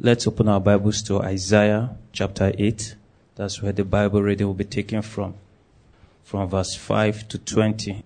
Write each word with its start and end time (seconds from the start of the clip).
Let's 0.00 0.26
open 0.26 0.48
our 0.48 0.58
Bibles 0.58 1.02
to 1.02 1.20
Isaiah 1.20 1.96
chapter 2.12 2.52
8. 2.58 2.96
That's 3.36 3.62
where 3.62 3.70
the 3.70 3.84
Bible 3.84 4.22
reading 4.22 4.48
will 4.48 4.54
be 4.54 4.64
taken 4.64 5.02
from, 5.02 5.34
from 6.24 6.48
verse 6.48 6.74
5 6.74 7.28
to 7.28 7.38
20. 7.38 8.02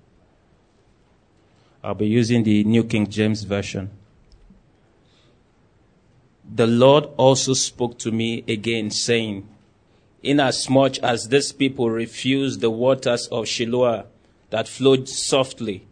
I'll 1.82 1.94
be 1.94 2.06
using 2.06 2.44
the 2.44 2.62
New 2.64 2.84
King 2.84 3.08
James 3.08 3.44
Version. 3.44 3.88
The 6.44 6.66
Lord 6.66 7.04
also 7.16 7.54
spoke 7.54 7.98
to 8.00 8.12
me 8.12 8.44
again, 8.46 8.90
saying, 8.90 9.48
Inasmuch 10.22 10.98
as 10.98 11.30
this 11.30 11.52
people 11.52 11.88
refuse 11.88 12.58
the 12.58 12.68
waters 12.68 13.28
of 13.28 13.46
Shiloah 13.46 14.04
that 14.50 14.68
flowed 14.68 15.08
softly, 15.08 15.86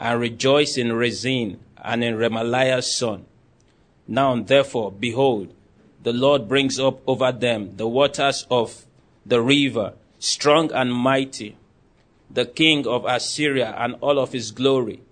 and 0.00 0.18
rejoice 0.18 0.76
in 0.76 0.94
Rezin 0.94 1.60
and 1.76 2.02
in 2.02 2.16
Remaliah's 2.16 2.92
son, 2.92 3.24
now 4.08 4.34
therefore, 4.42 4.90
behold, 4.90 5.52
the 6.02 6.12
Lord 6.12 6.48
brings 6.48 6.80
up 6.80 7.00
over 7.06 7.30
them 7.30 7.76
the 7.76 7.86
waters 7.86 8.46
of 8.50 8.86
the 9.26 9.42
river, 9.42 9.92
strong 10.18 10.72
and 10.72 10.92
mighty, 10.92 11.56
the 12.30 12.46
king 12.46 12.86
of 12.86 13.04
Assyria 13.04 13.74
and 13.76 13.96
all 14.00 14.18
of 14.18 14.32
his 14.32 14.50
glory. 14.50 15.02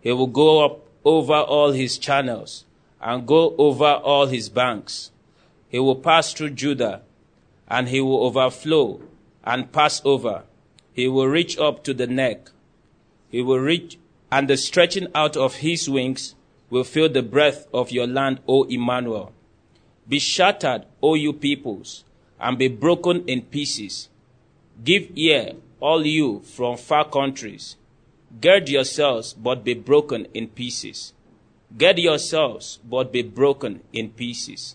He 0.00 0.10
will 0.12 0.26
go 0.26 0.64
up 0.64 0.80
over 1.04 1.34
all 1.34 1.70
his 1.70 1.96
channels 1.98 2.64
and 3.00 3.26
go 3.26 3.54
over 3.56 3.94
all 3.94 4.26
his 4.26 4.48
banks. 4.48 5.12
He 5.68 5.78
will 5.78 5.96
pass 5.96 6.32
through 6.32 6.50
Judah 6.50 7.02
and 7.68 7.88
he 7.88 8.00
will 8.00 8.24
overflow 8.26 9.00
and 9.44 9.72
pass 9.72 10.02
over. 10.04 10.42
He 10.92 11.08
will 11.08 11.28
reach 11.28 11.56
up 11.58 11.84
to 11.84 11.94
the 11.94 12.06
neck. 12.06 12.50
He 13.30 13.40
will 13.40 13.60
reach, 13.60 13.98
and 14.30 14.48
the 14.48 14.56
stretching 14.56 15.08
out 15.14 15.36
of 15.36 15.56
his 15.56 15.88
wings 15.88 16.34
will 16.72 16.84
fill 16.84 17.10
the 17.10 17.22
breadth 17.22 17.68
of 17.74 17.90
your 17.90 18.06
land, 18.06 18.40
O 18.48 18.62
Emmanuel. 18.62 19.30
Be 20.08 20.18
shattered, 20.18 20.86
O 21.02 21.12
you 21.12 21.34
peoples, 21.34 22.02
and 22.40 22.56
be 22.56 22.66
broken 22.66 23.22
in 23.28 23.42
pieces. 23.42 24.08
Give 24.82 25.10
ear, 25.14 25.52
all 25.80 26.06
you 26.06 26.40
from 26.40 26.78
far 26.78 27.06
countries. 27.06 27.76
Gird 28.40 28.70
yourselves, 28.70 29.34
but 29.34 29.64
be 29.64 29.74
broken 29.74 30.26
in 30.32 30.48
pieces. 30.48 31.12
Gird 31.76 31.98
yourselves, 31.98 32.78
but 32.88 33.12
be 33.12 33.20
broken 33.20 33.82
in 33.92 34.08
pieces. 34.08 34.74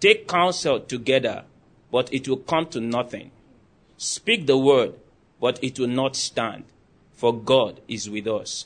Take 0.00 0.26
counsel 0.26 0.80
together, 0.80 1.44
but 1.92 2.10
it 2.14 2.26
will 2.26 2.38
come 2.38 2.64
to 2.68 2.80
nothing. 2.80 3.30
Speak 3.98 4.46
the 4.46 4.56
word, 4.56 4.94
but 5.38 5.62
it 5.62 5.78
will 5.78 5.86
not 5.86 6.16
stand, 6.16 6.64
for 7.12 7.38
God 7.38 7.82
is 7.88 8.08
with 8.08 8.26
us. 8.26 8.64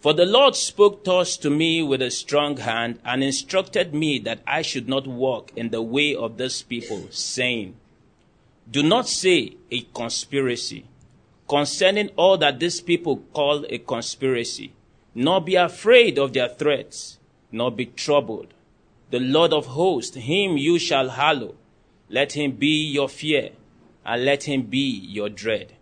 For 0.00 0.14
the 0.14 0.24
Lord 0.24 0.56
spoke 0.56 1.04
thus 1.04 1.36
to 1.36 1.50
me 1.50 1.82
with 1.82 2.00
a 2.00 2.10
strong 2.10 2.56
hand 2.56 3.00
and 3.04 3.22
instructed 3.22 3.94
me 3.94 4.18
that 4.20 4.40
I 4.46 4.62
should 4.62 4.88
not 4.88 5.06
walk 5.06 5.52
in 5.54 5.68
the 5.68 5.82
way 5.82 6.14
of 6.14 6.38
this 6.38 6.62
people, 6.62 7.08
saying, 7.10 7.76
Do 8.70 8.82
not 8.82 9.06
say 9.06 9.56
a 9.70 9.82
conspiracy 9.92 10.86
concerning 11.46 12.08
all 12.16 12.38
that 12.38 12.60
this 12.60 12.80
people 12.80 13.18
call 13.34 13.66
a 13.68 13.76
conspiracy, 13.78 14.72
nor 15.14 15.40
be 15.42 15.56
afraid 15.56 16.18
of 16.18 16.32
their 16.32 16.48
threats, 16.48 17.18
nor 17.52 17.70
be 17.70 17.84
troubled. 17.84 18.54
The 19.10 19.20
Lord 19.20 19.52
of 19.52 19.66
hosts, 19.66 20.16
him 20.16 20.56
you 20.56 20.78
shall 20.78 21.10
hallow. 21.10 21.56
Let 22.08 22.32
him 22.32 22.52
be 22.52 22.90
your 22.90 23.08
fear, 23.08 23.50
and 24.06 24.24
let 24.24 24.44
him 24.44 24.62
be 24.62 24.78
your 24.78 25.28
dread. 25.28 25.74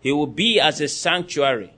He 0.00 0.12
will 0.12 0.28
be 0.28 0.58
as 0.58 0.80
a 0.80 0.88
sanctuary 0.88 1.72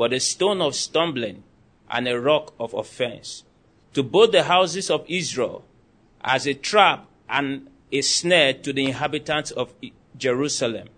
but 0.00 0.14
a 0.14 0.18
stone 0.18 0.62
of 0.62 0.74
stumbling 0.74 1.42
and 1.90 2.08
a 2.08 2.18
rock 2.18 2.54
of 2.58 2.72
offense 2.72 3.44
to 3.92 4.02
both 4.02 4.32
the 4.32 4.44
houses 4.44 4.88
of 4.88 5.04
Israel 5.06 5.62
as 6.22 6.46
a 6.46 6.54
trap 6.54 7.06
and 7.28 7.68
a 7.92 8.00
snare 8.00 8.54
to 8.54 8.72
the 8.72 8.86
inhabitants 8.86 9.50
of 9.50 9.74
Jerusalem. 10.16 10.88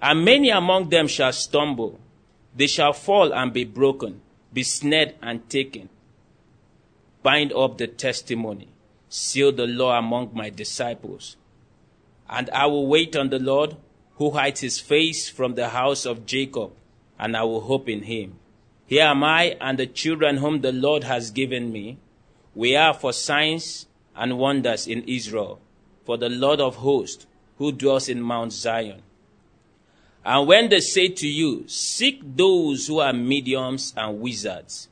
And 0.00 0.24
many 0.24 0.50
among 0.50 0.90
them 0.90 1.08
shall 1.08 1.32
stumble. 1.32 1.98
They 2.54 2.68
shall 2.68 2.92
fall 2.92 3.34
and 3.34 3.52
be 3.52 3.64
broken, 3.64 4.20
be 4.52 4.62
snared 4.62 5.16
and 5.20 5.50
taken. 5.50 5.88
Bind 7.24 7.52
up 7.52 7.78
the 7.78 7.88
testimony, 7.88 8.68
seal 9.08 9.50
the 9.50 9.66
law 9.66 9.98
among 9.98 10.30
my 10.34 10.50
disciples. 10.50 11.34
And 12.30 12.48
I 12.50 12.66
will 12.66 12.86
wait 12.86 13.16
on 13.16 13.30
the 13.30 13.40
Lord 13.40 13.74
who 14.18 14.30
hides 14.30 14.60
his 14.60 14.78
face 14.78 15.28
from 15.28 15.56
the 15.56 15.70
house 15.70 16.06
of 16.06 16.26
Jacob 16.26 16.70
and 17.18 17.36
I 17.36 17.44
will 17.44 17.62
hope 17.62 17.88
in 17.88 18.02
him. 18.02 18.38
Here 18.86 19.04
am 19.04 19.24
I 19.24 19.56
and 19.60 19.78
the 19.78 19.86
children 19.86 20.36
whom 20.36 20.60
the 20.60 20.72
Lord 20.72 21.04
has 21.04 21.30
given 21.30 21.72
me. 21.72 21.98
We 22.54 22.76
are 22.76 22.94
for 22.94 23.12
signs 23.12 23.86
and 24.14 24.38
wonders 24.38 24.86
in 24.86 25.02
Israel, 25.08 25.60
for 26.04 26.16
the 26.16 26.28
Lord 26.28 26.60
of 26.60 26.76
hosts 26.76 27.26
who 27.58 27.72
dwells 27.72 28.08
in 28.08 28.20
Mount 28.20 28.52
Zion. 28.52 29.02
And 30.24 30.46
when 30.46 30.68
they 30.68 30.80
say 30.80 31.08
to 31.08 31.26
you, 31.26 31.64
Seek 31.68 32.20
those 32.36 32.86
who 32.86 33.00
are 33.00 33.12
mediums 33.12 33.92
and 33.96 34.20
wizards, 34.20 34.88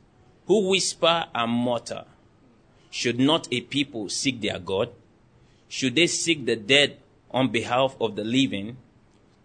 who 0.46 0.68
whisper 0.68 1.24
and 1.34 1.52
mutter, 1.52 2.04
should 2.90 3.18
not 3.18 3.48
a 3.50 3.60
people 3.60 4.08
seek 4.08 4.40
their 4.40 4.58
God? 4.58 4.90
Should 5.68 5.96
they 5.96 6.06
seek 6.06 6.46
the 6.46 6.54
dead 6.54 6.98
on 7.30 7.50
behalf 7.50 7.96
of 8.00 8.14
the 8.14 8.24
living? 8.24 8.76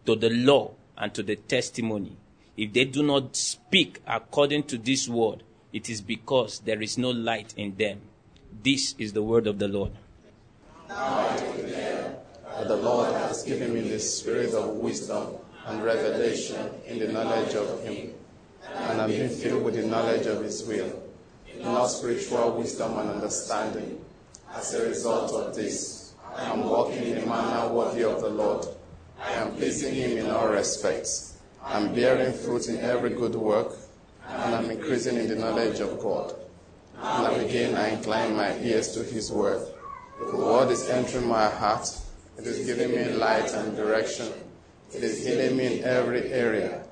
To 0.06 0.16
the 0.16 0.30
law 0.30 0.72
and 0.98 1.14
to 1.14 1.24
the 1.24 1.36
testimony 1.36 2.18
if 2.59 2.74
they 2.74 2.84
do 2.84 3.02
not 3.02 3.38
speak 3.38 4.02
according 4.06 4.64
to 4.64 4.78
this 4.78 5.08
word, 5.08 5.44
it 5.72 5.90
is 5.90 6.02
because 6.02 6.59
there 6.59 6.81
is 6.81 6.97
no 6.97 7.09
light 7.09 7.53
in 7.56 7.74
them. 7.78 8.02
This 8.64 8.96
is 9.00 9.14
the 9.14 9.24
word 9.24 9.47
of 9.47 9.59
the 9.59 9.70
Lord. 9.70 9.94
Now 10.90 11.30
I 11.30 11.38
declare 11.38 12.18
that 12.58 12.68
the 12.68 12.75
Lord 12.75 13.14
has 13.14 13.44
given 13.44 13.74
me 13.74 13.80
the 13.80 14.00
spirit 14.00 14.53
of 14.53 14.72
wisdom 14.72 15.36
and 15.68 15.81
revelation 15.81 16.69
in 16.86 17.00
the 17.00 17.08
knowledge 17.08 17.56
of 17.56 17.81
Him, 17.81 18.14
and 18.68 19.02
I'm 19.03 19.09
being 19.09 19.30
filled 19.30 19.64
with 19.64 19.75
the 19.75 19.88
knowledge 19.88 20.25
of 20.25 20.44
His 20.44 20.62
will, 20.66 21.02
in 21.56 21.66
all 21.66 21.88
spiritual 21.88 22.58
wisdom 22.58 22.98
and 23.00 23.09
understanding. 23.09 24.03
As 24.53 24.74
a 24.74 24.86
result 24.86 25.31
of 25.31 25.56
this, 25.56 26.12
I 26.36 26.52
am 26.52 26.66
walking 26.66 27.06
in 27.06 27.19
a 27.19 27.25
manner 27.25 27.72
worthy 27.72 28.03
of 28.03 28.19
the 28.19 28.30
Lord. 28.30 28.66
I 29.18 29.31
am 29.31 29.56
pleasing 29.56 29.96
Him 29.96 30.18
in 30.18 30.30
all 30.30 30.50
respects 30.50 31.30
I'm 31.66 31.94
bearing 31.94 32.34
fruit 32.34 32.68
in 32.68 32.78
every 32.78 33.12
good 33.12 33.36
work, 33.36 33.75
and 34.28 34.56
I'm 34.56 34.72
increasing 34.72 35.18
in 35.18 35.28
the 35.28 35.36
knowledge 35.36 35.80
of 35.80 36.00
God. 36.00 36.36
And 37.02 37.42
again 37.42 37.75
I 37.75 37.90
incline 37.90 38.36
my 38.36 38.58
ears 38.59 38.92
to 38.94 39.03
His 39.03 39.31
word. 39.31 39.66
The 40.19 40.36
word 40.36 40.69
is 40.69 40.90
entering 40.90 41.28
my 41.28 41.50
heart. 41.50 41.88
It 42.38 42.46
is 42.46 42.66
giving 42.66 42.92
me 42.92 43.14
light 43.14 43.53
and 43.53 43.75
direction. 43.75 44.28
It 44.94 45.03
is 45.03 45.25
healing 45.25 45.58
me 45.58 45.80
in 45.80 45.84
every 45.84 46.31
area. 46.31 46.84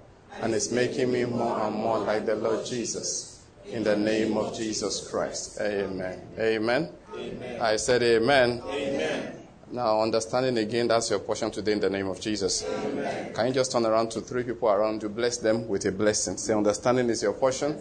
And 0.41 0.53
it's 0.53 0.71
making 0.71 1.11
me 1.11 1.25
more 1.25 1.59
and 1.61 1.75
more 1.75 1.99
like 1.99 2.25
the 2.25 2.35
Lord 2.35 2.65
Jesus. 2.65 3.45
In 3.65 3.83
the 3.83 3.97
name 3.97 4.37
of 4.37 4.55
Jesus 4.55 5.09
Christ. 5.09 5.59
Amen. 5.59 6.21
Amen. 6.39 6.89
amen. 7.15 7.61
I 7.61 7.75
said 7.75 8.01
amen. 8.01 8.61
Amen. 8.65 9.36
Now, 9.69 10.01
understanding 10.01 10.57
again, 10.57 10.87
that's 10.87 11.09
your 11.09 11.19
portion 11.19 11.51
today 11.51 11.73
in 11.73 11.81
the 11.81 11.89
name 11.89 12.07
of 12.07 12.21
Jesus. 12.21 12.63
Amen. 12.63 13.33
Can 13.33 13.47
you 13.47 13.53
just 13.53 13.69
turn 13.69 13.85
around 13.85 14.11
to 14.11 14.21
three 14.21 14.43
people 14.43 14.69
around 14.69 15.03
you, 15.03 15.09
bless 15.09 15.37
them 15.37 15.67
with 15.67 15.85
a 15.85 15.91
blessing? 15.91 16.37
Say, 16.37 16.53
understanding 16.53 17.09
is 17.09 17.21
your 17.21 17.33
portion, 17.33 17.77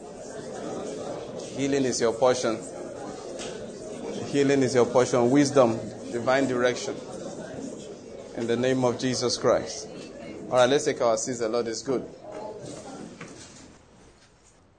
healing 1.56 1.84
is 1.84 2.00
your 2.00 2.12
portion, 2.12 2.58
healing 4.26 4.64
is 4.64 4.74
your 4.74 4.86
portion, 4.86 5.30
wisdom, 5.30 5.78
divine 6.10 6.48
direction. 6.48 6.96
In 8.36 8.48
the 8.48 8.56
name 8.56 8.84
of 8.84 8.98
Jesus 8.98 9.38
Christ. 9.38 9.88
All 10.50 10.58
right, 10.58 10.68
let's 10.68 10.84
take 10.84 11.00
our 11.00 11.16
seats. 11.16 11.38
The 11.38 11.48
Lord 11.48 11.68
is 11.68 11.82
good. 11.82 12.04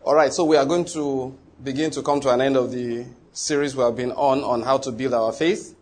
All 0.03 0.13
right, 0.13 0.31
so 0.31 0.44
we 0.44 0.57
are 0.57 0.66
going 0.66 0.85
to 0.85 1.35
begin 1.63 1.90
to 1.91 2.03
come 2.03 2.19
to 2.22 2.29
an 2.29 2.41
end 2.41 2.57
of 2.57 2.72
the 2.72 3.06
series 3.31 3.75
we 3.75 3.84
have 3.84 3.96
been 3.96 4.12
on 4.12 4.44
on 4.44 4.62
how 4.62 4.78
to 4.79 4.91
build 4.91 5.13
our 5.13 5.31
faith. 5.31 5.77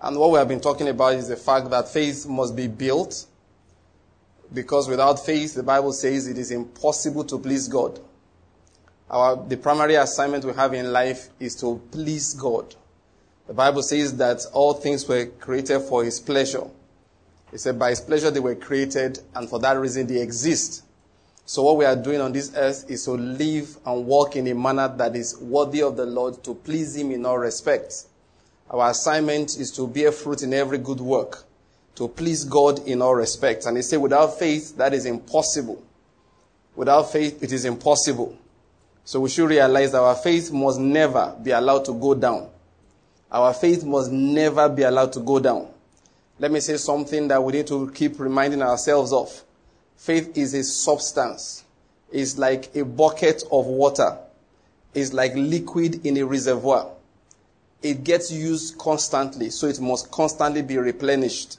And 0.00 0.16
what 0.18 0.30
we 0.30 0.38
have 0.38 0.48
been 0.48 0.60
talking 0.60 0.88
about 0.88 1.14
is 1.14 1.28
the 1.28 1.36
fact 1.36 1.70
that 1.70 1.88
faith 1.88 2.26
must 2.26 2.54
be 2.54 2.68
built 2.68 3.26
because 4.52 4.88
without 4.88 5.24
faith, 5.24 5.54
the 5.54 5.62
Bible 5.62 5.92
says 5.92 6.26
it 6.26 6.38
is 6.38 6.50
impossible 6.50 7.24
to 7.24 7.38
please 7.38 7.68
God. 7.68 8.00
Our, 9.10 9.36
the 9.36 9.56
primary 9.56 9.94
assignment 9.94 10.44
we 10.44 10.52
have 10.52 10.74
in 10.74 10.92
life 10.92 11.28
is 11.40 11.56
to 11.56 11.80
please 11.90 12.34
God. 12.34 12.74
The 13.46 13.54
Bible 13.54 13.82
says 13.82 14.16
that 14.18 14.40
all 14.52 14.74
things 14.74 15.08
were 15.08 15.26
created 15.26 15.80
for 15.80 16.04
His 16.04 16.20
pleasure. 16.20 16.64
It 17.52 17.58
said 17.58 17.78
by 17.78 17.90
His 17.90 18.00
pleasure 18.00 18.30
they 18.30 18.40
were 18.40 18.54
created 18.54 19.18
and 19.34 19.48
for 19.48 19.58
that 19.60 19.78
reason 19.78 20.06
they 20.06 20.20
exist. 20.20 20.84
So 21.46 21.62
what 21.62 21.78
we 21.78 21.86
are 21.86 21.96
doing 21.96 22.20
on 22.20 22.32
this 22.32 22.52
earth 22.54 22.84
is 22.90 23.06
to 23.06 23.12
live 23.12 23.78
and 23.86 24.04
walk 24.04 24.36
in 24.36 24.46
a 24.48 24.54
manner 24.54 24.88
that 24.98 25.16
is 25.16 25.38
worthy 25.38 25.82
of 25.82 25.96
the 25.96 26.04
Lord 26.04 26.44
to 26.44 26.54
please 26.54 26.94
Him 26.94 27.10
in 27.10 27.24
all 27.24 27.38
respects. 27.38 28.07
Our 28.70 28.90
assignment 28.90 29.56
is 29.58 29.70
to 29.72 29.86
bear 29.86 30.12
fruit 30.12 30.42
in 30.42 30.52
every 30.52 30.78
good 30.78 31.00
work, 31.00 31.44
to 31.94 32.08
please 32.08 32.44
God 32.44 32.86
in 32.86 33.00
all 33.00 33.14
respects. 33.14 33.66
And 33.66 33.76
they 33.76 33.82
say, 33.82 33.96
without 33.96 34.38
faith, 34.38 34.76
that 34.76 34.92
is 34.92 35.06
impossible. 35.06 35.82
Without 36.76 37.10
faith, 37.10 37.42
it 37.42 37.50
is 37.50 37.64
impossible. 37.64 38.36
So 39.04 39.20
we 39.20 39.30
should 39.30 39.48
realize 39.48 39.92
that 39.92 40.02
our 40.02 40.14
faith 40.14 40.52
must 40.52 40.78
never 40.78 41.34
be 41.42 41.50
allowed 41.50 41.86
to 41.86 41.94
go 41.94 42.14
down. 42.14 42.50
Our 43.32 43.54
faith 43.54 43.84
must 43.84 44.12
never 44.12 44.68
be 44.68 44.82
allowed 44.82 45.12
to 45.14 45.20
go 45.20 45.38
down. 45.38 45.68
Let 46.38 46.52
me 46.52 46.60
say 46.60 46.76
something 46.76 47.28
that 47.28 47.42
we 47.42 47.54
need 47.54 47.66
to 47.68 47.90
keep 47.90 48.20
reminding 48.20 48.62
ourselves 48.62 49.12
of. 49.12 49.42
Faith 49.96 50.36
is 50.36 50.54
a 50.54 50.62
substance. 50.62 51.64
It's 52.12 52.38
like 52.38 52.74
a 52.76 52.84
bucket 52.84 53.42
of 53.50 53.66
water. 53.66 54.16
It's 54.94 55.12
like 55.12 55.32
liquid 55.34 56.06
in 56.06 56.16
a 56.18 56.22
reservoir. 56.24 56.90
It 57.82 58.02
gets 58.02 58.30
used 58.30 58.76
constantly, 58.78 59.50
so 59.50 59.68
it 59.68 59.80
must 59.80 60.10
constantly 60.10 60.62
be 60.62 60.78
replenished. 60.78 61.58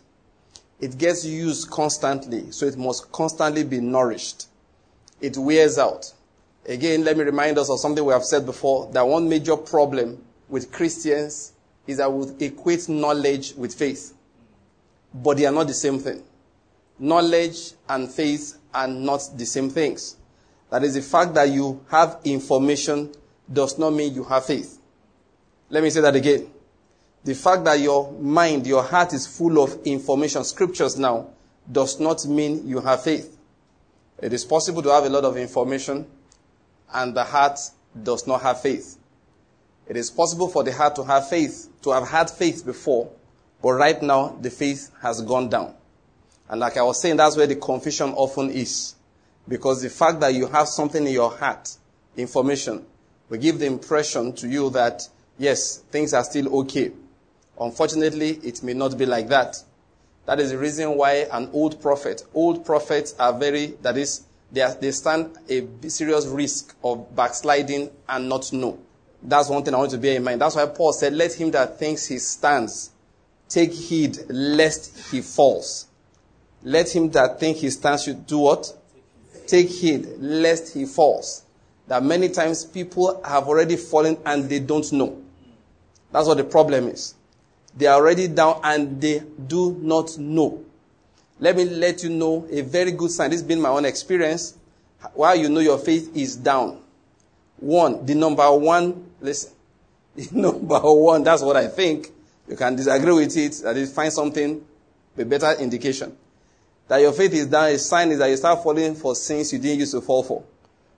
It 0.79 0.97
gets 0.97 1.25
used 1.25 1.69
constantly, 1.69 2.51
so 2.51 2.65
it 2.65 2.77
must 2.77 3.11
constantly 3.11 3.63
be 3.63 3.79
nourished. 3.79 4.47
It 5.21 5.37
wears 5.37 5.77
out. 5.77 6.13
Again, 6.65 7.03
let 7.03 7.17
me 7.17 7.23
remind 7.23 7.57
us 7.57 7.69
of 7.69 7.79
something 7.79 8.03
we 8.03 8.13
have 8.13 8.23
said 8.23 8.45
before 8.45 8.89
that 8.91 9.07
one 9.07 9.27
major 9.29 9.55
problem 9.57 10.23
with 10.49 10.71
Christians 10.71 11.53
is 11.87 11.97
that 11.97 12.11
we 12.11 12.45
equate 12.45 12.87
knowledge 12.89 13.53
with 13.55 13.73
faith. 13.73 14.13
But 15.13 15.37
they 15.37 15.45
are 15.45 15.51
not 15.51 15.67
the 15.67 15.73
same 15.73 15.99
thing. 15.99 16.23
Knowledge 16.99 17.71
and 17.87 18.09
faith 18.11 18.57
are 18.73 18.87
not 18.87 19.21
the 19.35 19.45
same 19.45 19.69
things. 19.69 20.17
That 20.69 20.83
is 20.83 20.93
the 20.93 21.01
fact 21.01 21.33
that 21.33 21.49
you 21.49 21.83
have 21.89 22.19
information 22.23 23.11
does 23.51 23.79
not 23.79 23.91
mean 23.91 24.13
you 24.13 24.23
have 24.25 24.45
faith. 24.45 24.78
Let 25.69 25.83
me 25.83 25.89
say 25.89 26.01
that 26.01 26.15
again. 26.15 26.49
The 27.23 27.35
fact 27.35 27.65
that 27.65 27.79
your 27.79 28.11
mind, 28.13 28.65
your 28.65 28.83
heart 28.83 29.13
is 29.13 29.27
full 29.27 29.61
of 29.61 29.77
information, 29.85 30.43
scriptures 30.43 30.97
now, 30.97 31.27
does 31.71 31.99
not 31.99 32.25
mean 32.25 32.67
you 32.67 32.79
have 32.79 33.03
faith. 33.03 33.37
It 34.21 34.33
is 34.33 34.45
possible 34.45 34.81
to 34.81 34.89
have 34.89 35.05
a 35.05 35.09
lot 35.09 35.25
of 35.25 35.37
information 35.37 36.07
and 36.93 37.15
the 37.15 37.23
heart 37.23 37.59
does 38.01 38.25
not 38.25 38.41
have 38.41 38.61
faith. 38.61 38.97
It 39.87 39.97
is 39.97 40.09
possible 40.09 40.47
for 40.47 40.63
the 40.63 40.73
heart 40.73 40.95
to 40.95 41.03
have 41.03 41.29
faith, 41.29 41.69
to 41.81 41.91
have 41.91 42.07
had 42.07 42.29
faith 42.29 42.65
before, 42.65 43.11
but 43.61 43.73
right 43.73 44.01
now 44.01 44.37
the 44.41 44.49
faith 44.49 44.91
has 45.01 45.21
gone 45.21 45.49
down. 45.49 45.73
And 46.49 46.59
like 46.59 46.77
I 46.77 46.81
was 46.81 47.01
saying, 47.01 47.17
that's 47.17 47.37
where 47.37 47.47
the 47.47 47.55
confusion 47.55 48.11
often 48.11 48.49
is. 48.49 48.95
Because 49.47 49.81
the 49.81 49.89
fact 49.89 50.19
that 50.19 50.33
you 50.33 50.47
have 50.47 50.67
something 50.67 51.05
in 51.05 51.13
your 51.13 51.31
heart, 51.31 51.75
information, 52.17 52.85
will 53.29 53.37
give 53.37 53.59
the 53.59 53.65
impression 53.65 54.33
to 54.33 54.47
you 54.47 54.69
that, 54.71 55.07
yes, 55.39 55.77
things 55.89 56.13
are 56.13 56.23
still 56.23 56.59
okay. 56.59 56.91
Unfortunately, 57.59 58.39
it 58.43 58.61
may 58.61 58.73
not 58.73 58.97
be 58.97 59.05
like 59.07 59.27
that. 59.29 59.55
That 60.27 60.39
is 60.39 60.51
the 60.51 60.57
reason 60.59 60.95
why 60.95 61.27
an 61.31 61.49
old 61.53 61.81
prophet, 61.81 62.23
old 62.35 62.63
prophets 62.63 63.15
are 63.17 63.33
very, 63.33 63.67
that 63.81 63.97
is, 63.97 64.25
they, 64.51 64.61
are, 64.61 64.75
they 64.75 64.91
stand 64.91 65.35
a 65.49 65.67
serious 65.89 66.27
risk 66.27 66.75
of 66.83 67.15
backsliding 67.15 67.89
and 68.07 68.29
not 68.29 68.53
know. 68.53 68.77
That's 69.23 69.49
one 69.49 69.63
thing 69.63 69.73
I 69.73 69.77
want 69.77 69.91
to 69.91 69.97
bear 69.97 70.15
in 70.15 70.23
mind. 70.23 70.41
That's 70.41 70.55
why 70.55 70.67
Paul 70.67 70.93
said, 70.93 71.13
let 71.13 71.33
him 71.33 71.49
that 71.51 71.79
thinks 71.79 72.05
he 72.05 72.19
stands 72.19 72.91
take 73.49 73.73
heed 73.73 74.17
lest 74.29 75.11
he 75.11 75.21
falls. 75.21 75.87
Let 76.63 76.95
him 76.95 77.09
that 77.11 77.39
think 77.39 77.57
he 77.57 77.69
stands 77.71 78.03
should 78.03 78.27
do 78.27 78.39
what? 78.39 78.71
Take 79.47 79.69
heed 79.69 80.07
lest 80.19 80.73
he 80.73 80.85
falls. 80.85 81.43
That 81.87 82.03
many 82.03 82.29
times 82.29 82.63
people 82.65 83.21
have 83.25 83.47
already 83.47 83.75
fallen 83.75 84.17
and 84.25 84.47
they 84.47 84.59
don't 84.59 84.89
know. 84.93 85.21
That's 86.11 86.27
what 86.27 86.37
the 86.37 86.43
problem 86.43 86.87
is. 86.87 87.15
They 87.75 87.85
are 87.85 87.95
already 87.95 88.27
down 88.27 88.61
and 88.63 88.99
they 88.99 89.21
do 89.47 89.77
not 89.81 90.17
know. 90.17 90.63
Let 91.39 91.55
me 91.55 91.65
let 91.65 92.03
you 92.03 92.09
know 92.09 92.47
a 92.51 92.61
very 92.61 92.91
good 92.91 93.11
sign. 93.11 93.29
This 93.29 93.39
has 93.39 93.47
been 93.47 93.61
my 93.61 93.69
own 93.69 93.85
experience. 93.85 94.55
While 95.13 95.35
you 95.35 95.47
know 95.49 95.61
your 95.61 95.77
faith 95.77 96.15
is 96.15 96.35
down. 96.35 96.81
One, 97.57 98.05
the 98.05 98.15
number 98.15 98.51
one, 98.51 99.05
listen, 99.21 99.53
the 100.15 100.27
number 100.31 100.79
one, 100.79 101.23
that's 101.23 101.41
what 101.41 101.55
I 101.55 101.67
think. 101.67 102.09
You 102.47 102.55
can 102.55 102.75
disagree 102.75 103.13
with 103.13 103.37
it, 103.37 103.61
that 103.63 103.77
is, 103.77 103.93
find 103.93 104.11
something, 104.11 104.65
a 105.17 105.25
better 105.25 105.53
indication. 105.59 106.15
That 106.87 106.97
your 107.01 107.13
faith 107.13 107.33
is 107.33 107.45
down, 107.45 107.69
a 107.69 107.77
sign 107.77 108.11
is 108.11 108.17
that 108.17 108.27
you 108.27 108.37
start 108.37 108.63
falling 108.63 108.95
for 108.95 109.15
sins 109.15 109.53
you 109.53 109.59
didn't 109.59 109.79
used 109.79 109.91
to 109.91 110.01
fall 110.01 110.23
for. 110.23 110.43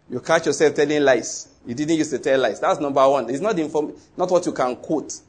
You 0.09 0.21
catch 0.21 0.45
yourself 0.45 0.73
telling 0.75 1.03
lies. 1.03 1.47
You 1.65 1.75
didn't 1.75 1.97
used 1.97 2.11
to 2.11 2.19
tell 2.19 2.39
lies. 2.39 2.59
That's 2.59 2.79
number 2.79 3.07
one. 3.07 3.29
It's 3.29 3.39
not 3.39 3.57
inform, 3.59 3.93
not 4.17 4.31
what 4.31 4.45
you 4.45 4.51
can 4.51 4.75
quote. 4.77 5.19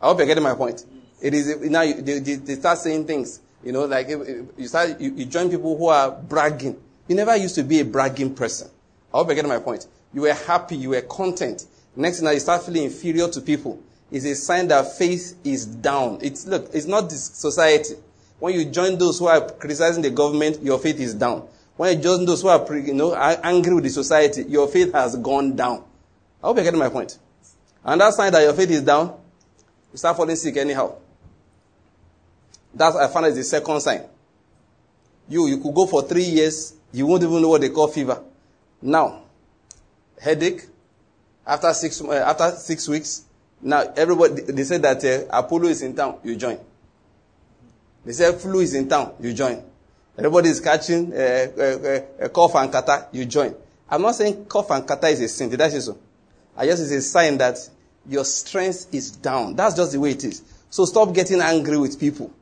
I 0.00 0.06
hope 0.06 0.18
you're 0.18 0.26
getting 0.26 0.42
my 0.42 0.54
point. 0.54 0.84
It 1.20 1.32
is 1.32 1.60
now 1.60 1.82
you, 1.82 2.02
they, 2.02 2.18
they, 2.18 2.54
start 2.56 2.78
saying 2.78 3.06
things. 3.06 3.40
You 3.64 3.72
know, 3.72 3.84
like 3.84 4.08
eh, 4.08 4.18
eh, 4.26 4.42
you 4.56 4.68
start 4.68 5.00
you, 5.00 5.14
you 5.14 5.24
join 5.24 5.48
people 5.48 5.76
who 5.76 5.86
are 5.86 6.10
bragging. 6.10 6.76
You 7.08 7.14
never 7.14 7.36
used 7.36 7.54
to 7.54 7.62
be 7.62 7.80
a 7.80 7.84
bragging 7.84 8.34
person. 8.34 8.68
I 9.14 9.18
hope 9.18 9.28
you're 9.28 9.36
getting 9.36 9.48
my 9.48 9.58
point. 9.60 9.86
You 10.12 10.22
were 10.22 10.34
happy. 10.34 10.76
You 10.76 10.90
were 10.90 11.00
content. 11.02 11.66
Next 11.94 12.20
thing, 12.20 12.28
you 12.28 12.40
start 12.40 12.64
feeling 12.64 12.84
inferior 12.84 13.28
to 13.28 13.40
people. 13.40 13.80
It's 14.10 14.24
a 14.26 14.34
sign 14.34 14.68
that 14.68 14.98
faith 14.98 15.36
is 15.44 15.64
down. 15.64 16.18
It's 16.20 16.46
look. 16.46 16.68
It's 16.74 16.86
not 16.86 17.08
this 17.08 17.24
society. 17.24 17.94
When 18.38 18.54
you 18.54 18.66
join 18.66 18.98
those 18.98 19.18
who 19.18 19.26
are 19.28 19.40
criticizing 19.40 20.02
the 20.02 20.10
government, 20.10 20.62
your 20.62 20.78
faith 20.78 21.00
is 21.00 21.14
down. 21.14 21.48
When 21.76 21.96
you 21.96 22.02
join 22.02 22.24
those 22.24 22.42
who 22.42 22.48
are, 22.48 22.76
you 22.76 22.94
know, 22.94 23.14
angry 23.14 23.74
with 23.74 23.84
the 23.84 23.90
society, 23.90 24.44
your 24.44 24.66
faith 24.68 24.92
has 24.92 25.16
gone 25.16 25.54
down. 25.54 25.84
I 26.42 26.46
hope 26.46 26.56
you're 26.56 26.64
getting 26.64 26.80
my 26.80 26.88
point. 26.88 27.18
And 27.84 28.00
that 28.00 28.14
sign 28.14 28.32
that 28.32 28.42
your 28.42 28.54
faith 28.54 28.70
is 28.70 28.82
down, 28.82 29.18
you 29.92 29.98
start 29.98 30.16
falling 30.16 30.36
sick 30.36 30.56
anyhow. 30.56 30.94
That 32.74 32.94
I 32.96 33.08
found 33.08 33.26
is 33.26 33.36
the 33.36 33.44
second 33.44 33.80
sign. 33.80 34.02
You, 35.28 35.46
you 35.46 35.58
could 35.58 35.74
go 35.74 35.86
for 35.86 36.02
three 36.02 36.24
years, 36.24 36.74
you 36.92 37.06
won't 37.06 37.22
even 37.22 37.42
know 37.42 37.48
what 37.48 37.60
they 37.60 37.68
call 37.70 37.88
fever. 37.88 38.22
Now, 38.80 39.22
headache, 40.20 40.66
after 41.46 41.72
six, 41.72 42.00
uh, 42.00 42.12
after 42.12 42.50
six 42.56 42.88
weeks, 42.88 43.24
now 43.60 43.92
everybody, 43.96 44.42
they 44.42 44.64
say 44.64 44.78
that 44.78 45.04
uh, 45.04 45.38
Apollo 45.38 45.68
is 45.68 45.82
in 45.82 45.94
town, 45.94 46.18
you 46.24 46.36
join. 46.36 46.58
They 48.04 48.12
say 48.12 48.32
flu 48.32 48.60
is 48.60 48.74
in 48.74 48.88
town, 48.88 49.14
you 49.20 49.32
join. 49.32 49.62
Everybody 50.18 50.48
is 50.48 50.60
catching 50.60 51.12
uh, 51.12 51.48
uh, 51.58 52.24
uh, 52.24 52.28
cough 52.28 52.54
and 52.54 52.72
catarrh, 52.72 53.08
you 53.12 53.26
join. 53.26 53.54
I'm 53.88 54.00
not 54.02 54.14
saying 54.14 54.46
cough 54.46 54.70
and 54.70 54.86
catarrh 54.86 55.10
is 55.12 55.20
a 55.20 55.28
sin. 55.28 55.50
Did 55.50 55.60
I 55.60 55.68
say 55.68 55.80
so? 55.80 55.98
I 56.56 56.64
guess 56.64 56.80
it's 56.80 56.90
a 56.90 57.02
sign 57.02 57.36
that 57.38 57.58
your 58.08 58.24
strength 58.24 58.86
is 58.92 59.10
down. 59.10 59.54
That's 59.56 59.74
just 59.76 59.92
the 59.92 60.00
way 60.00 60.12
it 60.12 60.24
is. 60.24 60.42
So 60.70 60.86
stop 60.86 61.12
getting 61.14 61.40
angry 61.40 61.76
with 61.76 62.00
people. 62.00 62.32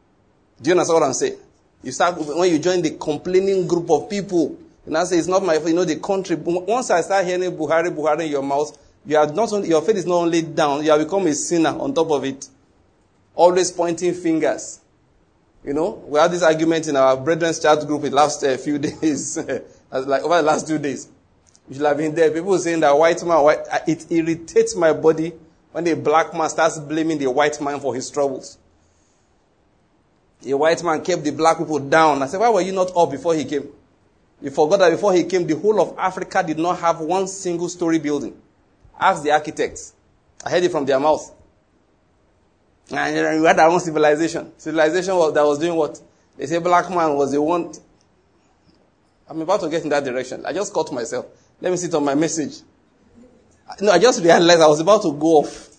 Do 0.63 0.69
you 0.71 0.75
understand 0.75 1.01
what 1.01 1.07
I'm 1.07 1.15
saying? 1.15 1.37
You 1.83 1.91
start 1.93 2.17
when 2.17 2.51
you 2.51 2.59
join 2.59 2.81
the 2.81 2.91
complaining 2.93 3.67
group 3.67 3.91
of 3.91 4.09
people. 4.09 4.57
And 4.87 4.97
I 4.97 5.05
say 5.05 5.19
it's 5.19 5.27
not 5.27 5.45
my 5.45 5.57
fault. 5.57 5.69
You 5.69 5.75
know 5.75 5.85
the 5.85 5.97
country. 5.97 6.37
Once 6.37 6.91
I 6.91 7.01
start 7.01 7.27
hearing 7.27 7.51
Buhari, 7.57 7.95
Buhari 7.95 8.27
in 8.27 8.31
your 8.31 8.43
mouth, 8.43 8.77
you 9.05 9.17
are 9.17 9.27
not 9.27 9.51
your 9.67 9.83
faith 9.83 9.97
is 9.97 10.07
not 10.07 10.17
only 10.17 10.43
down. 10.43 10.85
You 10.85 10.93
have 10.93 11.01
become 11.01 11.27
a 11.27 11.35
sinner 11.35 11.71
on 11.71 11.93
top 11.93 12.11
of 12.11 12.25
it. 12.25 12.49
Always 13.35 13.73
pointing 13.73 14.15
fingers. 14.15 14.81
You 15.65 15.73
know, 15.73 16.03
we 16.07 16.19
had 16.19 16.31
this 16.31 16.43
argument 16.43 16.89
in 16.89 16.97
our 16.97 17.17
brethren's 17.17 17.59
chat 17.59 17.87
group 17.87 18.05
in 18.05 18.11
the 18.11 18.17
last 18.17 18.45
uh, 18.45 18.57
few 18.59 18.79
days, 18.81 19.39
like 19.91 20.23
over 20.23 20.37
the 20.37 20.43
last 20.43 20.69
two 20.69 20.79
days. 20.79 21.09
You 21.69 21.77
should 21.77 21.87
have 21.87 21.97
been 21.97 22.15
there. 22.15 22.31
People 22.31 22.59
saying 22.59 22.81
that 22.81 22.97
white 22.97 23.25
man, 23.25 23.43
white, 23.43 23.61
uh, 23.73 23.79
it 23.87 24.11
irritates 24.11 24.77
my 24.77 24.93
body 24.93 25.33
when 25.73 25.87
a 25.89 25.97
black 25.97 26.35
man 26.35 26.51
starts 26.51 26.79
blaming 26.79 27.19
the 27.19 27.31
white 27.31 27.59
man 27.63 27.81
for 27.81 27.95
his 27.95 28.11
troubles. 28.11 28.59
A 30.47 30.53
white 30.55 30.85
man 30.85 31.03
kept 31.03 31.25
the 31.25 31.33
black 31.33 31.57
people 31.57 31.79
down. 31.79 32.23
I 32.23 32.27
said, 32.27 32.39
why 32.39 32.51
were 32.51 32.61
you 32.61 32.73
not 32.73 32.95
up 32.95 33.11
before 33.11 33.35
he 33.35 33.47
came? 33.47 33.67
You 34.43 34.51
forgot 34.51 34.81
that 34.81 34.91
before 34.91 35.15
he 35.15 35.25
came, 35.25 35.47
the 35.47 35.57
whole 35.57 35.81
of 35.81 35.97
Africa 35.97 36.45
did 36.47 36.59
not 36.59 36.79
have 36.81 37.01
one 37.01 37.27
single 37.27 37.71
story 37.71 37.99
building. 37.99 38.37
Ask 39.01 39.23
the 39.23 39.31
architects. 39.31 39.95
I 40.45 40.51
heard 40.51 40.63
it 40.63 40.71
from 40.71 40.85
their 40.85 41.01
mouth. 41.01 41.35
And 42.91 43.41
we 43.41 43.47
had 43.47 43.59
our 43.59 43.71
own 43.71 43.81
civilization. 43.81 44.53
Civilization 44.59 45.17
was, 45.17 45.33
that 45.35 45.45
was 45.45 45.59
doing 45.59 45.75
what? 45.75 46.01
They 46.37 46.47
say 46.47 46.59
black 46.59 46.91
man 46.91 47.15
was 47.15 47.33
the 47.33 47.41
one. 47.41 47.73
I'm 49.29 49.41
about 49.41 49.61
to 49.61 49.71
get 49.71 49.83
in 49.83 49.89
that 49.89 50.05
direction. 50.05 50.45
I 50.45 50.53
just 50.53 50.73
caught 50.73 50.93
myself. 50.93 51.27
Let 51.61 51.71
me 51.71 51.77
sit 51.77 51.95
on 51.95 52.05
my 52.05 52.15
message. 52.15 52.61
No, 53.81 53.93
I 53.93 53.99
just 53.99 54.23
realized 54.23 54.61
I 54.61 54.67
was 54.67 54.81
about 54.81 55.03
to 55.03 55.13
go 55.13 55.39
off. 55.39 55.71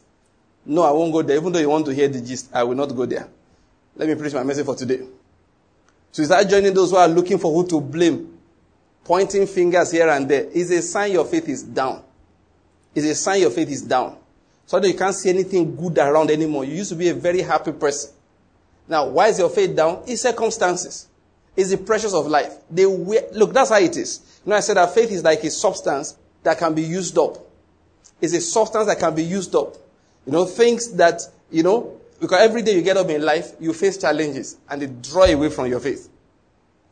No, 0.65 0.81
I 0.81 0.91
won't 0.91 1.13
go 1.13 1.21
there. 1.21 1.37
Even 1.37 1.53
though 1.53 1.59
you 1.59 1.69
want 1.69 1.85
to 1.85 1.93
hear 1.93 2.07
the 2.07 2.21
gist, 2.21 2.49
I 2.53 2.63
will 2.63 2.75
not 2.75 2.95
go 2.95 3.05
there. 3.05 3.27
Let 3.95 4.09
me 4.09 4.15
preach 4.15 4.33
my 4.33 4.43
message 4.43 4.65
for 4.65 4.75
today. 4.75 5.05
So 6.11 6.21
you 6.21 6.25
start 6.25 6.49
joining 6.49 6.73
those 6.73 6.89
who 6.89 6.97
are 6.97 7.07
looking 7.07 7.37
for 7.37 7.53
who 7.53 7.67
to 7.67 7.79
blame, 7.79 8.37
pointing 9.03 9.45
fingers 9.45 9.91
here 9.91 10.09
and 10.09 10.27
there. 10.27 10.45
Is 10.45 10.71
a 10.71 10.81
sign 10.81 11.11
your 11.11 11.25
faith 11.25 11.47
is 11.47 11.61
down. 11.61 12.01
Is 12.95 13.05
a 13.05 13.13
sign 13.13 13.41
your 13.41 13.51
faith 13.51 13.69
is 13.69 13.83
down. 13.83 14.17
That 14.71 14.87
you 14.87 14.93
can't 14.95 15.15
see 15.15 15.29
anything 15.29 15.75
good 15.75 15.97
around 15.97 16.31
anymore. 16.31 16.65
You 16.65 16.73
used 16.75 16.89
to 16.89 16.95
be 16.95 17.09
a 17.09 17.13
very 17.13 17.41
happy 17.41 17.71
person. 17.71 18.11
Now, 18.87 19.07
why 19.07 19.27
is 19.27 19.39
your 19.39 19.49
faith 19.49 19.75
down? 19.75 20.03
It's 20.07 20.21
circumstances. 20.23 21.07
It's 21.55 21.69
the 21.69 21.77
pressures 21.77 22.13
of 22.13 22.27
life. 22.27 22.53
They 22.69 22.85
look, 22.85 23.53
that's 23.53 23.69
how 23.69 23.79
it 23.79 23.95
is. 23.95 24.41
You 24.45 24.49
know, 24.49 24.57
I 24.57 24.59
said 24.59 24.77
that 24.77 24.93
faith 24.93 25.11
is 25.11 25.23
like 25.23 25.43
a 25.43 25.49
substance 25.49 26.17
that 26.43 26.57
can 26.57 26.73
be 26.73 26.81
used 26.81 27.17
up. 27.17 27.37
It's 28.19 28.33
a 28.33 28.41
substance 28.41 28.87
that 28.87 28.99
can 28.99 29.15
be 29.15 29.23
used 29.23 29.55
up. 29.55 29.75
You 30.25 30.33
know, 30.33 30.45
things 30.45 30.91
that, 30.93 31.21
you 31.51 31.63
know, 31.63 31.99
because 32.19 32.41
every 32.41 32.61
day 32.61 32.75
you 32.75 32.81
get 32.81 32.97
up 32.97 33.09
in 33.09 33.21
life, 33.21 33.53
you 33.59 33.71
face 33.73 33.97
challenges 33.97 34.57
and 34.69 34.81
they 34.81 34.87
draw 34.87 35.23
away 35.23 35.49
from 35.49 35.67
your 35.67 35.79
faith. 35.79 36.09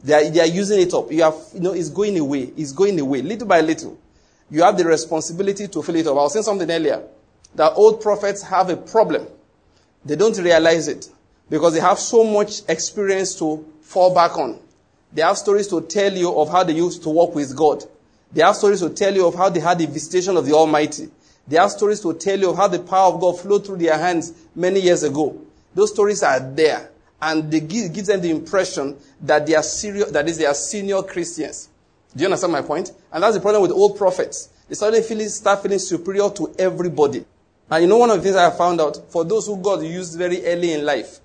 They 0.04 0.14
are, 0.14 0.30
they 0.30 0.40
are 0.40 0.48
using 0.48 0.80
it 0.80 0.94
up. 0.94 1.12
You 1.12 1.24
have, 1.24 1.36
you 1.54 1.60
know, 1.60 1.74
it's 1.74 1.90
going 1.90 2.18
away. 2.18 2.52
It's 2.56 2.72
going 2.72 3.00
away 3.00 3.22
little 3.22 3.48
by 3.48 3.62
little. 3.62 3.98
You 4.50 4.64
have 4.64 4.78
the 4.78 4.86
responsibility 4.86 5.68
to 5.68 5.82
fill 5.82 5.96
it 5.96 6.08
up. 6.08 6.14
I 6.14 6.22
was 6.22 6.34
saying 6.34 6.44
something 6.44 6.70
earlier 6.70 7.04
that 7.56 7.74
old 7.76 8.02
prophets 8.02 8.44
have 8.44 8.70
a 8.70 8.78
problem. 8.78 9.28
They 10.06 10.16
don't 10.16 10.38
realize 10.38 10.88
it 10.88 11.10
because 11.50 11.74
they 11.74 11.80
have 11.80 12.00
so 12.00 12.24
much 12.24 12.62
experience 12.68 13.36
to 13.40 13.66
fall 13.82 14.14
back 14.14 14.38
on. 14.38 14.60
They 15.14 15.22
have 15.22 15.38
stories 15.38 15.68
to 15.68 15.82
tell 15.82 16.12
you 16.12 16.36
of 16.36 16.50
how 16.50 16.64
they 16.64 16.74
used 16.74 17.04
to 17.04 17.10
walk 17.10 17.36
with 17.36 17.56
God. 17.56 17.84
They 18.32 18.42
have 18.42 18.56
stories 18.56 18.80
to 18.80 18.90
tell 18.90 19.14
you 19.14 19.28
of 19.28 19.36
how 19.36 19.50
they 19.50 19.60
had 19.60 19.78
the 19.78 19.86
visitation 19.86 20.36
of 20.36 20.46
the 20.46 20.54
Almighty. 20.54 21.10
They 21.48 21.58
have 21.58 21.72
stories 21.72 22.00
to 22.02 22.14
tell 22.14 22.40
you 22.40 22.50
of 22.50 22.56
how 22.58 22.68
the 22.68 22.80
power 22.80 23.14
of 23.14 23.22
God 23.22 23.40
flowed 23.40 23.66
through 23.66 23.78
their 23.78 23.98
hands 23.98 24.34
many 24.56 24.80
years 24.80 25.04
ago. 25.04 25.40
Those 25.76 25.92
stories 25.92 26.24
are 26.24 26.40
there. 26.40 26.90
And 27.22 27.52
they 27.52 27.60
give, 27.60 27.94
gives 27.94 28.08
them 28.08 28.22
the 28.22 28.32
impression 28.32 28.98
that 29.22 29.46
they 29.46 29.56
are 29.56 29.64
serious, 29.64 30.12
that 30.12 30.28
is, 30.28 30.38
they 30.38 30.46
are 30.46 30.54
senior 30.54 31.02
Christians. 31.04 31.70
Do 32.16 32.22
you 32.22 32.28
understand 32.28 32.54
my 32.54 32.62
point? 32.62 32.92
And 33.12 33.24
that's 33.24 33.36
the 33.36 33.42
problem 33.42 33.62
with 33.62 33.72
old 33.72 33.98
prophets. 33.98 34.50
They 34.68 34.76
suddenly 34.76 35.06
feeling, 35.06 35.30
start 35.30 35.62
feeling 35.62 35.80
superior 35.80 36.30
to 36.32 36.54
everybody. 36.60 37.26
And 37.70 37.84
you 37.84 37.90
know 37.90 37.98
one 37.98 38.10
of 38.10 38.18
the 38.18 38.24
things 38.24 38.36
I 38.36 38.50
found 38.52 38.82
out, 38.82 39.12
for 39.12 39.24
those 39.24 39.48
who 39.48 39.58
God 39.58 39.84
used 39.84 40.18
very 40.18 40.46
early 40.46 40.74
in 40.74 40.86
life, 40.86 41.20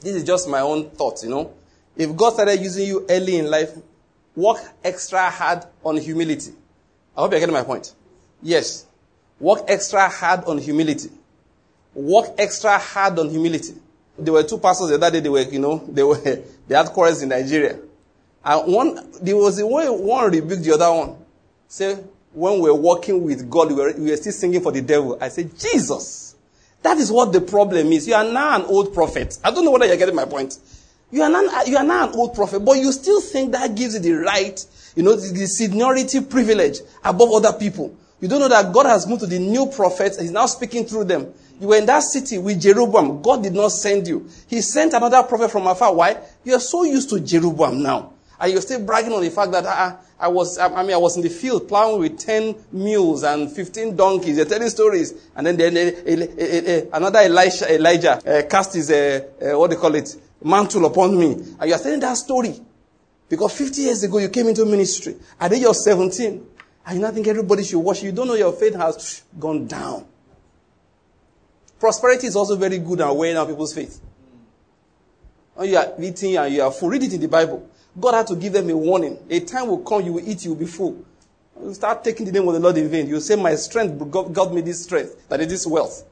this 0.00 0.14
is 0.14 0.24
just 0.24 0.48
my 0.48 0.60
own 0.60 0.90
thought, 0.90 1.22
you 1.22 1.30
know. 1.30 1.52
If 1.96 2.14
God 2.14 2.34
started 2.34 2.60
using 2.60 2.86
you 2.86 3.06
early 3.08 3.36
in 3.36 3.50
life, 3.50 3.70
work 4.34 4.58
extra 4.84 5.30
hard 5.30 5.64
on 5.84 5.96
humility. 5.96 6.52
I 7.16 7.20
hope 7.20 7.30
you're 7.30 7.40
getting 7.40 7.54
my 7.54 7.62
point. 7.62 7.94
Yes. 8.42 8.86
Work 9.40 9.64
extra 9.68 10.08
hard 10.08 10.44
on 10.44 10.58
humility. 10.58 11.10
Work 11.94 12.34
extra 12.38 12.78
hard 12.78 13.18
on 13.18 13.30
humility. 13.30 13.74
There 14.18 14.32
were 14.32 14.42
two 14.42 14.58
pastors 14.58 14.88
the 14.88 14.94
other 14.96 15.10
day, 15.10 15.20
they 15.20 15.28
were, 15.28 15.40
you 15.42 15.58
know, 15.58 15.78
they 15.88 16.02
were, 16.02 16.16
they 16.68 16.74
had 16.74 16.86
quarrels 16.88 17.22
in 17.22 17.30
Nigeria. 17.30 17.78
And 18.44 18.72
one, 18.72 19.12
there 19.20 19.36
was 19.36 19.58
a 19.58 19.66
way 19.66 19.88
one 19.88 20.30
rebuked 20.30 20.62
the 20.62 20.74
other 20.74 20.92
one. 20.92 21.16
Say, 21.68 21.98
when 22.36 22.60
we 22.60 22.70
were 22.70 22.74
working 22.76 23.22
with 23.24 23.48
God, 23.48 23.68
we 23.68 23.74
were, 23.74 23.94
we 23.96 24.10
were 24.10 24.16
still 24.16 24.32
singing 24.32 24.60
for 24.60 24.70
the 24.70 24.82
devil. 24.82 25.16
I 25.18 25.30
said, 25.30 25.58
Jesus, 25.58 26.34
that 26.82 26.98
is 26.98 27.10
what 27.10 27.32
the 27.32 27.40
problem 27.40 27.86
is. 27.92 28.06
You 28.06 28.14
are 28.14 28.24
now 28.24 28.56
an 28.56 28.66
old 28.66 28.92
prophet. 28.92 29.38
I 29.42 29.50
don't 29.50 29.64
know 29.64 29.70
whether 29.70 29.86
you're 29.86 29.96
getting 29.96 30.14
my 30.14 30.26
point. 30.26 30.58
You 31.10 31.22
are 31.22 31.30
now, 31.30 31.62
you 31.62 31.78
are 31.78 31.82
now 31.82 32.08
an 32.08 32.14
old 32.14 32.34
prophet, 32.34 32.60
but 32.60 32.76
you 32.76 32.92
still 32.92 33.22
think 33.22 33.52
that 33.52 33.74
gives 33.74 33.94
you 33.94 34.00
the 34.00 34.12
right, 34.12 34.62
you 34.94 35.02
know, 35.02 35.16
the, 35.16 35.32
the 35.32 35.46
seniority 35.46 36.20
privilege 36.20 36.80
above 37.02 37.30
other 37.32 37.54
people. 37.54 37.96
You 38.20 38.28
don't 38.28 38.40
know 38.40 38.48
that 38.48 38.70
God 38.70 38.84
has 38.84 39.06
moved 39.06 39.22
to 39.22 39.26
the 39.26 39.38
new 39.38 39.68
prophets. 39.68 40.20
He's 40.20 40.30
now 40.30 40.44
speaking 40.44 40.84
through 40.84 41.04
them. 41.04 41.32
You 41.58 41.68
were 41.68 41.76
in 41.76 41.86
that 41.86 42.00
city 42.00 42.36
with 42.36 42.60
Jeroboam. 42.60 43.22
God 43.22 43.44
did 43.44 43.54
not 43.54 43.68
send 43.68 44.06
you. 44.06 44.28
He 44.46 44.60
sent 44.60 44.92
another 44.92 45.22
prophet 45.22 45.50
from 45.50 45.66
afar. 45.66 45.94
Why? 45.94 46.18
You 46.44 46.54
are 46.54 46.60
so 46.60 46.82
used 46.82 47.08
to 47.10 47.20
Jeroboam 47.20 47.82
now. 47.82 48.12
And 48.38 48.52
you're 48.52 48.60
still 48.60 48.84
bragging 48.84 49.14
on 49.14 49.22
the 49.22 49.30
fact 49.30 49.52
that 49.52 49.64
I, 49.64 49.96
I 50.18 50.28
was, 50.28 50.58
I 50.58 50.82
mean, 50.82 50.92
I 50.92 50.96
was 50.96 51.16
in 51.16 51.22
the 51.22 51.28
field 51.28 51.68
plowing 51.68 52.00
with 52.00 52.18
10 52.18 52.54
mules 52.72 53.22
and 53.22 53.52
15 53.52 53.94
donkeys. 53.96 54.36
You're 54.36 54.46
telling 54.46 54.70
stories. 54.70 55.12
And 55.34 55.46
then, 55.46 55.56
then 55.56 55.76
uh, 55.76 56.42
uh, 56.42 56.72
uh, 56.72 56.96
another 56.96 57.20
Elijah 57.20 58.46
cast 58.48 58.74
his, 58.74 58.90
what 59.40 59.70
do 59.70 59.76
you 59.76 59.80
call 59.80 59.94
it, 59.94 60.16
mantle 60.42 60.86
upon 60.86 61.18
me. 61.18 61.32
And 61.60 61.68
you're 61.68 61.78
telling 61.78 62.00
that 62.00 62.14
story. 62.16 62.58
Because 63.28 63.58
50 63.58 63.80
years 63.82 64.02
ago 64.04 64.18
you 64.18 64.30
came 64.30 64.48
into 64.48 64.64
ministry. 64.64 65.16
At 65.38 65.50
the 65.50 65.58
age 65.58 65.64
of 65.64 65.76
17. 65.76 66.46
And 66.86 66.94
you 66.94 67.02
not 67.02 67.12
think 67.12 67.26
everybody 67.26 67.64
should 67.64 67.80
worship. 67.80 68.04
You 68.04 68.12
don't 68.12 68.28
know 68.28 68.34
your 68.34 68.52
faith 68.52 68.74
has 68.76 69.22
gone 69.38 69.66
down. 69.66 70.06
Prosperity 71.78 72.28
is 72.28 72.36
also 72.36 72.56
very 72.56 72.78
good 72.78 73.02
at 73.02 73.14
weighing 73.14 73.36
out 73.36 73.48
people's 73.48 73.74
faith. 73.74 74.00
When 75.54 75.68
you 75.68 75.76
are 75.76 75.92
eating 76.00 76.36
and 76.36 76.54
you 76.54 76.62
are 76.62 76.70
full, 76.70 76.88
read 76.88 77.02
it 77.02 77.12
in 77.12 77.20
the 77.20 77.28
Bible. 77.28 77.68
God 77.98 78.14
had 78.14 78.26
to 78.28 78.36
give 78.36 78.52
them 78.52 78.68
a 78.70 78.76
warning. 78.76 79.18
A 79.30 79.40
time 79.40 79.68
will 79.68 79.78
come, 79.78 80.02
you 80.02 80.14
will 80.14 80.28
eat, 80.28 80.44
you 80.44 80.50
will 80.50 80.58
be 80.58 80.66
full. 80.66 81.04
You 81.62 81.72
start 81.72 82.04
taking 82.04 82.26
the 82.26 82.32
name 82.32 82.46
of 82.46 82.54
the 82.54 82.60
Lord 82.60 82.76
in 82.76 82.88
vain. 82.90 83.08
You 83.08 83.20
say, 83.20 83.36
My 83.36 83.54
strength, 83.54 84.10
God, 84.10 84.34
God 84.34 84.52
me 84.52 84.60
this 84.60 84.84
strength, 84.84 85.28
that 85.28 85.40
it 85.40 85.50
is 85.50 85.66
wealth. 85.66 86.04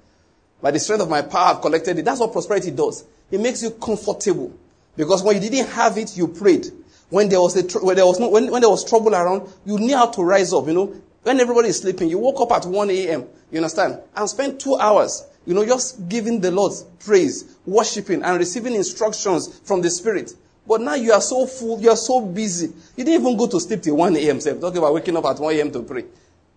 By 0.62 0.70
the 0.70 0.78
strength 0.78 1.02
of 1.02 1.10
my 1.10 1.20
power, 1.20 1.54
I've 1.54 1.60
collected 1.60 1.98
it. 1.98 2.04
That's 2.04 2.20
what 2.20 2.32
prosperity 2.32 2.70
does. 2.70 3.04
It 3.30 3.40
makes 3.40 3.62
you 3.62 3.70
comfortable. 3.70 4.54
Because 4.96 5.22
when 5.22 5.42
you 5.42 5.50
didn't 5.50 5.68
have 5.70 5.98
it, 5.98 6.16
you 6.16 6.28
prayed. 6.28 6.66
When 7.10 7.28
there 7.28 7.40
was, 7.40 7.56
a 7.56 7.78
when 7.80 7.96
there 7.96 8.06
was, 8.06 8.18
no, 8.18 8.30
when, 8.30 8.50
when 8.50 8.62
there 8.62 8.70
was 8.70 8.88
trouble 8.88 9.14
around, 9.14 9.52
you 9.66 9.78
knew 9.78 9.96
how 9.96 10.06
to 10.06 10.22
rise 10.22 10.52
up. 10.54 10.66
You 10.66 10.72
know, 10.72 11.02
when 11.22 11.38
everybody 11.40 11.68
is 11.68 11.80
sleeping, 11.80 12.08
you 12.08 12.18
woke 12.18 12.40
up 12.40 12.52
at 12.52 12.66
1 12.66 12.90
a.m. 12.90 13.26
You 13.50 13.58
understand? 13.58 13.98
And 14.16 14.28
spent 14.28 14.60
two 14.60 14.76
hours, 14.76 15.26
you 15.44 15.54
know, 15.54 15.64
just 15.66 16.08
giving 16.08 16.40
the 16.40 16.50
Lord 16.50 16.72
praise, 17.00 17.56
worshiping, 17.66 18.22
and 18.22 18.38
receiving 18.38 18.74
instructions 18.74 19.60
from 19.64 19.82
the 19.82 19.90
Spirit. 19.90 20.32
But 20.66 20.80
now 20.80 20.94
you 20.94 21.12
are 21.12 21.20
so 21.20 21.46
full, 21.46 21.80
you 21.80 21.90
are 21.90 21.96
so 21.96 22.20
busy. 22.20 22.66
You 22.96 23.04
didn't 23.04 23.20
even 23.20 23.36
go 23.36 23.46
to 23.46 23.60
sleep 23.60 23.82
till 23.82 23.96
1 23.96 24.16
a.m. 24.16 24.40
Say, 24.40 24.58
talking 24.58 24.78
about 24.78 24.94
waking 24.94 25.16
up 25.16 25.24
at 25.26 25.38
1 25.38 25.54
a.m. 25.54 25.70
to 25.72 25.82
pray. 25.82 26.04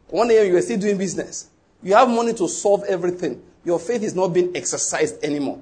1 0.10 0.32
a.m. 0.32 0.48
you 0.48 0.56
are 0.58 0.62
still 0.62 0.80
doing 0.80 0.98
business. 0.98 1.48
You 1.84 1.94
have 1.94 2.10
money 2.10 2.34
to 2.34 2.48
solve 2.48 2.84
everything. 2.86 3.42
Your 3.66 3.80
faith 3.80 4.04
is 4.04 4.16
not 4.16 4.30
being 4.30 4.56
exercised 4.56 5.24
anymore. 5.24 5.60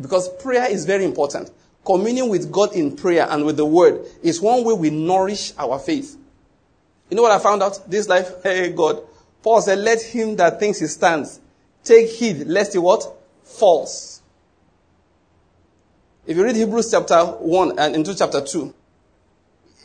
Because 0.00 0.28
prayer 0.42 0.70
is 0.70 0.86
very 0.86 1.04
important. 1.04 1.50
Communion 1.84 2.28
with 2.28 2.50
God 2.50 2.74
in 2.74 2.96
prayer 2.96 3.26
and 3.28 3.44
with 3.44 3.56
the 3.56 3.66
word 3.66 4.06
is 4.22 4.40
one 4.40 4.64
way 4.64 4.72
we 4.72 4.90
nourish 4.90 5.52
our 5.58 5.78
faith. 5.78 6.16
You 7.10 7.16
know 7.16 7.22
what 7.22 7.32
I 7.32 7.38
found 7.38 7.62
out? 7.62 7.90
This 7.90 8.08
life, 8.08 8.30
hey 8.42 8.72
God. 8.72 9.02
Paul 9.42 9.60
said, 9.60 9.78
let 9.78 10.00
him 10.00 10.36
that 10.36 10.60
thinks 10.60 10.78
he 10.78 10.86
stands 10.86 11.40
take 11.84 12.10
heed 12.10 12.46
lest 12.46 12.72
he 12.72 12.78
what? 12.78 13.04
Falls. 13.44 14.11
If 16.24 16.36
you 16.36 16.44
read 16.44 16.54
Hebrews 16.54 16.90
chapter 16.90 17.24
1 17.24 17.78
and 17.78 17.96
into 17.96 18.14
chapter 18.14 18.40
2, 18.40 18.72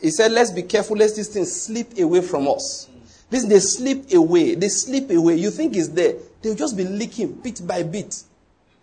he 0.00 0.10
said, 0.10 0.30
let's 0.30 0.52
be 0.52 0.62
careful 0.62 0.96
lest 0.96 1.16
these 1.16 1.28
things 1.28 1.62
slip 1.62 1.98
away 1.98 2.20
from 2.20 2.46
us. 2.46 2.88
Listen, 3.30 3.48
they 3.48 3.58
slip 3.58 4.12
away. 4.12 4.54
They 4.54 4.68
slip 4.68 5.10
away. 5.10 5.34
You 5.34 5.50
think 5.50 5.76
it's 5.76 5.88
there. 5.88 6.14
They'll 6.40 6.54
just 6.54 6.76
be 6.76 6.84
leaking 6.84 7.32
bit 7.32 7.66
by 7.66 7.82
bit. 7.82 8.22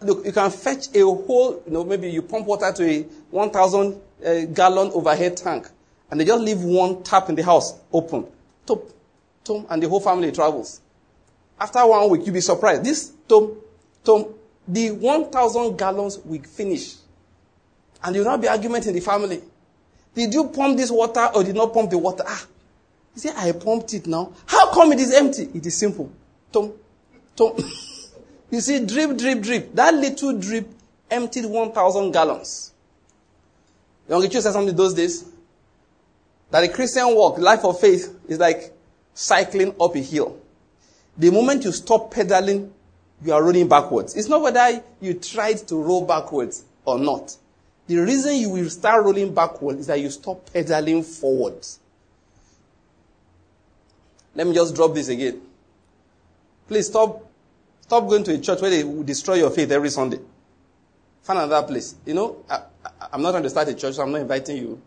Look, 0.02 0.26
you 0.26 0.34
can 0.34 0.52
fetch 0.52 0.94
a 0.94 1.02
whole, 1.02 1.64
you 1.66 1.72
know, 1.72 1.86
maybe 1.86 2.10
you 2.10 2.22
pump 2.22 2.46
water 2.46 2.72
to 2.74 2.84
a 2.84 3.04
1,000 3.32 4.02
uh, 4.26 4.42
gallon 4.54 4.92
overhead 4.94 5.38
tank, 5.38 5.70
and 6.12 6.20
they 6.20 6.26
just 6.26 6.44
leave 6.44 6.62
one 6.62 7.02
tap 7.04 7.30
in 7.30 7.36
the 7.36 7.44
house 7.44 7.80
open. 7.94 8.26
Top, 8.66 8.84
tom, 9.46 9.66
and 9.70 9.82
the 9.82 9.88
whole 9.88 10.02
family 10.02 10.32
travels. 10.34 10.82
After 11.60 11.88
one 11.88 12.10
week, 12.10 12.26
you'll 12.26 12.34
be 12.34 12.42
surprised. 12.42 12.84
This 12.84 13.14
tom, 13.30 13.56
tom, 14.04 14.26
the 14.68 14.92
1,000 14.92 15.78
gallons 15.78 16.20
will 16.20 16.42
finish. 16.42 16.96
And 18.06 18.14
there 18.14 18.22
will 18.22 18.30
not 18.30 18.42
be 18.42 18.48
argument 18.48 18.86
in 18.86 18.94
the 18.94 19.00
family. 19.00 19.42
Did 20.14 20.32
you 20.32 20.50
pump 20.50 20.78
this 20.78 20.92
water 20.92 21.28
or 21.34 21.44
did 21.44 21.56
not 21.56 21.74
pump 21.74 21.90
the 21.90 21.98
water? 21.98 22.24
Ah, 22.26 22.46
you 23.16 23.22
say, 23.22 23.32
I 23.36 23.52
pumped 23.52 23.96
it 23.96 24.06
now. 24.06 24.32
How 24.46 24.72
come 24.72 24.94
it 24.94 25.00
is 25.00 25.12
empty? 25.12 25.50
It 25.56 25.66
is 25.66 25.76
simple. 25.76 26.12
Tom, 26.52 26.72
tom. 27.36 27.58
you 28.52 28.62
see, 28.62 28.86
drip, 28.86 29.18
drip, 29.18 29.42
drip. 29.42 29.74
That 29.74 29.96
little 29.96 30.38
drip 30.38 30.70
emptied 31.10 31.46
1,000 31.46 32.12
gallons. 32.12 32.74
Yonggi 34.08 34.32
Cho 34.32 34.40
said 34.40 34.54
something 34.54 34.76
those 34.76 34.94
days. 34.94 35.26
That 36.52 36.62
the 36.62 36.70
Christian 36.70 37.08
walk, 37.16 37.40
life 37.40 37.66
of 37.66 37.80
faith, 37.80 38.16
is 38.28 38.38
like 38.38 38.72
cycling 39.16 39.74
up 39.82 39.96
a 39.96 40.00
hill. 40.00 40.40
The 41.18 41.32
moment 41.32 41.66
you 41.66 41.72
stop 41.72 42.14
pedaling, 42.14 42.72
you 43.24 43.34
are 43.34 43.42
rolling 43.42 43.68
backwards. 43.68 44.16
It's 44.16 44.28
not 44.28 44.42
whether 44.42 44.84
you 45.02 45.16
tried 45.16 45.68
to 45.70 45.76
roll 45.76 46.06
backwards 46.06 46.66
or 46.86 47.00
not. 47.00 47.36
The 47.88 47.98
reason 47.98 48.36
you 48.36 48.50
will 48.50 48.70
start 48.70 49.04
rolling 49.04 49.34
backward 49.34 49.80
is 49.80 49.88
that 49.88 50.00
you 50.00 50.10
stop 50.10 50.52
pedaling 50.52 51.04
forward. 51.04 51.66
Let 54.34 54.48
me 54.48 54.54
just 54.54 54.76
drop 54.76 54.94
this 54.94 55.08
again. 55.08 55.42
Please 56.68 56.88
stop, 56.88 57.24
stop 57.82 58.08
going 58.08 58.24
to 58.24 58.34
a 58.34 58.38
church 58.40 58.60
where 58.62 58.72
they 58.72 58.84
will 58.84 59.04
destroy 59.04 59.36
your 59.36 59.52
faith 59.52 59.72
every 59.72 59.90
Sunday. 59.90 60.20
Find 61.22 61.40
another 61.40 61.66
place. 61.66 61.96
You 62.06 62.16
know, 62.16 62.44
I, 62.50 62.62
am 63.14 63.22
not 63.22 63.32
trying 63.32 63.44
to 63.44 63.50
start 63.50 63.68
a 63.70 63.74
church, 63.74 63.96
so 63.96 64.04
I'm 64.04 64.12
not 64.12 64.22
inviting 64.22 64.58
you 64.58 64.82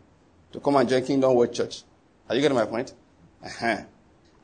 to 0.53 0.61
come 0.61 0.77
and 0.77 0.89
join 0.89 1.05
Kingdom 1.05 1.35
World 1.35 1.55
Church. 1.55 1.83
Are 2.29 2.35
you 2.35 2.43
getting 2.43 2.57
my 2.57 2.67
point? 2.67 2.93
Uh-huh. 3.45 3.79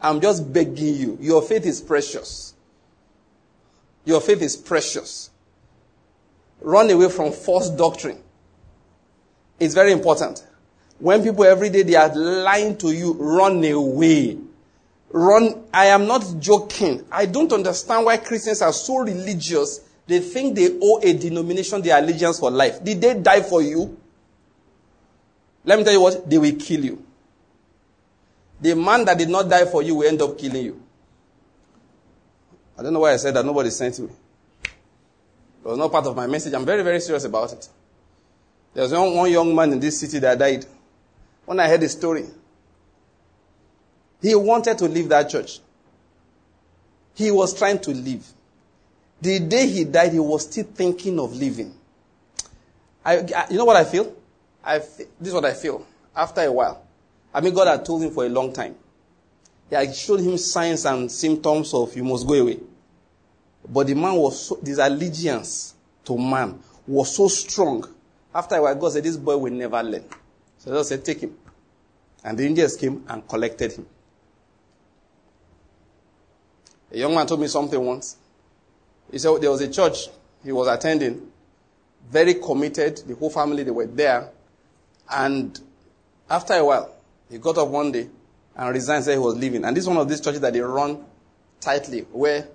I'm 0.01 0.21
just 0.21 0.53
begging 0.53 0.95
you. 0.95 1.19
Your 1.21 1.43
faith 1.43 1.67
is 1.67 1.81
precious. 1.81 2.55
Your 4.05 4.21
faith 4.21 4.43
is 4.43 4.57
precious. 4.57 5.31
Run 6.61 6.91
away 6.91 7.09
from 7.09 7.33
false 7.33 7.69
doctrine. 7.71 8.24
It's 9.64 9.73
very 9.75 9.92
important. 9.92 10.44
When 10.99 11.23
people 11.23 11.44
every 11.44 11.71
day 11.71 11.83
they 11.83 11.94
are 11.94 12.14
lying 12.14 12.76
to 12.78 12.92
you, 12.92 13.14
run 13.14 13.64
away. 13.64 14.37
Run. 15.11 15.64
I 15.73 15.87
am 15.87 16.06
not 16.06 16.23
joking. 16.38 17.02
I 17.11 17.25
don't 17.25 17.50
understand 17.50 18.04
why 18.04 18.18
Christians 18.18 18.61
are 18.61 18.75
so 18.75 18.99
religious. 18.99 19.80
They 20.06 20.21
think 20.21 20.54
they 20.54 20.78
owe 20.83 21.00
a 21.02 21.14
denomination 21.14 21.80
their 21.80 21.99
allegiance 21.99 22.38
for 22.40 22.50
life. 22.50 22.85
Did 22.85 23.00
they 23.00 23.14
die 23.18 23.40
for 23.40 23.62
you? 23.62 23.97
Let 25.64 25.78
me 25.78 25.85
tell 25.85 25.94
you 25.94 26.00
what, 26.02 26.28
they 26.28 26.37
will 26.37 26.56
kill 26.56 26.85
you. 26.85 27.02
The 28.61 28.76
man 28.76 29.06
that 29.06 29.16
did 29.16 29.30
not 29.30 29.49
die 29.49 29.64
for 29.64 29.83
you 29.83 29.94
will 29.94 30.09
end 30.09 30.21
up 30.21 30.37
killing 30.37 30.62
you. 30.62 30.83
I 32.78 32.83
don't 32.83 32.92
know 32.92 33.00
why 33.00 33.14
I 33.14 33.16
said 33.16 33.33
that. 33.35 33.47
Nobody 33.47 33.71
sent 33.71 33.99
me. 33.99 34.11
It 34.64 35.68
was 35.68 35.78
not 35.78 35.90
part 35.90 36.04
of 36.04 36.14
my 36.14 36.26
message. 36.26 36.52
I'm 36.52 36.66
very, 36.66 36.83
very 36.83 37.00
serious 37.00 37.25
about 37.25 37.50
it. 37.54 37.66
There 38.75 38.83
was 38.83 38.93
one, 38.93 39.31
young 39.31 39.54
man 39.54 39.73
in 39.73 39.81
this 39.81 40.00
city 40.00 40.19
that 40.19 40.38
died. 40.38 40.66
When 41.47 41.61
I 41.61 41.69
heard 41.69 41.81
the 41.81 41.88
story, 41.88 42.26
he 44.21 44.35
wanted 44.35 44.78
to 44.78 44.87
leave 44.87 45.09
that 45.11 45.31
church. 45.31 45.61
He 47.14 47.31
was 47.31 47.57
trying 47.57 47.78
to 47.81 47.90
leave. 47.93 48.26
The 49.21 49.38
day 49.38 49.66
he 49.69 49.85
died, 49.85 50.12
he 50.12 50.19
was 50.19 50.43
still 50.43 50.64
thinking 50.64 51.21
of 51.21 51.35
leaving. 51.35 51.73
I, 53.04 53.19
I, 53.19 53.47
you 53.50 53.59
know 53.59 53.64
what 53.64 53.76
I 53.76 53.85
feel? 53.85 54.14
I 54.64 54.78
this 54.78 55.28
is 55.28 55.35
what 55.35 55.45
I 55.45 55.52
feel. 55.52 55.87
After 56.16 56.40
a 56.40 56.50
while, 56.50 56.85
I 57.33 57.40
mean, 57.40 57.54
God 57.54 57.69
had 57.69 57.85
told 57.85 58.02
him 58.02 58.11
for 58.11 58.25
a 58.25 58.28
long 58.28 58.52
time. 58.52 58.75
He 59.69 59.76
had 59.76 59.95
showed 59.95 60.21
him 60.21 60.37
signs 60.38 60.85
and 60.85 61.11
symptoms 61.11 61.75
of 61.75 61.95
you 61.97 62.04
must 62.04 62.26
go 62.26 62.35
away. 62.35 62.59
But 63.69 63.87
the 63.87 63.95
man 63.95 64.14
was 64.14 64.49
so, 64.49 64.59
this 64.62 64.78
allegiance 64.78 65.75
to 66.04 66.19
man 66.19 66.59
was 66.87 67.14
so 67.14 67.28
strong. 67.28 67.94
After 68.35 68.57
a 68.57 68.62
while, 68.62 68.75
God 68.75 68.93
said, 68.93 69.05
This 69.05 69.17
boy 69.17 69.37
will 69.37 69.53
never 69.53 69.83
learn. 69.83 70.05
So 70.59 70.73
God 70.73 70.87
said, 70.87 71.05
Take 71.05 71.21
him. 71.21 71.37
And 72.25 72.38
the 72.38 72.47
angels 72.47 72.76
came 72.76 73.05
and 73.09 73.26
collected 73.29 73.73
him. 73.73 73.87
A 76.91 76.99
young 76.99 77.14
man 77.14 77.26
told 77.26 77.41
me 77.41 77.49
something 77.49 77.81
once. 77.81 78.17
He 79.11 79.19
said 79.19 79.41
there 79.41 79.50
was 79.50 79.61
a 79.61 79.71
church 79.71 80.09
he 80.45 80.53
was 80.53 80.69
attending, 80.69 81.31
very 82.11 82.35
committed. 82.35 82.99
The 82.99 83.14
whole 83.14 83.31
family, 83.31 83.62
they 83.62 83.71
were 83.71 83.87
there. 83.87 84.31
And 85.11 85.59
after 86.29 86.55
a 86.55 86.64
while, 86.64 86.95
he 87.31 87.38
got 87.38 87.59
up 87.59 87.69
one 87.69 87.93
day 87.93 88.09
and 88.57 88.75
resigned, 88.75 89.05
said 89.05 89.12
he 89.12 89.19
was 89.19 89.37
leaving. 89.37 89.64
And 89.64 89.76
this 89.76 89.85
is 89.85 89.88
one 89.88 89.97
of 89.97 90.09
these 90.09 90.21
churches 90.21 90.41
that 90.41 90.53
they 90.53 90.61
run 90.61 91.05
tightly, 91.61 92.03
where 92.12 92.47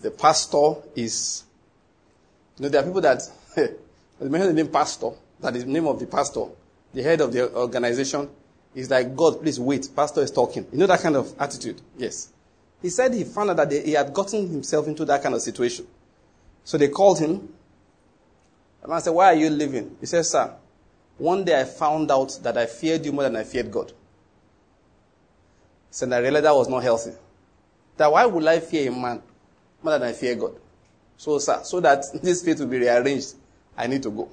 the 0.00 0.10
pastor 0.10 0.74
is. 0.94 1.44
You 2.56 2.64
know, 2.64 2.68
there 2.70 2.82
are 2.82 2.84
people 2.84 3.00
that, 3.02 3.22
mention 4.20 4.54
the 4.54 4.62
name 4.62 4.72
pastor, 4.72 5.10
that 5.40 5.54
is 5.56 5.64
the 5.64 5.70
name 5.70 5.86
of 5.86 5.98
the 5.98 6.06
pastor, 6.06 6.46
the 6.92 7.02
head 7.02 7.20
of 7.20 7.32
the 7.32 7.54
organization, 7.54 8.28
is 8.74 8.90
like, 8.90 9.14
God, 9.16 9.40
please 9.40 9.58
wait, 9.58 9.88
pastor 9.94 10.22
is 10.22 10.30
talking. 10.30 10.66
You 10.72 10.78
know 10.78 10.86
that 10.86 11.00
kind 11.00 11.16
of 11.16 11.34
attitude? 11.38 11.80
Yes. 11.96 12.32
He 12.82 12.90
said 12.90 13.14
he 13.14 13.24
found 13.24 13.50
out 13.50 13.56
that 13.56 13.70
they, 13.70 13.82
he 13.82 13.92
had 13.92 14.12
gotten 14.12 14.48
himself 14.48 14.86
into 14.86 15.04
that 15.04 15.22
kind 15.22 15.34
of 15.34 15.42
situation. 15.42 15.86
So 16.64 16.78
they 16.78 16.88
called 16.88 17.18
him. 17.18 17.48
The 18.82 18.88
man 18.88 19.00
said, 19.00 19.10
Why 19.10 19.26
are 19.26 19.34
you 19.34 19.50
leaving? 19.50 19.96
He 20.00 20.06
said, 20.06 20.24
Sir, 20.24 20.54
one 21.16 21.44
day 21.44 21.60
I 21.60 21.64
found 21.64 22.10
out 22.10 22.38
that 22.42 22.56
I 22.56 22.66
feared 22.66 23.04
you 23.04 23.12
more 23.12 23.24
than 23.24 23.36
I 23.36 23.44
feared 23.44 23.70
God. 23.72 23.92
So 25.90 26.10
I 26.10 26.18
realized 26.18 26.44
that 26.44 26.54
was 26.54 26.68
not 26.68 26.82
healthy. 26.82 27.12
That 27.96 28.12
why 28.12 28.26
would 28.26 28.46
I 28.46 28.60
fear 28.60 28.90
a 28.90 28.94
man 28.94 29.22
more 29.82 29.98
than 29.98 30.08
I 30.08 30.12
fear 30.12 30.36
God? 30.36 30.54
So, 31.16 31.38
sir, 31.38 31.60
so 31.64 31.80
that 31.80 32.04
this 32.22 32.42
faith 32.42 32.60
will 32.60 32.68
be 32.68 32.78
rearranged, 32.78 33.34
I 33.78 33.86
need 33.86 34.02
to 34.02 34.10
go. 34.10 34.28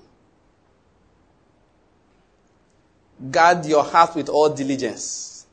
Guard 3.32 3.66
your 3.68 3.84
heart 3.84 4.16
with 4.16 4.28
all 4.28 4.50
diligence. 4.50 5.46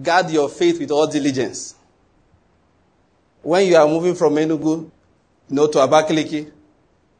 Guard 0.00 0.30
your 0.30 0.48
faith 0.48 0.78
with 0.78 0.92
all 0.92 1.08
diligence. 1.08 1.74
When 3.42 3.66
you 3.66 3.76
are 3.76 3.86
moving 3.88 4.14
from 4.14 4.34
Enugu, 4.36 4.84
you 4.84 4.90
know, 5.50 5.66
to 5.66 5.78
Abakaliki, 5.78 6.50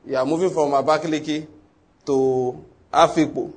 you 0.06 0.16
are 0.16 0.24
moving 0.24 0.50
from 0.50 0.70
Abakaliki 0.70 1.46
to 2.06 2.64
Afikpo. 2.92 3.52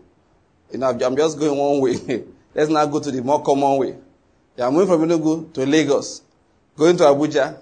You 0.72 0.80
know, 0.80 0.88
I'm 0.90 1.16
just 1.16 1.38
going 1.40 1.56
one 1.58 1.80
way. 1.80 2.24
Let's 2.56 2.70
now 2.72 2.86
go 2.88 3.00
to 3.00 3.12
the 3.12 3.22
more 3.22 3.44
common 3.44 3.78
way. 3.78 3.96
You 4.58 4.64
are 4.64 4.72
moving 4.72 4.88
from 4.88 5.08
Enugu 5.08 5.54
to 5.54 5.66
Lagos, 5.66 6.24
going 6.76 6.98
to 6.98 7.04
Abuja, 7.04 7.60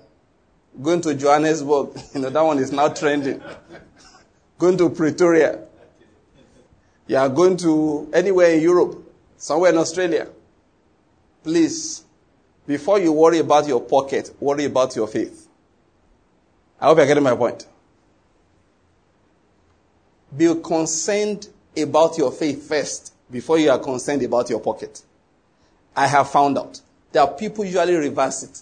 going 0.82 1.01
to 1.01 1.13
Johannesburg. 1.13 1.89
You 2.15 2.22
know, 2.22 2.30
that 2.30 2.42
one 2.42 2.60
is 2.60 2.72
now 2.72 2.88
trending. 2.88 3.42
Going 4.63 4.77
to 4.77 4.89
Pretoria. 4.89 5.60
You 7.05 7.17
are 7.17 7.27
going 7.27 7.58
to 7.58 8.10
anywhere 8.13 8.53
in 8.53 8.62
Europe, 8.62 8.98
somewhere 9.36 9.72
in 9.72 9.77
Australia. 9.77 10.29
Please, 11.43 12.05
before 12.65 12.98
you 12.98 13.12
worry 13.12 13.39
about 13.39 13.67
your 13.67 13.82
pocket, 13.82 14.34
worry 14.39 14.63
about 14.63 14.96
your 14.96 15.08
faith. 15.08 15.50
I 16.79 16.86
hope 16.86 16.98
you're 16.98 17.08
getting 17.08 17.24
my 17.24 17.36
point. 17.36 17.67
Be 20.38 20.55
concerned 20.63 21.50
about 21.75 22.18
your 22.18 22.31
faith 22.31 22.66
first 22.66 23.14
before 23.29 23.59
you 23.59 23.70
are 23.70 23.79
concerned 23.79 24.24
about 24.24 24.50
your 24.50 24.61
pocket. 24.61 25.01
I 25.94 26.07
have 26.07 26.29
found 26.29 26.57
out. 26.57 26.79
Are 27.20 27.27
people 27.27 27.66
usually 27.66 27.96
reverse 27.96 28.44
it. 28.44 28.61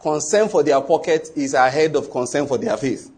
Concern 0.00 0.48
for 0.48 0.62
their 0.62 0.80
pocket 0.80 1.28
is 1.36 1.52
ahead 1.52 1.94
of 1.94 2.10
concern 2.10 2.46
for 2.46 2.56
their 2.56 2.78
faith. 2.78 3.11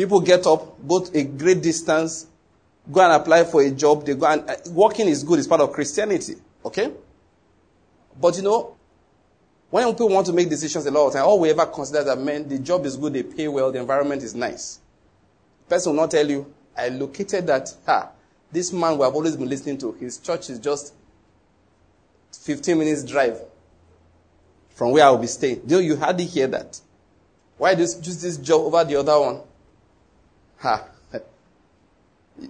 People 0.00 0.20
get 0.22 0.46
up, 0.46 0.88
go 0.88 1.06
a 1.12 1.24
great 1.24 1.60
distance, 1.60 2.26
go 2.90 3.02
and 3.02 3.12
apply 3.12 3.44
for 3.44 3.60
a 3.60 3.70
job. 3.70 4.06
They 4.06 4.14
go 4.14 4.24
and 4.24 4.48
uh, 4.48 4.56
working 4.70 5.06
is 5.08 5.22
good. 5.22 5.38
It's 5.38 5.46
part 5.46 5.60
of 5.60 5.72
Christianity. 5.72 6.36
Okay, 6.64 6.90
but 8.18 8.34
you 8.34 8.42
know, 8.42 8.76
when 9.68 9.86
people 9.90 10.08
want 10.08 10.26
to 10.28 10.32
make 10.32 10.48
decisions 10.48 10.86
a 10.86 10.90
lot 10.90 11.08
of 11.08 11.12
time, 11.12 11.24
all 11.24 11.38
we 11.38 11.50
ever 11.50 11.66
consider 11.66 12.02
that 12.02 12.18
man, 12.18 12.48
the 12.48 12.58
job 12.58 12.86
is 12.86 12.96
good, 12.96 13.12
they 13.12 13.22
pay 13.22 13.46
well, 13.46 13.70
the 13.70 13.78
environment 13.78 14.22
is 14.22 14.34
nice. 14.34 14.80
The 15.68 15.74
person 15.74 15.92
will 15.92 16.00
not 16.00 16.12
tell 16.12 16.26
you, 16.26 16.50
I 16.74 16.88
located 16.88 17.46
that. 17.48 17.68
Ha, 17.84 18.08
this 18.50 18.72
man 18.72 18.96
we 18.96 19.04
have 19.04 19.14
always 19.14 19.36
been 19.36 19.50
listening 19.50 19.76
to. 19.80 19.92
His 19.92 20.16
church 20.16 20.48
is 20.48 20.58
just 20.58 20.94
15 22.32 22.78
minutes 22.78 23.04
drive 23.04 23.38
from 24.70 24.92
where 24.92 25.04
I 25.04 25.10
will 25.10 25.18
be 25.18 25.26
staying. 25.26 25.60
Do 25.66 25.78
you 25.78 25.96
hardly 25.96 26.24
hear 26.24 26.46
that? 26.46 26.80
Why 27.58 27.72
you 27.72 27.76
choose 27.84 28.22
this 28.22 28.38
job 28.38 28.62
over 28.62 28.82
the 28.82 28.96
other 28.96 29.20
one? 29.20 29.40
Ha. 30.60 30.84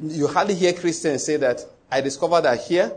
You 0.03 0.29
hardly 0.29 0.55
hear 0.55 0.73
Christians 0.73 1.25
say 1.25 1.37
that 1.37 1.65
I 1.91 2.01
discovered 2.01 2.43
that 2.43 2.61
here 2.61 2.93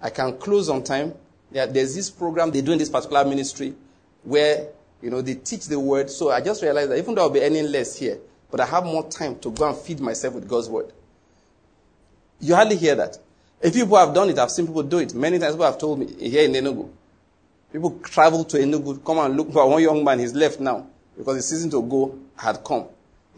I 0.00 0.10
can 0.10 0.36
close 0.38 0.68
on 0.68 0.84
time. 0.84 1.14
Yeah, 1.50 1.66
there's 1.66 1.94
this 1.94 2.10
program 2.10 2.50
they 2.50 2.60
do 2.60 2.72
in 2.72 2.78
this 2.78 2.90
particular 2.90 3.24
ministry 3.24 3.74
where 4.22 4.68
you 5.02 5.10
know 5.10 5.22
they 5.22 5.34
teach 5.34 5.66
the 5.66 5.78
word. 5.78 6.10
So 6.10 6.30
I 6.30 6.40
just 6.40 6.62
realized 6.62 6.90
that 6.90 6.98
even 6.98 7.14
though 7.14 7.22
I'll 7.22 7.30
be 7.30 7.40
earning 7.40 7.70
less 7.70 7.98
here, 7.98 8.18
but 8.50 8.60
I 8.60 8.66
have 8.66 8.84
more 8.84 9.08
time 9.08 9.38
to 9.40 9.50
go 9.50 9.68
and 9.68 9.76
feed 9.76 10.00
myself 10.00 10.34
with 10.34 10.48
God's 10.48 10.68
word. 10.68 10.92
You 12.40 12.54
hardly 12.54 12.76
hear 12.76 12.94
that. 12.94 13.18
If 13.60 13.74
people 13.74 13.96
have 13.96 14.14
done 14.14 14.30
it, 14.30 14.38
I've 14.38 14.50
seen 14.50 14.66
people 14.66 14.84
do 14.84 14.98
it. 14.98 15.14
Many 15.14 15.38
times 15.38 15.54
people 15.54 15.66
have 15.66 15.78
told 15.78 15.98
me 15.98 16.06
here 16.14 16.44
in 16.44 16.52
Enugu. 16.52 16.88
People 17.72 17.98
travel 18.02 18.44
to 18.44 18.56
Enugu, 18.56 19.04
come 19.04 19.18
and 19.18 19.36
look 19.36 19.52
for 19.52 19.68
one 19.68 19.82
young 19.82 20.04
man. 20.04 20.18
He's 20.20 20.34
left 20.34 20.60
now 20.60 20.86
because 21.16 21.36
the 21.36 21.42
season 21.42 21.70
to 21.70 21.82
go 21.82 22.16
had 22.36 22.62
come. 22.64 22.86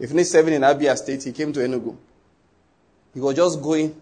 He 0.01 0.07
finished 0.07 0.31
seven 0.31 0.51
in 0.53 0.63
Abia 0.63 0.97
State. 0.97 1.23
He 1.23 1.31
came 1.31 1.53
to 1.53 1.59
Enugu. 1.59 1.95
He 3.13 3.19
was 3.19 3.35
just 3.35 3.61
going. 3.61 3.95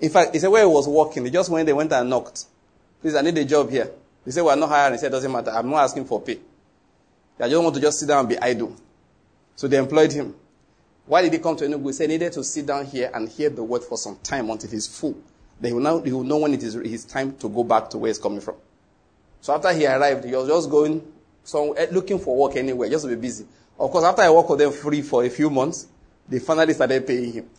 In 0.00 0.08
fact, 0.08 0.32
he 0.32 0.38
said 0.38 0.48
where 0.48 0.62
he 0.62 0.66
was 0.66 0.88
working. 0.88 1.26
He 1.26 1.30
just 1.30 1.50
went 1.50 1.66
they 1.66 1.74
went 1.74 1.92
and 1.92 2.08
knocked. 2.08 2.46
Please, 3.02 3.14
I 3.14 3.20
need 3.20 3.36
a 3.36 3.44
job 3.44 3.68
here. 3.68 3.90
He 4.24 4.30
said, 4.30 4.42
we're 4.42 4.56
not 4.56 4.70
hiring. 4.70 4.94
He 4.94 4.98
said, 4.98 5.08
it 5.08 5.10
doesn't 5.10 5.30
matter. 5.30 5.50
I'm 5.50 5.68
not 5.68 5.84
asking 5.84 6.06
for 6.06 6.22
pay. 6.22 6.38
I 7.38 7.50
just 7.50 7.62
want 7.62 7.74
to 7.74 7.82
just 7.82 8.00
sit 8.00 8.08
down 8.08 8.20
and 8.20 8.28
be 8.30 8.38
idle. 8.38 8.74
So 9.56 9.68
they 9.68 9.76
employed 9.76 10.10
him. 10.10 10.34
Why 11.04 11.20
did 11.20 11.34
he 11.34 11.38
come 11.38 11.56
to 11.56 11.66
Enugu? 11.66 11.86
He 11.88 11.92
said 11.92 12.08
he 12.08 12.16
needed 12.16 12.32
to 12.32 12.42
sit 12.44 12.64
down 12.64 12.86
here 12.86 13.10
and 13.12 13.28
hear 13.28 13.50
the 13.50 13.62
word 13.62 13.84
for 13.84 13.98
some 13.98 14.16
time 14.22 14.48
until 14.48 14.70
he's 14.70 14.86
full. 14.86 15.18
Then 15.60 15.70
he 15.70 15.74
will, 15.74 15.82
now, 15.82 16.00
he 16.00 16.12
will 16.12 16.24
know 16.24 16.38
when 16.38 16.54
it 16.54 16.62
is 16.62 16.72
his 16.74 17.04
time 17.04 17.36
to 17.36 17.48
go 17.50 17.62
back 17.62 17.90
to 17.90 17.98
where 17.98 18.08
he's 18.08 18.18
coming 18.18 18.40
from. 18.40 18.56
So 19.42 19.54
after 19.54 19.70
he 19.74 19.86
arrived, 19.86 20.24
he 20.24 20.34
was 20.34 20.48
just 20.48 20.70
going, 20.70 21.02
so 21.44 21.74
eh, 21.74 21.88
looking 21.92 22.18
for 22.18 22.34
work 22.36 22.56
anywhere, 22.56 22.88
just 22.88 23.04
to 23.04 23.08
be 23.10 23.16
busy. 23.20 23.46
Of 23.78 23.90
course, 23.90 24.04
after 24.04 24.22
I 24.22 24.30
worked 24.30 24.50
with 24.50 24.58
them 24.58 24.72
free 24.72 25.02
for 25.02 25.24
a 25.24 25.30
few 25.30 25.50
months, 25.50 25.86
they 26.28 26.40
finally 26.40 26.74
started 26.74 27.06
paying 27.06 27.32
him. 27.32 27.50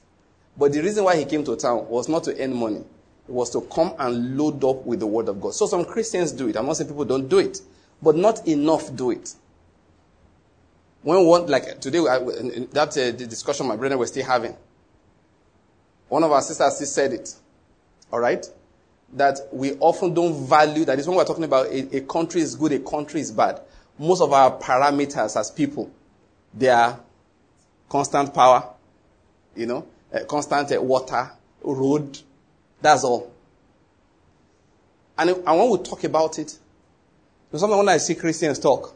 But 0.58 0.74
the 0.74 0.82
reason 0.82 1.06
why 1.06 1.16
he 1.16 1.26
came 1.26 1.44
to 1.46 1.56
town 1.56 1.88
was 1.88 2.10
not 2.10 2.26
to 2.26 2.44
earn 2.44 2.54
money. 2.54 2.84
It 3.28 3.32
was 3.32 3.50
to 3.52 3.62
come 3.62 3.94
and 3.98 4.38
load 4.38 4.64
up 4.64 4.86
with 4.86 5.00
the 5.00 5.08
word 5.08 5.30
of 5.30 5.40
God. 5.40 5.54
So 5.54 5.66
some 5.68 5.86
Christians 5.86 6.32
do 6.32 6.50
it. 6.50 6.58
I'm 6.58 6.66
not 6.66 6.78
saying 6.78 6.90
people 6.90 7.06
don't 7.06 7.30
do 7.30 7.38
it. 7.38 7.62
But 8.02 8.16
not 8.16 8.46
enough 8.48 8.94
do 8.96 9.12
it. 9.12 9.34
When 11.02 11.26
one, 11.26 11.48
like 11.48 11.80
today, 11.80 12.00
that 12.00 12.90
uh, 12.90 13.18
the 13.18 13.28
discussion 13.28 13.68
my 13.68 13.78
brother 13.78 13.98
was 13.98 14.10
still 14.10 14.26
having, 14.26 14.56
one 16.10 16.24
of 16.24 16.32
our 16.32 16.42
sisters 16.42 16.90
said 16.90 17.14
it. 17.14 17.36
All 18.12 18.20
right? 18.20 18.46
That 19.14 19.40
we 19.54 19.74
often 19.74 20.14
don't 20.14 20.46
value, 20.48 20.84
that 20.86 21.00
is 21.00 21.08
when 21.08 21.16
we're 21.16 21.24
talking 21.24 21.46
about 21.46 21.68
a, 21.68 21.98
a 21.98 22.02
country 22.02 22.42
is 22.42 22.56
good, 22.56 22.74
a 22.74 22.80
country 22.80 23.22
is 23.22 23.32
bad. 23.32 23.62
Most 23.98 24.22
of 24.22 24.34
our 24.34 24.58
parameters 24.60 25.40
as 25.40 25.52
people, 25.52 25.90
they 26.54 26.70
are 26.70 27.00
constant 27.88 28.34
power, 28.34 28.74
you 29.56 29.66
know, 29.66 29.86
uh, 30.14 30.24
constant 30.26 30.72
uh, 30.72 30.82
water, 30.82 31.32
road. 31.62 32.20
That's 32.82 33.04
all. 33.04 33.32
And, 35.18 35.30
and 35.32 35.46
when 35.46 35.70
we 35.70 35.78
talk 35.80 36.04
about 36.04 36.40
it, 36.40 36.58
sometimes 37.52 37.78
when 37.78 37.90
I 37.90 37.98
see 37.98 38.16
Christians 38.16 38.60
talk, 38.60 38.96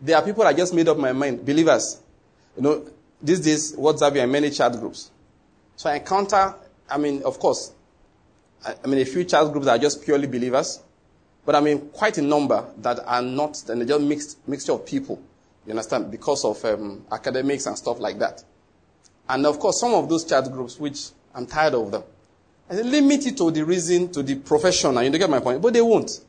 there 0.00 0.16
are 0.16 0.22
people 0.22 0.44
that 0.44 0.56
just 0.56 0.74
made 0.74 0.88
up 0.88 0.96
my 0.96 1.12
mind, 1.12 1.44
believers. 1.44 2.00
You 2.56 2.62
know, 2.62 2.90
these 3.20 3.40
days, 3.40 3.76
WhatsApp 3.76 4.22
and 4.22 4.32
many 4.32 4.50
chat 4.50 4.72
groups. 4.72 5.10
So 5.76 5.90
I 5.90 5.96
encounter, 5.96 6.54
I 6.88 6.98
mean, 6.98 7.22
of 7.24 7.38
course, 7.38 7.72
I, 8.64 8.74
I 8.82 8.86
mean, 8.86 9.00
a 9.00 9.04
few 9.04 9.24
chat 9.24 9.50
groups 9.52 9.66
are 9.66 9.78
just 9.78 10.02
purely 10.02 10.26
believers, 10.26 10.80
but 11.44 11.54
I 11.54 11.60
mean, 11.60 11.88
quite 11.90 12.16
a 12.18 12.22
number 12.22 12.64
that 12.78 13.00
are 13.06 13.22
not, 13.22 13.68
and 13.68 13.80
they're 13.80 13.88
just 13.88 14.02
mixed, 14.02 14.48
mixture 14.48 14.72
of 14.72 14.86
people. 14.86 15.20
You 15.66 15.70
understand? 15.70 16.10
Because 16.10 16.44
of 16.44 16.64
um, 16.64 17.04
academics 17.10 17.66
and 17.66 17.76
stuff 17.76 17.98
like 17.98 18.18
that. 18.18 18.44
And 19.28 19.46
of 19.46 19.58
course, 19.58 19.80
some 19.80 19.94
of 19.94 20.08
those 20.08 20.24
chat 20.24 20.50
groups, 20.52 20.78
which 20.78 21.08
I'm 21.34 21.46
tired 21.46 21.74
of 21.74 21.90
them. 21.90 22.04
I 22.68 22.76
say, 22.76 22.82
limit 22.82 23.26
it 23.26 23.36
to 23.38 23.50
the 23.50 23.64
reason, 23.64 24.10
to 24.12 24.22
the 24.22 24.36
profession, 24.36 24.96
and 24.96 25.04
you 25.04 25.10
don't 25.10 25.20
get 25.20 25.30
my 25.30 25.40
point. 25.40 25.62
But 25.62 25.72
they 25.72 25.82
won't. 25.82 26.20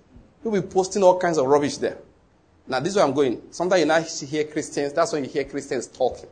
You'll 0.44 0.54
be 0.54 0.62
posting 0.62 1.04
all 1.04 1.20
kinds 1.20 1.38
of 1.38 1.48
rubbish 1.48 1.78
there. 1.78 1.98
Now, 2.68 2.80
this 2.80 2.90
is 2.90 2.96
where 2.96 3.06
I'm 3.06 3.14
going. 3.14 3.42
Sometimes 3.52 3.80
you 3.80 3.86
now 3.86 4.02
hear 4.02 4.44
Christians, 4.46 4.94
that's 4.94 5.14
when 5.14 5.24
you 5.24 5.30
hear 5.30 5.44
Christians 5.44 5.88
talking. 5.88 6.30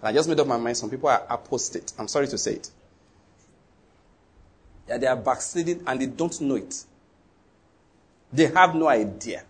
And 0.00 0.08
I 0.08 0.12
just 0.12 0.28
made 0.28 0.38
up 0.38 0.46
my 0.46 0.56
mind, 0.56 0.76
some 0.76 0.90
people 0.90 1.08
are 1.08 1.24
apostate. 1.28 1.92
I'm 1.98 2.08
sorry 2.08 2.28
to 2.28 2.38
say 2.38 2.54
it. 2.54 2.70
Yeah, 4.88 4.98
they 4.98 5.06
are 5.06 5.16
backsliding 5.16 5.82
and 5.86 6.00
they 6.00 6.06
don't 6.06 6.40
know 6.40 6.56
it. 6.56 6.84
They 8.32 8.46
have 8.46 8.74
no 8.74 8.88
idea. 8.88 9.44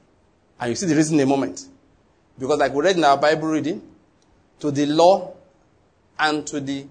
And 0.58 0.70
you 0.70 0.76
see 0.76 0.86
the 0.86 0.96
reason 0.96 1.18
in 1.20 1.26
a 1.26 1.30
moment. 1.30 1.66
Because 2.40 2.58
like 2.58 2.72
we 2.72 2.82
read 2.82 2.96
in 2.96 3.04
our 3.04 3.18
Bible 3.18 3.48
reading, 3.48 3.82
to 4.60 4.70
the 4.70 4.86
law 4.86 5.34
and 6.18 6.46
to 6.46 6.58
the 6.58 6.86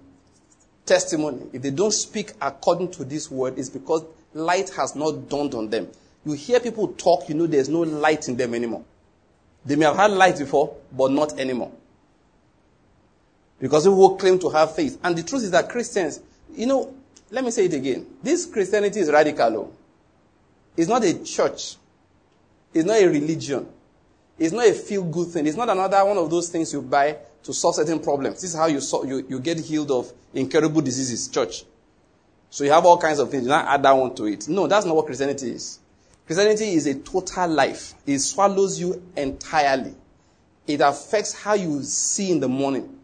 testimony, 0.86 1.48
if 1.52 1.64
they 1.64 1.72
don't 1.72 1.92
speak 1.92 2.34
according 2.40 2.92
to 2.92 3.04
this 3.04 3.32
word, 3.32 3.58
it's 3.58 3.70
because 3.70 4.06
light 4.34 4.70
has 4.70 4.96
not 4.96 5.28
dawned 5.28 5.56
on 5.56 5.70
them. 5.70 5.88
You 6.24 6.34
hear 6.34 6.60
people 6.60 6.90
talk, 6.90 7.28
you 7.30 7.36
know 7.36 7.48
there's 7.48 7.68
no 7.68 7.80
light 7.80 8.28
in 8.28 8.38
them 8.38 8.54
anymore. 8.54 8.84
They 9.66 9.76
may 9.76 9.86
have 9.86 9.96
had 9.96 10.12
light 10.12 10.38
before, 10.38 10.76
but 10.92 11.12
not 11.12 11.40
anymore. 11.40 11.72
Because 13.60 13.86
people 13.86 14.16
claim 14.18 14.38
to 14.40 14.50
have 14.50 14.76
faith. 14.76 15.00
And 15.04 15.18
the 15.18 15.24
truth 15.24 15.44
is 15.44 15.52
that 15.52 15.68
Christians, 15.68 16.20
you 16.54 16.68
know, 16.68 16.94
let 17.32 17.44
me 17.44 17.52
say 17.52 17.66
it 17.66 17.74
again. 17.74 18.06
This 18.22 18.46
Christianity 18.46 19.00
is 19.00 19.12
radical. 19.12 19.74
It's 20.78 20.88
not 20.88 21.04
a 21.04 21.24
church. 21.24 21.76
It's 22.74 22.86
not 22.86 23.02
a 23.02 23.08
religion. 23.08 23.68
It's 24.39 24.54
not 24.54 24.67
a 24.67 24.73
feel 24.73 25.04
good 25.04 25.28
thing. 25.28 25.45
It's 25.47 25.58
not 25.58 25.69
another 25.69 26.04
one 26.06 26.17
of 26.17 26.30
those 26.30 26.49
things 26.49 26.71
you 26.71 26.82
buy 26.82 27.17
to 27.43 27.54
solve 27.54 27.75
certain 27.75 27.99
problems. 27.99 28.41
This 28.41 28.52
is 28.52 28.56
how 28.56 28.67
you, 28.67 28.80
solve, 28.80 29.08
you, 29.08 29.25
you 29.28 29.39
get 29.39 29.60
healed 29.60 29.91
of 29.91 30.12
incurable 30.34 30.82
diseases, 30.82 31.28
church. 31.28 31.65
So 32.49 32.63
you 32.63 32.71
have 32.71 32.86
all 32.86 32.97
kinds 32.97 33.19
of 33.19 33.30
things. 33.30 33.43
You 33.43 33.49
not 33.49 33.67
add 33.67 33.84
that 33.84 33.91
one 33.91 34.15
to 34.15 34.25
it. 34.25 34.47
No, 34.47 34.67
that's 34.67 34.86
not 34.86 34.95
what 34.95 35.06
Christianity 35.06 35.52
is. 35.52 35.80
Christianity 36.25 36.73
is 36.73 36.88
a 36.88 36.95
total 36.95 37.49
life. 37.49 37.93
It 38.06 38.19
swallows 38.19 38.80
you 38.80 39.02
entirely. 39.17 39.93
It 40.67 40.82
affects 40.82 41.34
how 41.34 41.56
you 41.56 41.84
see 41.84 42.32
in 42.32 42.39
the 42.39 42.47
morning, 42.47 42.97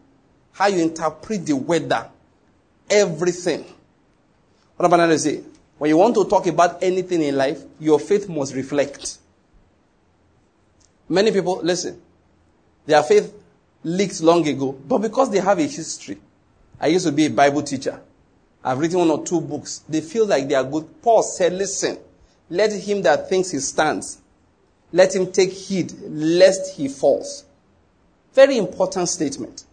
how 0.52 0.68
you 0.68 0.80
interpret 0.80 1.44
the 1.44 1.54
weather, 1.54 2.08
everything. 2.88 3.64
What 4.76 4.86
about 4.86 5.00
I 5.00 5.16
say? 5.16 5.42
When 5.78 5.90
you 5.90 5.96
want 5.96 6.14
to 6.14 6.24
talk 6.24 6.46
about 6.46 6.82
anything 6.82 7.22
in 7.22 7.36
life, 7.36 7.60
your 7.80 7.98
faith 7.98 8.28
must 8.28 8.54
reflect. 8.54 9.18
Many 11.08 11.30
people, 11.32 11.60
listen, 11.62 12.00
their 12.84 13.02
faith 13.02 13.32
leaked 13.84 14.20
long 14.20 14.46
ago, 14.46 14.72
but 14.72 14.98
because 14.98 15.30
they 15.30 15.38
have 15.38 15.58
a 15.58 15.66
history. 15.66 16.18
I 16.80 16.88
used 16.88 17.06
to 17.06 17.12
be 17.12 17.26
a 17.26 17.30
Bible 17.30 17.62
teacher. 17.62 18.00
I've 18.64 18.78
written 18.78 18.98
one 18.98 19.10
or 19.10 19.24
two 19.24 19.40
books. 19.40 19.84
They 19.88 20.00
feel 20.00 20.26
like 20.26 20.48
they 20.48 20.54
are 20.54 20.64
good. 20.64 21.02
Paul 21.02 21.22
said, 21.22 21.52
listen, 21.52 21.98
let 22.50 22.72
him 22.72 23.02
that 23.02 23.28
thinks 23.28 23.50
he 23.50 23.58
stands, 23.60 24.18
let 24.92 25.14
him 25.14 25.30
take 25.30 25.52
heed 25.52 25.92
lest 26.02 26.76
he 26.76 26.88
falls. 26.88 27.44
Very 28.34 28.58
important 28.58 29.08
statement. 29.08 29.64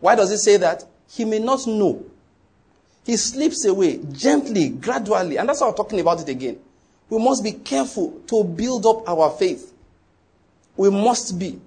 Why 0.00 0.14
does 0.14 0.30
he 0.30 0.36
say 0.36 0.56
that? 0.56 0.84
He 1.08 1.24
may 1.24 1.38
not 1.38 1.66
know. 1.66 2.04
He 3.04 3.16
slips 3.16 3.64
away 3.64 3.98
gently, 4.12 4.70
gradually, 4.70 5.36
and 5.36 5.48
that's 5.48 5.60
why 5.60 5.68
I'm 5.68 5.74
talking 5.74 6.00
about 6.00 6.20
it 6.20 6.28
again. 6.28 6.58
We 7.08 7.18
must 7.18 7.44
be 7.44 7.52
careful 7.52 8.20
to 8.26 8.42
build 8.42 8.84
up 8.84 9.08
our 9.08 9.30
faith. 9.30 9.72
We 10.76 10.90
must 10.90 11.38
be. 11.38 11.60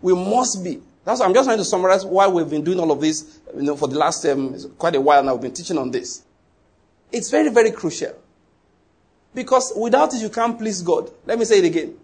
We 0.00 0.14
must 0.14 0.62
be. 0.64 0.80
That's 1.04 1.20
why 1.20 1.26
I'm 1.26 1.34
just 1.34 1.46
trying 1.46 1.58
to 1.58 1.64
summarize 1.64 2.04
why 2.04 2.26
we've 2.26 2.50
been 2.50 2.64
doing 2.64 2.80
all 2.80 2.90
of 2.90 3.00
this 3.00 3.38
you 3.54 3.62
know, 3.62 3.76
for 3.76 3.88
the 3.88 3.96
last 3.96 4.24
um, 4.26 4.58
quite 4.76 4.96
a 4.96 5.00
while 5.00 5.22
now. 5.22 5.34
We've 5.34 5.42
been 5.42 5.52
teaching 5.54 5.78
on 5.78 5.90
this. 5.90 6.24
It's 7.12 7.30
very, 7.30 7.48
very 7.48 7.70
crucial. 7.70 8.12
Because 9.34 9.72
without 9.76 10.12
it, 10.14 10.20
you 10.20 10.30
can't 10.30 10.58
please 10.58 10.82
God. 10.82 11.10
Let 11.24 11.38
me 11.38 11.44
say 11.44 11.58
it 11.58 11.64
again. 11.64 11.96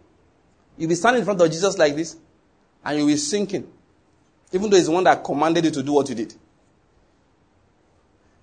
You'll 0.76 0.88
be 0.88 0.94
standing 0.94 1.20
in 1.20 1.24
front 1.24 1.40
of 1.40 1.50
Jesus 1.50 1.76
like 1.78 1.96
this, 1.96 2.16
and 2.84 2.98
you'll 2.98 3.08
be 3.08 3.16
sinking. 3.16 3.66
Even 4.52 4.70
though 4.70 4.76
He's 4.76 4.86
the 4.86 4.92
one 4.92 5.04
that 5.04 5.24
commanded 5.24 5.64
you 5.64 5.70
to 5.70 5.82
do 5.82 5.92
what 5.92 6.08
you 6.08 6.14
did. 6.14 6.34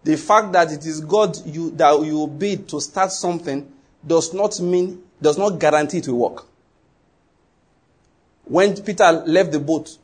The 0.04 0.18
fact 0.18 0.52
that 0.54 0.72
it 0.72 0.86
is 0.86 1.02
God 1.02 1.38
you, 1.46 1.72
that 1.72 2.02
you 2.04 2.24
obeyed 2.24 2.68
to 2.70 2.82
start 2.82 3.12
something 3.12 3.72
does 4.06 4.34
not 4.34 4.60
mean, 4.60 5.04
does 5.22 5.38
not 5.38 5.60
guarantee 5.60 6.00
it 6.00 6.08
will 6.08 6.30
work. 6.30 6.49
When 8.50 8.76
Peter 8.82 9.12
left 9.12 9.52
the 9.52 9.60
boat, 9.60 9.96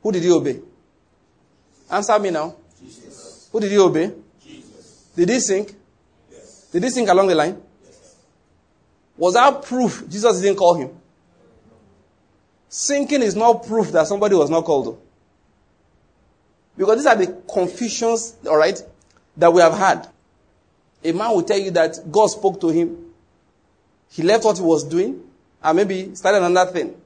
who 0.00 0.12
did 0.12 0.22
he 0.22 0.30
obey? 0.30 0.60
Answer 1.90 2.16
me 2.20 2.30
now. 2.30 2.54
Jesus. 2.80 3.48
Who 3.50 3.58
did 3.58 3.72
he 3.72 3.78
obey? 3.78 4.12
Jesus. 4.40 5.10
Did 5.16 5.28
he 5.28 5.40
sink? 5.40 5.74
Yes. 6.30 6.68
Did 6.70 6.84
he 6.84 6.90
sink 6.90 7.08
along 7.08 7.26
the 7.26 7.34
line? 7.34 7.60
Yes. 7.84 8.14
Was 9.18 9.34
that 9.34 9.64
proof 9.64 10.04
Jesus 10.08 10.40
didn't 10.40 10.58
call 10.58 10.74
him? 10.74 10.90
Sinking 12.68 13.22
is 13.22 13.34
not 13.34 13.66
proof 13.66 13.90
that 13.90 14.06
somebody 14.06 14.36
was 14.36 14.48
not 14.48 14.64
called. 14.64 15.00
Because 16.76 16.98
these 16.98 17.06
are 17.06 17.16
the 17.16 17.42
confusions, 17.52 18.36
all 18.46 18.56
right, 18.56 18.80
that 19.36 19.52
we 19.52 19.60
have 19.60 19.76
had. 19.76 20.08
A 21.02 21.10
man 21.10 21.30
will 21.30 21.42
tell 21.42 21.58
you 21.58 21.72
that 21.72 21.98
God 22.12 22.28
spoke 22.28 22.60
to 22.60 22.68
him. 22.68 23.10
He 24.10 24.22
left 24.22 24.44
what 24.44 24.56
he 24.56 24.62
was 24.62 24.84
doing 24.84 25.20
and 25.60 25.76
maybe 25.76 26.14
started 26.14 26.44
another 26.44 26.70
thing. 26.70 27.00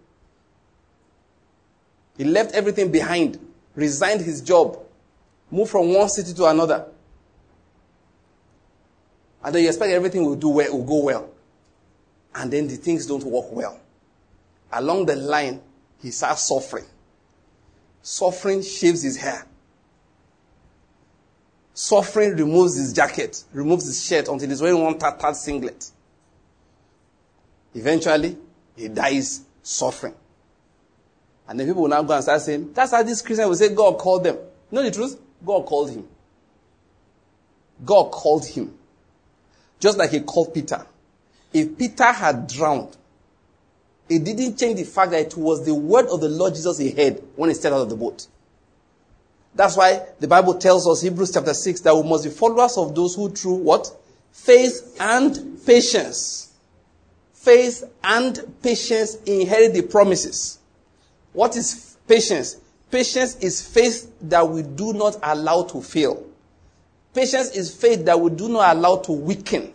He 2.18 2.24
left 2.24 2.52
everything 2.52 2.90
behind, 2.90 3.38
resigned 3.76 4.20
his 4.20 4.42
job, 4.42 4.76
moved 5.50 5.70
from 5.70 5.94
one 5.94 6.08
city 6.08 6.34
to 6.34 6.46
another. 6.46 6.86
And 9.42 9.54
then 9.54 9.62
you 9.62 9.68
expect 9.68 9.92
everything 9.92 10.26
will 10.26 10.34
do 10.34 10.48
well, 10.48 10.72
will 10.76 10.84
go 10.84 11.04
well. 11.04 11.30
And 12.34 12.50
then 12.50 12.66
the 12.66 12.76
things 12.76 13.06
don't 13.06 13.22
work 13.22 13.46
well. 13.52 13.80
Along 14.72 15.06
the 15.06 15.14
line, 15.14 15.62
he 16.02 16.10
starts 16.10 16.42
suffering. 16.42 16.84
Suffering 18.02 18.62
shaves 18.62 19.02
his 19.02 19.16
hair. 19.16 19.46
Suffering 21.72 22.36
removes 22.36 22.76
his 22.76 22.92
jacket, 22.92 23.44
removes 23.52 23.86
his 23.86 24.04
shirt 24.04 24.26
until 24.26 24.48
he's 24.48 24.60
wearing 24.60 24.82
one 24.82 24.98
tattered 24.98 25.36
singlet. 25.36 25.88
Eventually, 27.74 28.36
he 28.74 28.88
dies 28.88 29.42
suffering. 29.62 30.14
And 31.48 31.58
then 31.58 31.66
people 31.66 31.82
will 31.82 31.88
now 31.88 32.02
go 32.02 32.14
and 32.14 32.22
start 32.22 32.42
saying, 32.42 32.72
that's 32.74 32.92
how 32.92 33.02
this 33.02 33.22
Christian 33.22 33.48
will 33.48 33.56
say 33.56 33.74
God 33.74 33.98
called 33.98 34.24
them. 34.24 34.36
You 34.36 34.76
know 34.76 34.82
the 34.82 34.90
truth? 34.90 35.18
God 35.44 35.64
called 35.64 35.90
him. 35.90 36.06
God 37.84 38.10
called 38.10 38.44
him. 38.44 38.74
Just 39.80 39.96
like 39.96 40.10
he 40.10 40.20
called 40.20 40.52
Peter. 40.52 40.84
If 41.52 41.78
Peter 41.78 42.12
had 42.12 42.46
drowned, 42.48 42.96
it 44.08 44.24
didn't 44.24 44.58
change 44.58 44.78
the 44.78 44.84
fact 44.84 45.12
that 45.12 45.20
it 45.20 45.36
was 45.36 45.64
the 45.64 45.74
word 45.74 46.06
of 46.08 46.20
the 46.20 46.28
Lord 46.28 46.54
Jesus 46.54 46.78
he 46.78 46.90
heard 46.90 47.22
when 47.36 47.48
he 47.48 47.54
stepped 47.54 47.74
out 47.74 47.82
of 47.82 47.90
the 47.90 47.96
boat. 47.96 48.26
That's 49.54 49.76
why 49.76 50.02
the 50.20 50.28
Bible 50.28 50.54
tells 50.54 50.86
us, 50.86 51.02
Hebrews 51.02 51.32
chapter 51.32 51.54
6, 51.54 51.80
that 51.80 51.96
we 51.96 52.02
must 52.08 52.24
be 52.24 52.30
followers 52.30 52.76
of 52.76 52.94
those 52.94 53.14
who 53.14 53.30
through 53.30 53.54
what? 53.54 53.90
Faith 54.32 54.96
and 55.00 55.58
patience. 55.64 56.52
Faith 57.32 57.84
and 58.04 58.38
patience 58.62 59.16
inherit 59.26 59.72
the 59.72 59.82
promises. 59.82 60.57
What 61.32 61.56
is 61.56 61.96
patience? 62.06 62.56
Patience 62.90 63.36
is 63.36 63.66
faith 63.66 64.12
that 64.22 64.48
we 64.48 64.62
do 64.62 64.92
not 64.92 65.18
allow 65.22 65.62
to 65.64 65.82
fail. 65.82 66.24
Patience 67.14 67.50
is 67.50 67.74
faith 67.74 68.04
that 68.06 68.18
we 68.18 68.30
do 68.30 68.48
not 68.48 68.76
allow 68.76 68.96
to 68.96 69.12
weaken. 69.12 69.72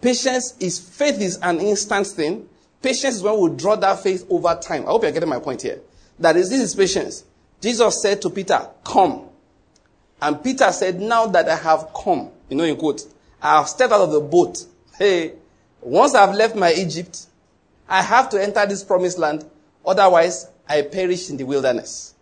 Patience 0.00 0.56
is 0.58 0.78
faith 0.78 1.20
is 1.20 1.38
an 1.42 1.60
instant 1.60 2.06
thing. 2.06 2.48
Patience 2.80 3.16
is 3.16 3.22
when 3.22 3.38
we 3.38 3.56
draw 3.56 3.76
that 3.76 4.02
faith 4.02 4.26
over 4.30 4.58
time. 4.60 4.84
I 4.84 4.86
hope 4.86 5.02
you're 5.02 5.12
getting 5.12 5.28
my 5.28 5.38
point 5.38 5.62
here. 5.62 5.80
That 6.18 6.36
is, 6.36 6.48
this 6.48 6.60
is 6.60 6.74
patience. 6.74 7.24
Jesus 7.60 8.00
said 8.00 8.22
to 8.22 8.30
Peter, 8.30 8.66
come. 8.84 9.26
And 10.22 10.42
Peter 10.42 10.70
said, 10.72 10.98
now 11.00 11.26
that 11.26 11.48
I 11.48 11.56
have 11.56 11.88
come, 11.94 12.30
you 12.48 12.56
know, 12.56 12.64
in 12.64 12.76
quote, 12.76 13.02
I 13.42 13.58
have 13.58 13.68
stepped 13.68 13.92
out 13.92 14.00
of 14.00 14.12
the 14.12 14.20
boat. 14.20 14.64
Hey, 14.98 15.32
once 15.80 16.14
I've 16.14 16.34
left 16.34 16.56
my 16.56 16.72
Egypt, 16.72 17.26
I 17.88 18.02
have 18.02 18.30
to 18.30 18.42
enter 18.42 18.64
this 18.66 18.84
promised 18.84 19.18
land. 19.18 19.44
Otherwise, 19.84 20.46
I 20.70 20.82
perish 20.82 21.28
in 21.30 21.36
the 21.36 21.44
wilderness. 21.44 22.14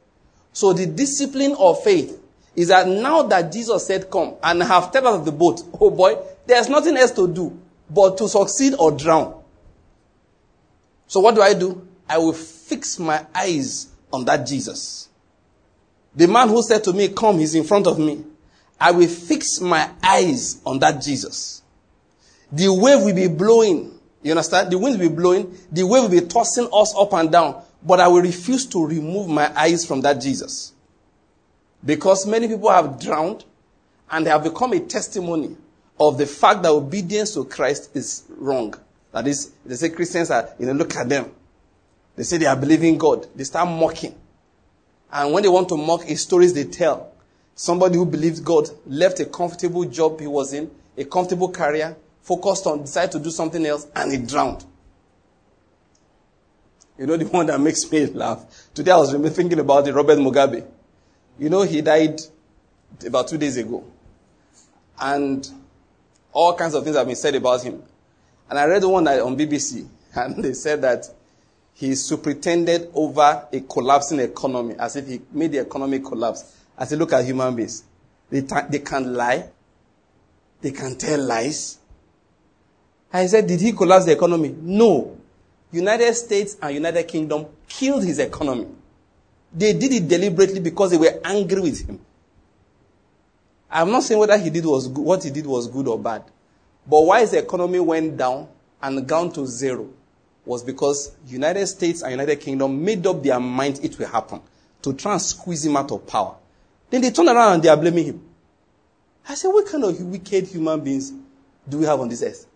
So 0.54 0.72
the 0.72 0.87
discipline 0.87 1.54
of 1.58 1.84
faith 1.84 2.18
is 2.56 2.68
that 2.68 2.88
now 2.88 3.22
that 3.24 3.52
Jesus 3.52 3.87
said, 3.87 4.11
Come, 4.11 4.37
and 4.42 4.62
have 4.62 4.84
stepped 4.84 5.06
out 5.06 5.16
of 5.16 5.24
the 5.24 5.32
boat, 5.32 5.62
oh 5.78 5.90
boy, 5.90 6.16
there's 6.46 6.68
nothing 6.68 6.96
else 6.96 7.12
to 7.12 7.28
do 7.28 7.56
but 7.90 8.16
to 8.18 8.28
succeed 8.28 8.74
or 8.78 8.90
drown. 8.90 9.40
So 11.06 11.20
what 11.20 11.34
do 11.34 11.42
I 11.42 11.54
do? 11.54 11.87
I 12.08 12.18
will 12.18 12.32
fix 12.32 12.98
my 12.98 13.24
eyes 13.34 13.88
on 14.12 14.24
that 14.24 14.46
Jesus. 14.46 15.08
The 16.16 16.26
man 16.26 16.48
who 16.48 16.62
said 16.62 16.82
to 16.84 16.92
me, 16.92 17.08
Come, 17.08 17.38
he's 17.38 17.54
in 17.54 17.64
front 17.64 17.87
of 17.87 17.98
me. 17.98 18.24
I 18.80 18.92
will 18.92 19.08
fix 19.08 19.61
my 19.61 19.90
eyes 20.02 20.61
on 20.64 20.78
that 20.78 21.02
Jesus. 21.02 21.62
The 22.50 22.72
wave 22.72 23.02
will 23.02 23.14
be 23.14 23.28
blowing. 23.28 23.98
You 24.22 24.32
understand? 24.32 24.72
The 24.72 24.78
wind 24.78 24.98
will 24.98 25.08
be 25.08 25.14
blowing. 25.14 25.56
The 25.70 25.87
wave 25.87 26.04
will 26.04 26.20
be 26.20 26.26
tossing 26.26 26.68
us 26.72 26.94
up 26.96 27.12
and 27.12 27.30
down. 27.30 27.62
But 27.82 28.00
I 28.00 28.08
will 28.08 28.22
refuse 28.22 28.66
to 28.66 28.84
remove 28.84 29.28
my 29.28 29.52
eyes 29.58 29.86
from 29.86 30.00
that 30.02 30.20
Jesus. 30.20 30.72
Because 31.84 32.26
many 32.26 32.48
people 32.48 32.70
have 32.70 33.00
drowned 33.00 33.44
and 34.10 34.26
they 34.26 34.30
have 34.30 34.42
become 34.42 34.72
a 34.72 34.80
testimony 34.80 35.56
of 36.00 36.18
the 36.18 36.26
fact 36.26 36.62
that 36.62 36.70
obedience 36.70 37.34
to 37.34 37.44
Christ 37.44 37.90
is 37.94 38.24
wrong. 38.28 38.74
That 39.12 39.26
is, 39.26 39.52
they 39.64 39.74
say 39.76 39.90
Christians 39.90 40.30
are, 40.30 40.48
you 40.58 40.66
know, 40.66 40.72
look 40.72 40.94
at 40.96 41.08
them. 41.08 41.30
They 42.16 42.24
say 42.24 42.36
they 42.36 42.46
are 42.46 42.56
believing 42.56 42.98
God. 42.98 43.26
They 43.34 43.44
start 43.44 43.68
mocking. 43.68 44.14
And 45.10 45.32
when 45.32 45.42
they 45.42 45.48
want 45.48 45.68
to 45.70 45.76
mock 45.76 46.02
his 46.02 46.22
stories 46.22 46.52
they 46.52 46.64
tell, 46.64 47.12
somebody 47.54 47.96
who 47.96 48.04
believes 48.04 48.40
God 48.40 48.68
left 48.86 49.20
a 49.20 49.24
comfortable 49.24 49.84
job 49.84 50.20
he 50.20 50.26
was 50.26 50.52
in, 50.52 50.70
a 50.96 51.04
comfortable 51.04 51.50
career, 51.50 51.96
focused 52.22 52.66
on, 52.66 52.82
decided 52.82 53.12
to 53.12 53.18
do 53.20 53.30
something 53.30 53.64
else, 53.64 53.86
and 53.94 54.12
he 54.12 54.18
drowned. 54.18 54.64
You 56.98 57.06
know 57.06 57.16
the 57.16 57.26
one 57.26 57.46
that 57.46 57.61
makes 57.61 57.90
me 57.90 58.06
laugh? 58.06 58.44
Today 58.74 58.90
I 58.90 58.96
was 58.96 59.12
thinking 59.34 59.61
about 59.61 59.87
it, 59.87 59.94
Robert 59.94 60.18
Mugabe. 60.18 60.66
You 61.38 61.48
know, 61.48 61.62
he 61.62 61.80
died 61.80 62.20
about 63.06 63.28
two 63.28 63.38
days 63.38 63.56
ago. 63.56 63.84
And 65.00 65.48
all 66.32 66.54
kinds 66.54 66.74
of 66.74 66.82
things 66.82 66.96
have 66.96 67.06
been 67.06 67.14
said 67.14 67.37
about 67.37 67.62
him. 67.62 67.82
And 68.50 68.58
I 68.58 68.64
read 68.64 68.82
one 68.82 69.06
on 69.06 69.37
BBC, 69.37 69.87
and 70.14 70.42
they 70.42 70.54
said 70.54 70.82
that 70.82 71.08
he 71.74 71.94
superintended 71.94 72.90
over 72.94 73.46
a 73.52 73.61
collapsing 73.61 74.18
economy, 74.18 74.74
as 74.76 74.96
if 74.96 75.06
he 75.06 75.20
made 75.30 75.52
the 75.52 75.58
economy 75.58 76.00
collapse. 76.00 76.56
As 76.76 76.90
you 76.90 76.96
look 76.96 77.12
at 77.12 77.24
human 77.24 77.54
beings, 77.54 77.84
they, 78.28 78.40
they 78.40 78.80
can 78.80 79.14
lie, 79.14 79.48
they 80.61 80.72
can 80.72 80.96
tell 80.96 81.20
lies. 81.20 81.78
I 83.12 83.26
said, 83.26 83.46
did 83.46 83.61
he 83.61 83.72
collapse 83.72 84.06
the 84.06 84.12
economy? 84.12 84.54
No. 84.61 85.17
United 85.72 86.14
States 86.14 86.57
and 86.62 86.74
United 86.74 87.04
Kingdom 87.04 87.46
killed 87.68 88.04
his 88.04 88.18
economy. 88.18 88.66
They 89.52 89.72
did 89.72 89.92
it 89.92 90.09
deliberately 90.09 90.61
because 90.61 90.90
they 90.90 90.96
were 90.96 91.20
angry 91.24 91.61
with 91.61 91.87
him. 91.87 92.00
I'm 93.70 93.90
not 93.90 94.02
saying 94.02 94.18
whether 94.18 94.38
he 94.38 94.50
did 94.50 94.64
was 94.64 94.88
good, 94.88 95.04
what 95.04 95.24
he 95.24 95.31
did 95.31 95.46
was 95.46 95.68
good 95.68 95.87
or 95.88 95.98
bad. 95.98 96.24
But 96.87 97.02
why 97.02 97.20
his 97.20 97.35
economy 97.35 97.81
went 97.81 98.16
down 98.16 98.48
and 98.81 99.07
gone 99.07 99.31
to 99.33 99.46
zero 99.46 99.90
was 100.46 100.62
because 100.62 101.12
United 101.26 101.66
States 101.66 102.00
and 102.02 102.12
United 102.12 102.37
Kingdom 102.37 102.83
made 102.83 103.07
up 103.07 103.22
their 103.22 103.38
mind 103.38 103.81
it 103.83 103.98
will 103.98 104.07
happen 104.07 104.40
to 104.81 104.94
try 104.94 105.12
and 105.12 105.20
squeeze 105.20 105.66
him 105.66 105.76
out 105.76 105.92
of 105.92 106.07
power. 106.07 106.37
Then 106.88 107.02
they 107.02 107.11
turn 107.11 107.28
around 107.28 107.54
and 107.54 107.62
they 107.62 107.68
are 107.68 107.76
blaming 107.76 108.04
him. 108.07 108.22
I 109.28 109.35
said, 109.35 109.48
what 109.48 109.66
kind 109.66 109.85
of 109.85 110.00
wicked 110.00 110.46
human 110.46 110.81
beings 110.81 111.12
do 111.68 111.78
we 111.78 111.85
have 111.85 112.00
on 112.00 112.09
this 112.09 112.22
earth? 112.22 112.46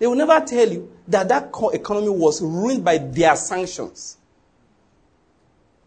They 0.00 0.06
will 0.06 0.16
never 0.16 0.40
tell 0.46 0.66
you 0.66 0.90
that 1.08 1.28
that 1.28 1.50
economy 1.74 2.08
was 2.08 2.40
ruined 2.40 2.82
by 2.82 2.96
their 2.96 3.36
sanctions. 3.36 4.16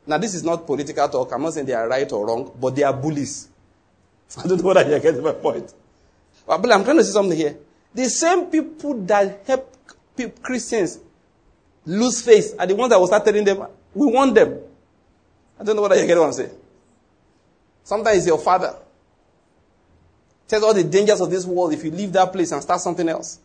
Now, 0.05 0.19
this 0.19 0.35
is 0.35 0.43
not 0.43 0.67
political 0.67 1.09
talk. 1.09 1.31
I'm 1.31 1.41
not 1.41 1.53
saying 1.53 1.65
they 1.65 1.73
are 1.73 1.89
right 1.89 2.09
or 2.11 2.27
wrong, 2.27 2.51
but 2.61 2.75
they 2.75 2.83
are 2.83 2.93
bullies. 2.93 3.49
I 4.37 4.47
don't 4.47 4.59
know 4.61 4.67
whether 4.67 4.87
you're 4.87 4.99
getting 4.99 5.23
my 5.23 5.31
point. 5.31 5.73
But 6.45 6.71
I'm 6.71 6.83
trying 6.83 6.97
to 6.97 7.03
say 7.03 7.11
something 7.11 7.35
here. 7.35 7.57
The 7.91 8.05
same 8.05 8.45
people 8.51 9.01
that 9.05 9.45
help 9.47 9.75
Christians 10.43 10.99
lose 11.83 12.21
faith 12.21 12.55
are 12.59 12.67
the 12.67 12.75
ones 12.75 12.91
that 12.91 12.99
will 12.99 13.07
start 13.07 13.25
telling 13.25 13.43
them, 13.43 13.65
we 13.95 14.11
want 14.11 14.35
them. 14.35 14.59
I 15.59 15.63
don't 15.63 15.75
know 15.75 15.81
whether 15.81 15.99
you 15.99 16.05
get 16.05 16.19
what 16.19 16.27
I'm 16.27 16.33
saying. 16.33 16.51
Sometimes 17.83 18.17
it's 18.19 18.27
your 18.27 18.37
father. 18.37 18.75
Tells 20.47 20.63
all 20.63 20.73
the 20.75 20.83
dangers 20.83 21.19
of 21.19 21.31
this 21.31 21.45
world 21.47 21.73
if 21.73 21.83
you 21.83 21.89
leave 21.89 22.11
that 22.13 22.31
place 22.31 22.51
and 22.51 22.61
start 22.61 22.79
something 22.79 23.09
else. 23.09 23.39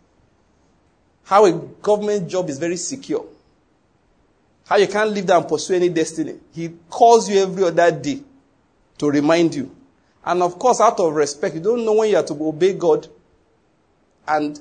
How 1.28 1.44
a 1.44 1.52
government 1.52 2.26
job 2.26 2.48
is 2.48 2.58
very 2.58 2.78
secure. 2.78 3.22
How 4.66 4.76
you 4.76 4.86
can't 4.88 5.10
live 5.10 5.26
there 5.26 5.36
and 5.36 5.46
pursue 5.46 5.74
any 5.74 5.90
destiny. 5.90 6.36
He 6.54 6.70
calls 6.88 7.28
you 7.28 7.42
every 7.42 7.64
other 7.64 7.90
day 7.90 8.22
to 8.96 9.10
remind 9.10 9.54
you. 9.54 9.70
And 10.24 10.42
of 10.42 10.58
course, 10.58 10.80
out 10.80 10.98
of 10.98 11.12
respect, 11.12 11.54
you 11.54 11.60
don't 11.60 11.84
know 11.84 11.92
when 11.92 12.08
you 12.08 12.16
have 12.16 12.24
to 12.26 12.46
obey 12.46 12.72
God 12.72 13.08
and 14.26 14.58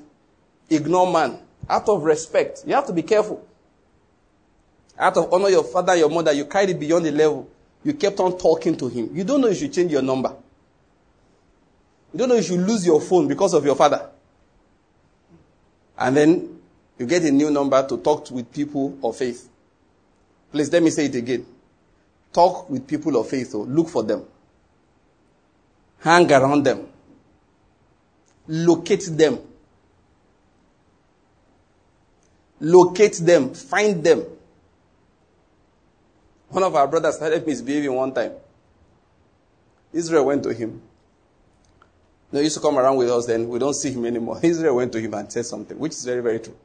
ignore 0.68 1.10
man. 1.10 1.38
Out 1.70 1.88
of 1.88 2.02
respect, 2.02 2.64
you 2.66 2.74
have 2.74 2.86
to 2.88 2.92
be 2.92 3.02
careful. 3.02 3.48
Out 4.98 5.16
of 5.16 5.32
honor 5.32 5.48
your 5.48 5.64
father 5.64 5.92
and 5.92 6.00
your 6.00 6.10
mother, 6.10 6.32
you 6.32 6.44
carried 6.44 6.68
it 6.68 6.78
beyond 6.78 7.06
the 7.06 7.12
level. 7.12 7.48
You 7.82 7.94
kept 7.94 8.20
on 8.20 8.36
talking 8.36 8.76
to 8.76 8.88
him. 8.88 9.08
You 9.14 9.24
don't 9.24 9.40
know 9.40 9.48
if 9.48 9.62
you 9.62 9.68
change 9.68 9.90
your 9.90 10.02
number. 10.02 10.36
You 12.12 12.18
don't 12.18 12.28
know 12.28 12.36
if 12.36 12.50
you 12.50 12.58
lose 12.58 12.84
your 12.84 13.00
phone 13.00 13.26
because 13.26 13.54
of 13.54 13.64
your 13.64 13.74
father. 13.74 14.10
And 15.96 16.14
then 16.14 16.57
you 16.98 17.06
get 17.06 17.22
a 17.24 17.30
new 17.30 17.50
number 17.50 17.86
to 17.86 17.98
talk 17.98 18.30
with 18.30 18.52
people 18.52 18.98
of 19.02 19.16
faith. 19.16 19.48
Please 20.50 20.72
let 20.72 20.82
me 20.82 20.90
say 20.90 21.06
it 21.06 21.14
again. 21.14 21.46
Talk 22.32 22.68
with 22.68 22.86
people 22.86 23.16
of 23.16 23.28
faith 23.28 23.54
or 23.54 23.64
look 23.64 23.88
for 23.88 24.02
them. 24.02 24.24
Hang 26.00 26.30
around 26.32 26.64
them. 26.64 26.86
Locate 28.48 29.06
them. 29.10 29.38
Locate 32.60 33.14
them. 33.14 33.54
Find 33.54 34.02
them. 34.02 34.24
One 36.48 36.62
of 36.62 36.74
our 36.74 36.88
brothers 36.88 37.16
started 37.16 37.46
misbehaving 37.46 37.92
one 37.92 38.12
time. 38.12 38.32
Israel 39.92 40.26
went 40.26 40.42
to 40.44 40.52
him. 40.52 40.82
No, 42.32 42.40
he 42.40 42.44
used 42.44 42.56
to 42.56 42.62
come 42.62 42.78
around 42.78 42.96
with 42.96 43.10
us 43.10 43.26
then. 43.26 43.48
We 43.48 43.58
don't 43.58 43.74
see 43.74 43.90
him 43.90 44.04
anymore. 44.04 44.40
Israel 44.42 44.76
went 44.76 44.92
to 44.92 45.00
him 45.00 45.14
and 45.14 45.30
said 45.30 45.46
something, 45.46 45.78
which 45.78 45.92
is 45.92 46.04
very, 46.04 46.22
very 46.22 46.40
true. 46.40 46.56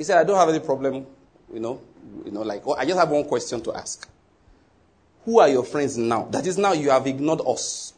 He 0.00 0.04
said, 0.04 0.16
I 0.16 0.24
don't 0.24 0.38
have 0.38 0.48
any 0.48 0.60
problem, 0.60 1.06
you 1.52 1.60
know, 1.60 1.78
you 2.24 2.30
know, 2.30 2.40
like, 2.40 2.62
I 2.78 2.86
just 2.86 2.98
have 2.98 3.10
one 3.10 3.24
question 3.24 3.60
to 3.60 3.74
ask. 3.74 4.08
Who 5.26 5.40
are 5.40 5.48
your 5.50 5.62
friends 5.62 5.98
now? 5.98 6.24
That 6.30 6.46
is 6.46 6.56
now 6.56 6.72
you 6.72 6.88
have 6.88 7.06
ignored 7.06 7.42
us. 7.46 7.92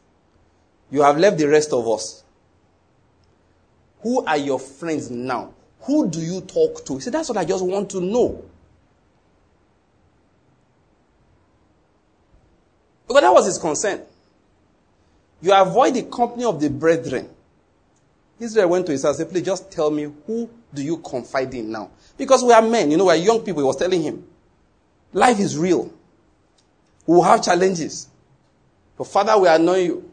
You 0.91 1.03
have 1.03 1.17
left 1.17 1.39
the 1.39 1.47
rest 1.47 1.73
of 1.73 1.87
us. 1.89 2.25
Who 4.01 4.25
are 4.25 4.37
your 4.37 4.59
friends 4.59 5.13
now? 5.13 5.55
Who 5.83 6.11
do 6.11 6.19
you 6.19 6.41
talk 6.41 6.85
to? 6.87 6.95
He 6.95 7.03
said, 7.03 7.13
that's 7.13 7.29
what 7.29 7.39
I 7.39 7.45
just 7.45 7.65
want 7.65 7.89
to 7.91 8.01
know. 8.01 8.45
Because 13.07 13.23
that 13.23 13.33
was 13.33 13.47
his 13.47 13.59
concern. 13.59 14.03
You 15.41 15.53
avoid 15.53 15.95
the 15.95 16.03
company 16.03 16.47
of 16.47 16.61
the 16.61 16.69
brethren. 16.69 17.29
Israel 18.43 18.71
went 18.71 18.87
to 18.87 18.93
his 18.93 19.05
house 19.05 19.21
and 19.21 19.29
said, 19.29 19.33
please 19.33 19.47
just 19.47 19.71
tell 19.71 19.91
me 19.91 20.13
who 20.27 20.51
do 20.75 20.83
you 20.83 20.99
confide 20.99 21.55
in 21.55 21.71
now? 21.71 21.91
Because 22.17 22.43
we 22.43 22.53
are 22.53 22.61
men, 22.61 22.91
you 22.91 22.97
know, 22.97 23.05
we 23.05 23.13
are 23.13 23.17
young 23.17 23.41
people. 23.41 23.63
He 23.63 23.67
was 23.67 23.77
telling 23.77 24.03
him, 24.03 24.27
life 25.13 25.39
is 25.39 25.57
real. 25.57 25.85
We 27.07 27.15
will 27.15 27.23
have 27.23 27.43
challenges. 27.43 28.09
Your 28.99 29.07
father 29.07 29.39
will 29.39 29.47
annoy 29.55 29.85
you. 29.85 30.11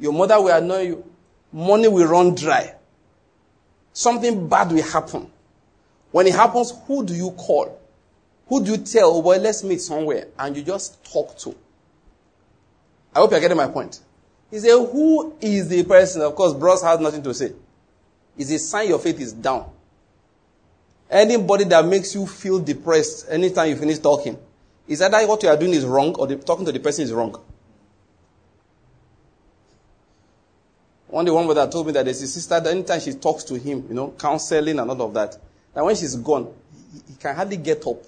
Your 0.00 0.12
mother 0.12 0.40
will 0.40 0.56
annoy 0.56 0.82
you. 0.82 1.04
Money 1.52 1.88
will 1.88 2.06
run 2.06 2.34
dry. 2.34 2.74
Something 3.92 4.48
bad 4.48 4.72
will 4.72 4.82
happen. 4.82 5.30
When 6.10 6.26
it 6.26 6.34
happens, 6.34 6.72
who 6.86 7.04
do 7.04 7.14
you 7.14 7.30
call? 7.32 7.80
Who 8.48 8.64
do 8.64 8.72
you 8.72 8.78
tell, 8.78 9.16
oh 9.16 9.22
boy, 9.22 9.38
let's 9.38 9.62
meet 9.62 9.80
somewhere? 9.80 10.26
And 10.36 10.56
you 10.56 10.62
just 10.62 11.04
talk 11.04 11.38
to. 11.38 11.54
I 13.14 13.20
hope 13.20 13.30
you're 13.30 13.40
getting 13.40 13.56
my 13.56 13.68
point. 13.68 14.00
He 14.50 14.58
said, 14.58 14.70
Who 14.70 15.36
is 15.40 15.68
the 15.68 15.84
person? 15.84 16.22
Of 16.22 16.34
course, 16.34 16.52
bros 16.54 16.82
has 16.82 16.98
nothing 17.00 17.22
to 17.22 17.34
say. 17.34 17.52
It's 18.36 18.50
a 18.50 18.58
sign 18.58 18.88
your 18.88 18.98
faith 18.98 19.20
is 19.20 19.32
down. 19.32 19.70
Anybody 21.10 21.64
that 21.64 21.84
makes 21.84 22.14
you 22.14 22.26
feel 22.26 22.58
depressed 22.58 23.26
anytime 23.28 23.68
you 23.68 23.76
finish 23.76 23.98
talking, 23.98 24.38
is 24.86 25.02
either 25.02 25.26
what 25.26 25.42
you 25.42 25.48
are 25.48 25.56
doing 25.56 25.72
is 25.72 25.84
wrong 25.84 26.14
or 26.16 26.26
the, 26.26 26.36
talking 26.36 26.64
to 26.66 26.72
the 26.72 26.80
person 26.80 27.04
is 27.04 27.12
wrong. 27.12 27.40
One 31.08 31.24
day, 31.24 31.30
one 31.30 31.44
brother 31.46 31.70
told 31.70 31.86
me 31.86 31.92
that 31.92 32.04
there's 32.04 32.22
a 32.22 32.28
sister 32.28 32.60
that 32.60 32.70
anytime 32.70 33.00
she 33.00 33.12
talks 33.14 33.42
to 33.44 33.54
him, 33.54 33.84
you 33.88 33.94
know, 33.94 34.14
counseling 34.16 34.78
and 34.78 34.90
all 34.90 35.02
of 35.02 35.14
that, 35.14 35.36
that 35.74 35.84
when 35.84 35.96
she's 35.96 36.14
gone, 36.14 36.52
he, 36.92 37.12
he 37.12 37.18
can 37.18 37.34
hardly 37.34 37.56
get 37.56 37.84
up. 37.86 37.98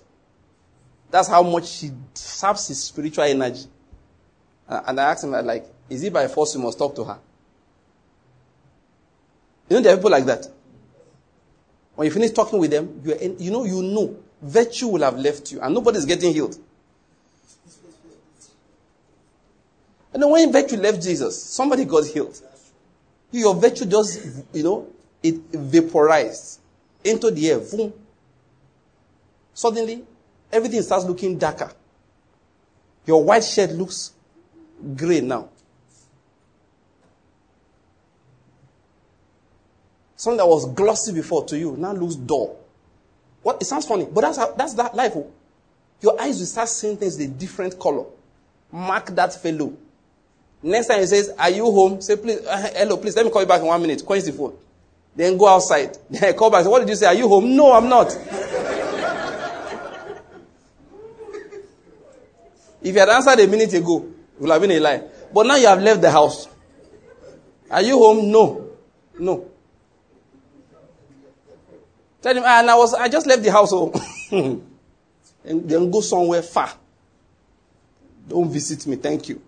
That's 1.10 1.28
how 1.28 1.42
much 1.42 1.66
she 1.66 1.90
saps 2.14 2.68
his 2.68 2.82
spiritual 2.82 3.24
energy. 3.24 3.64
And 4.68 4.98
I 4.98 5.10
asked 5.10 5.24
him, 5.24 5.32
like, 5.32 5.66
is 5.92 6.02
it 6.02 6.12
by 6.12 6.26
force 6.28 6.54
you 6.54 6.60
must 6.60 6.78
talk 6.78 6.94
to 6.96 7.04
her? 7.04 7.18
You 9.68 9.76
know, 9.76 9.82
there 9.82 9.94
are 9.94 9.96
people 9.96 10.10
like 10.10 10.24
that. 10.26 10.46
When 11.94 12.06
you 12.06 12.12
finish 12.12 12.30
talking 12.30 12.58
with 12.58 12.70
them, 12.70 13.00
you, 13.04 13.12
in, 13.12 13.38
you 13.38 13.50
know, 13.50 13.64
you 13.64 13.82
know, 13.82 14.16
virtue 14.40 14.88
will 14.88 15.02
have 15.02 15.18
left 15.18 15.52
you, 15.52 15.60
and 15.60 15.74
nobody's 15.74 16.04
getting 16.04 16.32
healed. 16.32 16.56
And 20.12 20.30
when 20.30 20.52
virtue 20.52 20.76
left 20.76 21.02
Jesus, 21.02 21.42
somebody 21.42 21.84
got 21.84 22.06
healed. 22.06 22.38
Your 23.30 23.54
virtue 23.54 23.86
just, 23.86 24.44
you 24.52 24.62
know, 24.62 24.88
it 25.22 25.36
vaporized 25.52 26.60
into 27.04 27.30
the 27.30 27.50
air. 27.50 27.60
Boom. 27.60 27.92
Suddenly, 29.54 30.04
everything 30.52 30.82
starts 30.82 31.04
looking 31.04 31.38
darker. 31.38 31.72
Your 33.06 33.24
white 33.24 33.44
shirt 33.44 33.70
looks 33.70 34.12
gray 34.96 35.20
now. 35.20 35.48
Something 40.22 40.38
that 40.38 40.46
was 40.46 40.66
glossy 40.66 41.12
before 41.12 41.44
to 41.46 41.58
you 41.58 41.74
now 41.76 41.90
looks 41.90 42.14
dull. 42.14 42.56
What? 43.42 43.60
It 43.60 43.64
sounds 43.64 43.86
funny, 43.86 44.04
but 44.04 44.20
that's 44.20 44.38
how, 44.38 44.52
that's 44.52 44.72
that 44.74 44.94
life. 44.94 45.14
Oh. 45.16 45.28
Your 46.00 46.20
eyes 46.22 46.38
will 46.38 46.46
start 46.46 46.68
seeing 46.68 46.96
things 46.96 47.18
in 47.18 47.28
a 47.28 47.34
different 47.34 47.76
color. 47.76 48.04
Mark 48.70 49.06
that 49.16 49.34
fellow. 49.34 49.76
Next 50.62 50.86
time 50.86 51.00
he 51.00 51.06
says, 51.06 51.34
"Are 51.36 51.50
you 51.50 51.64
home?" 51.64 52.00
Say, 52.00 52.14
"Please, 52.14 52.38
uh, 52.46 52.70
hello, 52.72 52.98
please. 52.98 53.16
Let 53.16 53.26
me 53.26 53.32
call 53.32 53.42
you 53.42 53.48
back 53.48 53.62
in 53.62 53.66
one 53.66 53.82
minute." 53.82 54.06
Quench 54.06 54.22
the 54.22 54.30
phone. 54.30 54.56
Then 55.16 55.36
go 55.36 55.48
outside. 55.48 55.98
Then 56.08 56.22
I 56.22 56.32
call 56.34 56.50
back. 56.52 56.62
Say, 56.62 56.68
"What 56.70 56.78
did 56.78 56.90
you 56.90 56.94
say? 56.94 57.06
Are 57.06 57.14
you 57.14 57.26
home?" 57.26 57.56
No, 57.56 57.72
I'm 57.72 57.88
not. 57.88 58.16
If 62.80 62.94
you 62.94 63.00
had 63.00 63.08
answered 63.08 63.40
a 63.40 63.48
minute 63.48 63.74
ago, 63.74 64.06
it 64.36 64.40
would 64.40 64.50
have 64.52 64.60
been 64.60 64.70
a 64.70 64.78
lie. 64.78 65.02
But 65.34 65.46
now 65.48 65.56
you 65.56 65.66
have 65.66 65.82
left 65.82 66.00
the 66.00 66.12
house. 66.12 66.46
Are 67.68 67.82
you 67.82 67.98
home? 67.98 68.30
No. 68.30 68.70
No. 69.18 69.51
Tell 72.22 72.36
him, 72.36 72.44
ah, 72.46 72.60
and 72.60 72.70
I 72.70 72.76
was, 72.76 72.94
I 72.94 73.08
just 73.08 73.26
left 73.26 73.42
the 73.42 73.50
house. 73.50 73.70
Oh. 73.72 73.92
and 75.44 75.68
then 75.68 75.90
go 75.90 76.00
somewhere 76.00 76.42
far. 76.42 76.72
Don't 78.28 78.48
visit 78.50 78.86
me. 78.86 78.96
Thank 78.96 79.28
you. 79.28 79.42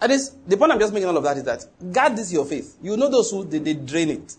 And 0.00 0.12
the 0.48 0.56
point 0.56 0.72
I'm 0.72 0.80
just 0.80 0.92
making 0.92 1.08
all 1.08 1.16
of 1.16 1.22
that 1.22 1.36
is 1.36 1.44
that 1.44 1.64
guard 1.92 2.16
this 2.16 2.32
your 2.32 2.44
faith. 2.44 2.76
You 2.82 2.96
know 2.96 3.08
those 3.08 3.30
who 3.30 3.44
they, 3.44 3.58
they 3.58 3.74
drain 3.74 4.10
it. 4.10 4.36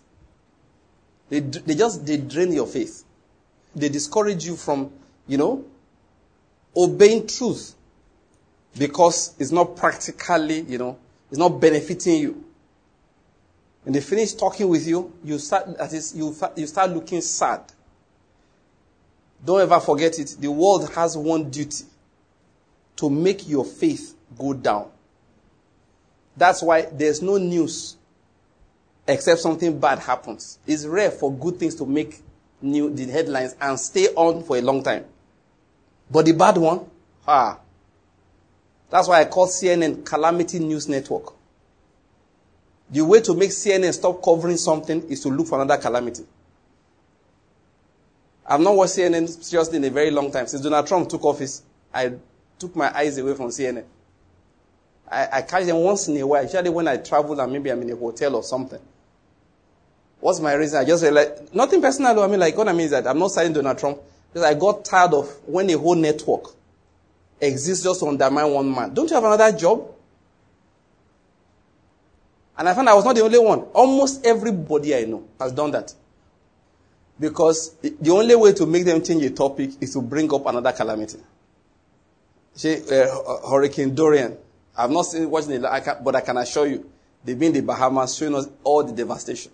They, 1.30 1.40
they 1.40 1.74
just 1.74 2.04
they 2.04 2.18
drain 2.18 2.52
your 2.52 2.66
faith. 2.66 3.02
They 3.74 3.88
discourage 3.88 4.44
you 4.44 4.56
from, 4.56 4.92
you 5.26 5.38
know, 5.38 5.64
obeying 6.76 7.26
truth 7.26 7.74
because 8.78 9.34
it's 9.38 9.52
not 9.52 9.74
practically, 9.74 10.60
you 10.60 10.76
know, 10.76 10.98
it's 11.30 11.38
not 11.38 11.60
benefiting 11.60 12.20
you. 12.20 12.44
When 13.84 13.92
they 13.92 14.00
finish 14.00 14.32
talking 14.32 14.68
with 14.68 14.86
you, 14.86 15.12
you 15.22 15.38
start, 15.38 15.76
that 15.78 15.92
is, 15.92 16.14
you, 16.16 16.34
you 16.56 16.66
start 16.66 16.90
looking 16.90 17.20
sad. 17.20 17.60
Don't 19.44 19.60
ever 19.60 19.78
forget 19.78 20.18
it. 20.18 20.36
The 20.40 20.50
world 20.50 20.90
has 20.94 21.16
one 21.16 21.50
duty 21.50 21.84
to 22.96 23.10
make 23.10 23.46
your 23.46 23.64
faith 23.64 24.16
go 24.38 24.54
down. 24.54 24.90
That's 26.36 26.62
why 26.62 26.82
there's 26.82 27.20
no 27.20 27.36
news 27.36 27.96
except 29.06 29.40
something 29.40 29.78
bad 29.78 29.98
happens. 29.98 30.58
It's 30.66 30.86
rare 30.86 31.10
for 31.10 31.32
good 31.32 31.58
things 31.58 31.74
to 31.76 31.86
make 31.86 32.22
new 32.62 32.88
the 32.88 33.04
headlines 33.04 33.54
and 33.60 33.78
stay 33.78 34.06
on 34.16 34.42
for 34.44 34.56
a 34.56 34.62
long 34.62 34.82
time. 34.82 35.04
But 36.10 36.24
the 36.24 36.32
bad 36.32 36.56
one, 36.56 36.86
ah, 37.26 37.58
that's 38.88 39.08
why 39.08 39.20
I 39.20 39.24
call 39.26 39.46
CNN 39.46 40.04
Calamity 40.06 40.58
News 40.58 40.88
Network. 40.88 41.34
The 42.90 43.04
way 43.04 43.20
to 43.22 43.34
make 43.34 43.50
CNN 43.50 43.92
stop 43.94 44.22
covering 44.22 44.56
something 44.56 45.02
is 45.08 45.20
to 45.22 45.28
look 45.28 45.46
for 45.46 45.60
another 45.60 45.80
calamity. 45.80 46.24
I've 48.46 48.60
not 48.60 48.76
watched 48.76 48.92
CNN 48.96 49.42
seriously 49.42 49.78
in 49.78 49.84
a 49.84 49.90
very 49.90 50.10
long 50.10 50.30
time. 50.30 50.46
Since 50.46 50.62
Donald 50.62 50.86
Trump 50.86 51.08
took 51.08 51.24
office, 51.24 51.62
I 51.92 52.12
took 52.58 52.76
my 52.76 52.94
eyes 52.94 53.16
away 53.16 53.34
from 53.34 53.48
CNN. 53.48 53.84
I, 55.10 55.28
I 55.32 55.42
catch 55.42 55.64
them 55.64 55.76
once 55.76 56.08
in 56.08 56.16
a 56.18 56.26
while, 56.26 56.42
usually 56.42 56.70
when 56.70 56.88
I 56.88 56.98
travel 56.98 57.40
and 57.40 57.52
maybe 57.52 57.70
I'm 57.70 57.80
in 57.82 57.90
a 57.90 57.96
hotel 57.96 58.36
or 58.36 58.42
something. 58.42 58.80
What's 60.20 60.40
my 60.40 60.54
reason? 60.54 60.80
I 60.80 60.84
just 60.84 61.02
realized, 61.02 61.54
nothing 61.54 61.80
personal, 61.80 62.18
I 62.20 62.26
mean, 62.26 62.40
like, 62.40 62.56
what 62.56 62.68
I 62.68 62.72
mean 62.72 62.86
is 62.86 62.90
that 62.90 63.06
I'm 63.06 63.18
not 63.18 63.30
citing 63.30 63.52
Donald 63.52 63.78
Trump, 63.78 63.98
because 64.32 64.42
I 64.42 64.54
got 64.54 64.84
tired 64.84 65.14
of 65.14 65.28
when 65.46 65.68
a 65.70 65.78
whole 65.78 65.94
network 65.94 66.54
exists 67.40 67.84
just 67.84 68.00
to 68.00 68.06
undermine 68.08 68.50
one 68.50 68.74
man. 68.74 68.94
Don't 68.94 69.08
you 69.08 69.14
have 69.14 69.24
another 69.24 69.56
job? 69.56 69.93
And 72.56 72.68
I 72.68 72.74
found 72.74 72.88
I 72.88 72.94
was 72.94 73.04
not 73.04 73.16
the 73.16 73.22
only 73.22 73.38
one. 73.38 73.60
Almost 73.74 74.24
everybody 74.24 74.94
I 74.94 75.04
know 75.04 75.24
has 75.40 75.52
done 75.52 75.72
that. 75.72 75.92
Because 77.18 77.74
the 77.80 78.10
only 78.10 78.34
way 78.34 78.52
to 78.52 78.66
make 78.66 78.84
them 78.84 79.02
change 79.02 79.22
a 79.24 79.30
topic 79.30 79.70
is 79.80 79.92
to 79.94 80.02
bring 80.02 80.32
up 80.32 80.46
another 80.46 80.72
calamity. 80.72 81.18
See, 82.54 82.74
uh, 82.74 83.48
Hurricane 83.48 83.94
Dorian. 83.94 84.36
I've 84.76 84.90
not 84.90 85.02
seen 85.02 85.30
watching 85.30 85.52
it, 85.52 85.62
but 85.62 86.16
I 86.16 86.20
can 86.20 86.36
assure 86.36 86.66
you, 86.66 86.90
they've 87.24 87.38
been 87.38 87.48
in 87.48 87.64
the 87.64 87.72
Bahamas 87.72 88.16
showing 88.16 88.34
us 88.34 88.48
all 88.64 88.82
the 88.82 88.92
devastation. 88.92 89.52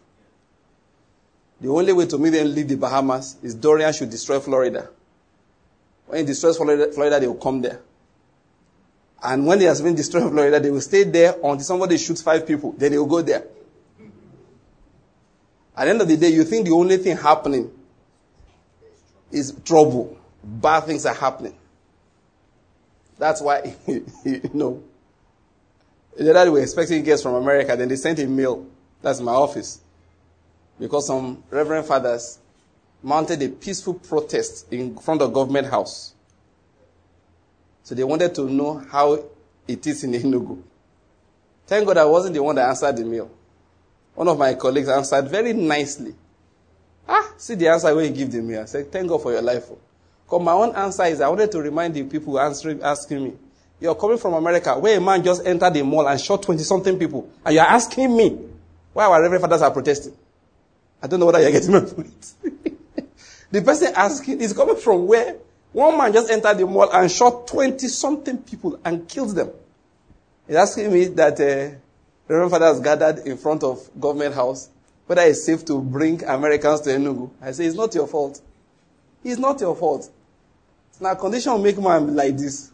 The 1.61 1.69
only 1.69 1.93
way 1.93 2.07
to 2.07 2.17
make 2.17 2.33
them 2.33 2.55
leave 2.55 2.69
the 2.69 2.77
Bahamas 2.77 3.37
is 3.43 3.55
Dorian 3.55 3.93
should 3.93 4.09
destroy 4.09 4.41
Florida. 4.41 4.89
When 6.07 6.21
he 6.21 6.27
destroys 6.27 6.57
Florida, 6.57 6.91
Florida, 6.93 7.21
they 7.21 7.27
will 7.27 7.35
come 7.35 7.61
there. 7.61 7.81
And 9.23 9.47
when 9.47 9.61
he 9.61 9.67
has 9.67 9.83
been 9.83 9.95
destroyed 9.95 10.25
in 10.25 10.31
Florida, 10.31 10.61
they 10.61 10.71
will 10.71 10.81
stay 10.81 11.05
there 11.05 11.35
until 11.35 11.61
somebody 11.61 11.99
shoots 11.99 12.23
five 12.23 12.47
people. 12.47 12.73
Then 12.73 12.93
they 12.93 12.99
will 12.99 13.07
go 13.07 13.23
there. 13.23 13.45
At 15.77 15.85
the 15.85 15.91
end 15.91 16.01
of 16.01 16.09
the 16.09 16.17
day, 16.17 16.31
you 16.31 16.45
think 16.45 16.67
the 16.67 16.73
only 16.73 16.97
thing 16.97 17.17
happening 17.17 17.71
is 19.31 19.55
trouble. 19.65 20.19
Bad 20.43 20.81
things 20.85 21.07
are 21.07 21.15
happening. 21.15 21.55
That's 23.19 23.43
why, 23.43 23.75
you 23.87 24.51
know, 24.55 24.83
the 26.17 26.31
other 26.31 26.45
day 26.45 26.51
we 26.51 26.59
were 26.59 26.63
expecting 26.63 27.03
guests 27.05 27.23
from 27.23 27.35
America, 27.35 27.77
then 27.77 27.89
they 27.89 27.97
sent 27.97 28.19
a 28.19 28.27
mail. 28.27 28.67
That's 29.03 29.21
my 29.21 29.33
office. 29.33 29.81
Because 30.79 31.07
some 31.07 31.43
reverend 31.51 31.87
fathers 31.87 32.39
mounted 33.03 33.43
a 33.43 33.49
peaceful 33.49 33.95
protest 33.95 34.73
in 34.73 34.97
front 34.99 35.23
of 35.23 35.33
government 35.33 35.69
house. 35.69 36.15
So 37.83 37.95
they 37.95 38.05
wanted 38.05 38.35
to 38.37 38.49
know 38.49 38.79
how 38.90 39.25
it 39.66 39.87
is 39.87 40.05
in 40.05 40.12
Enugu. 40.12 40.62
Thank 41.66 41.87
God 41.87 41.99
I 41.99 42.05
wasn't 42.05 42.35
the 42.35 42.43
one 42.43 42.57
that 42.57 42.69
answered 42.69 42.97
the 42.97 43.05
mail. 43.05 43.31
One 44.14 44.29
of 44.29 44.38
my 44.38 44.55
colleagues 44.55 44.88
answered 44.88 45.29
very 45.29 45.53
nicely. 45.53 46.14
Ah, 47.09 47.33
see 47.37 47.55
the 47.55 47.69
answer 47.69 47.95
when 47.95 48.07
you 48.07 48.11
give 48.11 48.33
the 48.33 48.43
mail. 48.43 48.62
I 48.62 48.64
said, 48.66 48.90
thank 48.90 49.09
God 49.09 49.23
for 49.23 49.33
your 49.33 49.43
life. 49.43 49.69
Because 50.25 50.43
my 50.43 50.53
own 50.53 50.75
answer 50.75 51.05
is 51.05 51.21
I 51.21 51.29
wanted 51.29 51.51
to 51.53 51.61
remind 51.61 51.95
the 51.95 52.03
people 52.05 52.38
answering, 52.38 52.83
asking 52.83 53.25
me, 53.25 53.33
you're 53.81 53.95
coming 53.95 54.19
from 54.19 54.35
America 54.35 54.79
where 54.79 54.99
a 54.99 55.01
man 55.01 55.25
just 55.25 55.47
entered 55.47 55.75
the 55.75 55.83
mall 55.83 56.07
and 56.07 56.21
shot 56.21 56.43
20 56.43 56.62
something 56.62 56.99
people. 56.99 57.31
And 57.45 57.55
you're 57.55 57.64
asking 57.64 58.14
me 58.16 58.38
why 58.93 59.07
our 59.07 59.23
reverend 59.23 59.43
fathers 59.43 59.62
are 59.62 59.71
protesting. 59.71 60.14
I 61.03 61.07
don't 61.07 61.19
know 61.19 61.27
whether 61.27 61.40
you're 61.40 61.51
getting 61.51 61.73
my 61.73 61.81
point. 61.81 62.35
the 63.51 63.62
person 63.62 63.93
asking 63.97 64.40
is 64.40 64.53
coming 64.53 64.77
from 64.77 65.07
where 65.07 65.37
one 65.73 65.97
man 65.97 66.13
just 66.13 66.31
entered 66.31 66.59
the 66.59 66.67
mall 66.67 66.91
and 66.93 67.11
shot 67.11 67.47
20 67.47 67.87
something 67.89 68.39
people 68.39 68.79
and 68.85 69.09
killed 69.09 69.35
them. 69.37 69.51
He's 70.47 70.57
asking 70.57 70.93
me 70.93 71.07
that 71.07 71.35
uh, 71.41 71.77
Reverend 72.27 72.51
Father 72.51 72.67
has 72.67 72.81
gathered 72.81 73.19
in 73.27 73.37
front 73.37 73.63
of 73.63 73.89
government 74.01 74.35
house 74.35 74.69
whether 75.07 75.23
it's 75.23 75.45
safe 75.45 75.65
to 75.65 75.81
bring 75.83 76.23
Americans 76.25 76.83
to 76.83 76.91
Enugu. 76.91 77.31
I 77.43 77.51
say, 77.51 77.67
it's 77.67 77.75
not 77.77 77.93
your 77.95 78.07
fault. 78.07 78.41
It's 79.25 79.41
not 79.41 79.61
your 79.61 79.75
fault. 79.75 80.09
Now, 81.01 81.15
condition 81.15 81.53
will 81.53 81.59
make 81.61 81.79
man 81.79 82.15
like 82.15 82.37
this. 82.37 82.71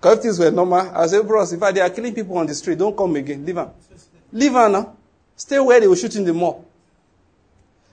Because 0.00 0.18
if 0.18 0.22
things 0.22 0.38
were 0.38 0.50
normal, 0.50 0.90
I 0.94 1.06
say, 1.06 1.22
bros, 1.22 1.52
if 1.52 1.60
they 1.60 1.80
are 1.80 1.90
killing 1.90 2.14
people 2.14 2.36
on 2.38 2.46
the 2.46 2.54
street, 2.54 2.78
don't 2.78 2.96
come 2.96 3.16
again. 3.16 3.44
Leave 3.44 3.54
them. 3.54 3.70
Leave 4.32 4.52
them 4.52 4.72
now. 4.72 4.96
Stay 5.36 5.58
where 5.60 5.80
they 5.80 5.88
were 5.88 5.96
shooting 5.96 6.24
the 6.24 6.32
mall. 6.34 6.64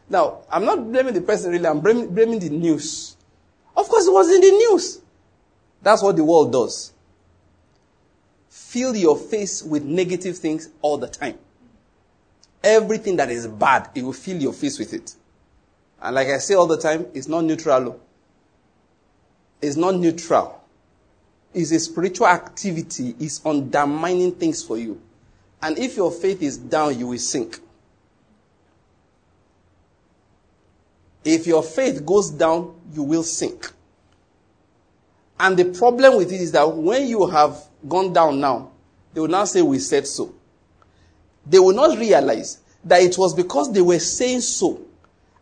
Now, 0.10 0.40
I'm 0.50 0.66
not 0.66 0.90
blaming 0.90 1.14
the 1.14 1.22
person 1.22 1.52
really, 1.52 1.68
I'm 1.68 1.82
blaming, 1.82 2.14
blaming 2.14 2.40
the 2.40 2.50
news. 2.50 3.17
Of 3.78 3.88
course, 3.88 4.08
it 4.08 4.12
was 4.12 4.30
in 4.30 4.42
the 4.42 4.50
news. 4.50 5.00
That's 5.84 6.02
what 6.02 6.16
the 6.16 6.24
world 6.24 6.52
does. 6.52 6.92
Fill 8.50 8.96
your 8.96 9.16
face 9.16 9.62
with 9.62 9.84
negative 9.84 10.38
things 10.38 10.70
all 10.82 10.98
the 10.98 11.08
time. 11.08 11.38
Everything 12.64 13.18
that 13.18 13.30
is 13.30 13.48
bad, 13.48 13.90
it 13.94 14.02
will 14.02 14.14
fill 14.14 14.38
your 14.38 14.52
face 14.52 14.80
with 14.80 14.94
it. 14.94 15.16
And 16.02 16.16
like 16.16 16.28
I 16.28 16.40
say 16.40 16.56
all 16.56 16.66
the 16.66 16.78
time, 16.78 17.06
it's 17.14 17.28
not 17.28 17.44
neutral. 17.44 17.90
Oh. 17.90 18.00
It's 19.62 19.76
not 19.76 19.96
neutral. 19.96 20.64
It's 21.54 21.72
a 21.72 21.80
spiritual 21.80 22.28
activity. 22.28 23.16
It's 23.20 23.46
undermining 23.46 24.34
things 24.34 24.64
for 24.64 24.78
you. 24.78 25.00
And 25.62 25.78
if 25.78 25.96
your 25.96 26.12
faith 26.12 26.42
is 26.42 26.58
down, 26.58 27.00
you 27.00 27.08
will 27.08 27.18
sink. 27.20 27.60
If 31.28 31.46
your 31.46 31.62
faith 31.62 32.06
goes 32.06 32.30
down, 32.32 32.74
you 32.94 33.04
will 33.04 33.22
sink. 33.24 33.70
And 35.38 35.58
the 35.58 35.66
problem 35.66 36.16
with 36.16 36.32
it 36.32 36.40
is 36.40 36.54
that 36.54 36.74
when 36.74 37.06
you 37.06 37.28
have 37.28 37.62
gone 37.86 38.14
down 38.14 38.40
now, 38.40 38.72
they 39.14 39.20
will 39.20 39.28
now 39.28 39.44
say, 39.44 39.62
We 39.62 39.80
said 39.80 40.08
so. 40.08 40.34
They 41.46 41.60
will 41.60 41.76
not 41.76 41.98
realize 41.98 42.60
that 42.86 43.02
it 43.02 43.18
was 43.18 43.34
because 43.34 43.74
they 43.74 43.82
were 43.82 44.00
saying 44.00 44.40
so, 44.40 44.80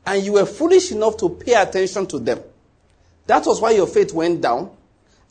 and 0.08 0.24
you 0.26 0.34
were 0.34 0.48
foolish 0.48 0.92
enough 0.92 1.18
to 1.18 1.30
pay 1.30 1.54
attention 1.54 2.08
to 2.08 2.18
them. 2.18 2.40
That 3.28 3.46
was 3.46 3.62
why 3.62 3.72
your 3.72 3.86
faith 3.86 4.12
went 4.12 4.42
down, 4.42 4.72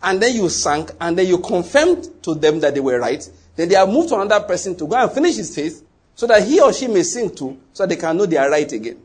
and 0.04 0.22
then 0.22 0.36
you 0.36 0.48
sank, 0.48 0.92
and 1.00 1.18
then 1.18 1.26
you 1.26 1.38
confirmed 1.38 2.08
to 2.22 2.34
them 2.36 2.60
that 2.60 2.74
they 2.74 2.80
were 2.80 3.00
right. 3.00 3.28
Then 3.56 3.68
they 3.68 3.74
have 3.74 3.88
moved 3.88 4.10
to 4.10 4.20
another 4.20 4.46
person 4.46 4.76
to 4.76 4.86
go 4.86 4.94
and 4.94 5.10
finish 5.10 5.34
his 5.34 5.52
faith, 5.52 5.84
so 6.14 6.28
that 6.28 6.44
he 6.44 6.60
or 6.60 6.72
she 6.72 6.86
may 6.86 7.02
sink 7.02 7.36
too, 7.36 7.58
so 7.72 7.82
that 7.82 7.88
they 7.88 8.00
can 8.00 8.16
know 8.16 8.26
they 8.26 8.36
are 8.36 8.48
right 8.48 8.70
again. 8.70 9.00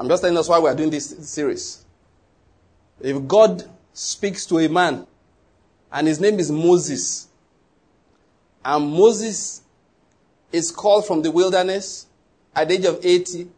I'm 0.00 0.08
just 0.08 0.22
telling 0.22 0.38
us 0.38 0.48
why 0.48 0.58
we 0.58 0.70
are 0.70 0.74
doing 0.74 0.88
this 0.88 1.10
series. 1.30 1.84
If 3.02 3.28
God 3.28 3.68
speaks 3.92 4.46
to 4.46 4.58
a 4.58 4.66
man, 4.66 5.06
and 5.92 6.08
his 6.08 6.18
name 6.18 6.38
is 6.38 6.50
Moses, 6.50 7.28
and 8.64 8.90
Moses 8.90 9.60
is 10.52 10.70
called 10.70 11.06
from 11.06 11.20
the 11.20 11.30
wilderness 11.30 12.06
at 12.56 12.68
the 12.68 12.74
age 12.76 12.86
of 12.86 13.04
80, 13.04 13.50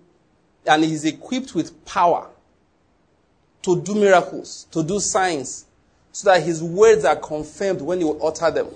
and 0.67 0.83
he's 0.83 1.05
equipped 1.05 1.55
with 1.55 1.85
power 1.85 2.27
to 3.63 3.81
do 3.81 3.95
miracles, 3.95 4.67
to 4.73 4.83
do 4.83 4.99
signs, 4.99 5.67
so 6.11 6.29
that 6.33 6.43
his 6.43 6.61
words 6.61 7.05
are 7.05 7.15
confirmed 7.15 7.81
when 7.81 7.99
he 7.99 8.05
will 8.05 8.27
utter 8.27 8.51
them. 8.51 8.67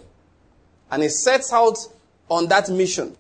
And 0.89 1.03
he 1.03 1.09
sets 1.09 1.53
out 1.53 1.79
on 2.29 2.47
that 2.47 2.69
mission 2.69 3.17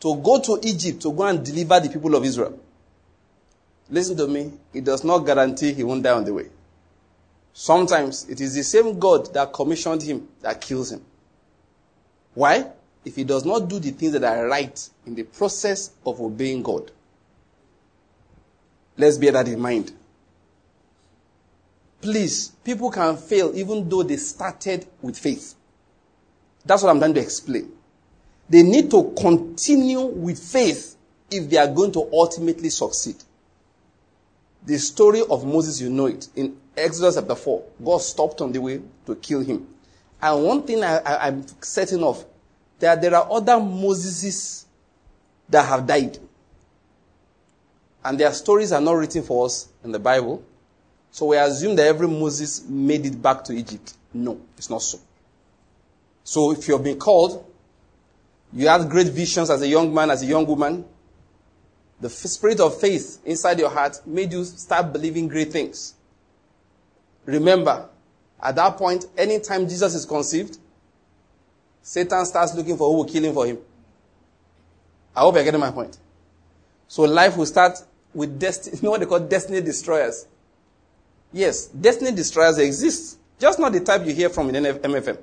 to 0.00 0.14
go 0.16 0.42
to 0.42 0.60
Egypt 0.62 1.00
to 1.00 1.10
go 1.10 1.22
and 1.22 1.42
deliver 1.42 1.80
the 1.80 1.88
people 1.88 2.14
of 2.14 2.22
Israel. 2.26 2.60
Listen 3.90 4.16
to 4.16 4.26
me. 4.26 4.52
It 4.74 4.84
does 4.84 5.04
not 5.04 5.20
guarantee 5.20 5.72
he 5.72 5.84
won't 5.84 6.02
die 6.02 6.12
on 6.12 6.24
the 6.24 6.34
way. 6.34 6.48
Sometimes 7.52 8.28
it 8.28 8.40
is 8.40 8.54
the 8.54 8.62
same 8.62 8.98
God 8.98 9.32
that 9.34 9.52
commissioned 9.52 10.02
him 10.02 10.28
that 10.42 10.60
kills 10.60 10.92
him. 10.92 11.04
Why? 12.34 12.70
If 13.04 13.16
he 13.16 13.24
does 13.24 13.44
not 13.44 13.68
do 13.68 13.78
the 13.78 13.90
things 13.90 14.12
that 14.12 14.24
are 14.24 14.46
right 14.46 14.88
in 15.06 15.14
the 15.14 15.24
process 15.24 15.90
of 16.04 16.20
obeying 16.20 16.62
God. 16.62 16.90
Let's 18.96 19.16
bear 19.16 19.32
that 19.32 19.48
in 19.48 19.58
mind. 19.58 19.92
Please, 22.00 22.48
people 22.64 22.90
can 22.90 23.16
fail 23.16 23.56
even 23.56 23.88
though 23.88 24.02
they 24.02 24.16
started 24.16 24.86
with 25.02 25.18
faith. 25.18 25.54
That's 26.64 26.82
what 26.82 26.90
I'm 26.90 26.98
trying 26.98 27.14
to 27.14 27.20
explain. 27.20 27.72
They 28.48 28.62
need 28.62 28.90
to 28.90 29.14
continue 29.18 30.02
with 30.02 30.38
faith 30.38 30.96
if 31.30 31.48
they 31.50 31.56
are 31.56 31.66
going 31.66 31.92
to 31.92 32.08
ultimately 32.12 32.70
succeed. 32.70 33.16
The 34.68 34.78
story 34.78 35.22
of 35.22 35.46
Moses, 35.46 35.80
you 35.80 35.88
know 35.88 36.04
it. 36.04 36.28
In 36.36 36.54
Exodus 36.76 37.14
chapter 37.14 37.34
4, 37.34 37.64
God 37.82 38.02
stopped 38.02 38.42
on 38.42 38.52
the 38.52 38.60
way 38.60 38.82
to 39.06 39.16
kill 39.16 39.40
him. 39.40 39.66
And 40.20 40.44
one 40.44 40.62
thing 40.62 40.84
I, 40.84 41.28
am 41.28 41.42
certain 41.62 42.04
of, 42.04 42.22
that 42.78 43.00
there 43.00 43.14
are 43.14 43.26
other 43.32 43.54
Moseses 43.54 44.66
that 45.48 45.64
have 45.64 45.86
died. 45.86 46.18
And 48.04 48.20
their 48.20 48.30
stories 48.34 48.70
are 48.70 48.80
not 48.82 48.92
written 48.92 49.22
for 49.22 49.46
us 49.46 49.70
in 49.82 49.90
the 49.90 49.98
Bible. 49.98 50.44
So 51.12 51.24
we 51.24 51.38
assume 51.38 51.74
that 51.76 51.86
every 51.86 52.06
Moses 52.06 52.62
made 52.68 53.06
it 53.06 53.22
back 53.22 53.44
to 53.44 53.54
Egypt. 53.54 53.94
No, 54.12 54.38
it's 54.58 54.68
not 54.68 54.82
so. 54.82 54.98
So 56.24 56.52
if 56.52 56.68
you've 56.68 56.84
been 56.84 56.98
called, 56.98 57.42
you 58.52 58.68
had 58.68 58.86
great 58.90 59.06
visions 59.06 59.48
as 59.48 59.62
a 59.62 59.66
young 59.66 59.94
man, 59.94 60.10
as 60.10 60.22
a 60.22 60.26
young 60.26 60.46
woman, 60.46 60.84
the 62.00 62.08
spirit 62.08 62.60
of 62.60 62.80
faith 62.80 63.18
inside 63.24 63.58
your 63.58 63.70
heart 63.70 64.00
made 64.06 64.32
you 64.32 64.44
start 64.44 64.92
believing 64.92 65.28
great 65.28 65.52
things. 65.52 65.94
Remember, 67.26 67.88
at 68.40 68.54
that 68.56 68.76
point, 68.76 69.06
anytime 69.16 69.68
Jesus 69.68 69.94
is 69.94 70.06
conceived, 70.06 70.58
Satan 71.82 72.24
starts 72.24 72.54
looking 72.54 72.76
for 72.76 72.90
who 72.90 72.98
will 72.98 73.04
kill 73.04 73.24
him 73.24 73.34
for 73.34 73.46
him. 73.46 73.58
I 75.14 75.20
hope 75.20 75.34
you're 75.34 75.44
getting 75.44 75.60
my 75.60 75.70
point. 75.70 75.98
So 76.86 77.02
life 77.02 77.36
will 77.36 77.46
start 77.46 77.78
with 78.14 78.38
destiny, 78.38 78.76
you 78.80 78.82
know 78.82 78.90
what 78.90 79.00
they 79.00 79.06
call 79.06 79.20
destiny 79.20 79.60
destroyers. 79.60 80.26
Yes, 81.32 81.66
destiny 81.66 82.12
destroyers 82.12 82.58
exist. 82.58 83.18
Just 83.38 83.58
not 83.58 83.72
the 83.72 83.80
type 83.80 84.06
you 84.06 84.14
hear 84.14 84.30
from 84.30 84.48
in 84.54 84.64
MFM. 84.64 85.18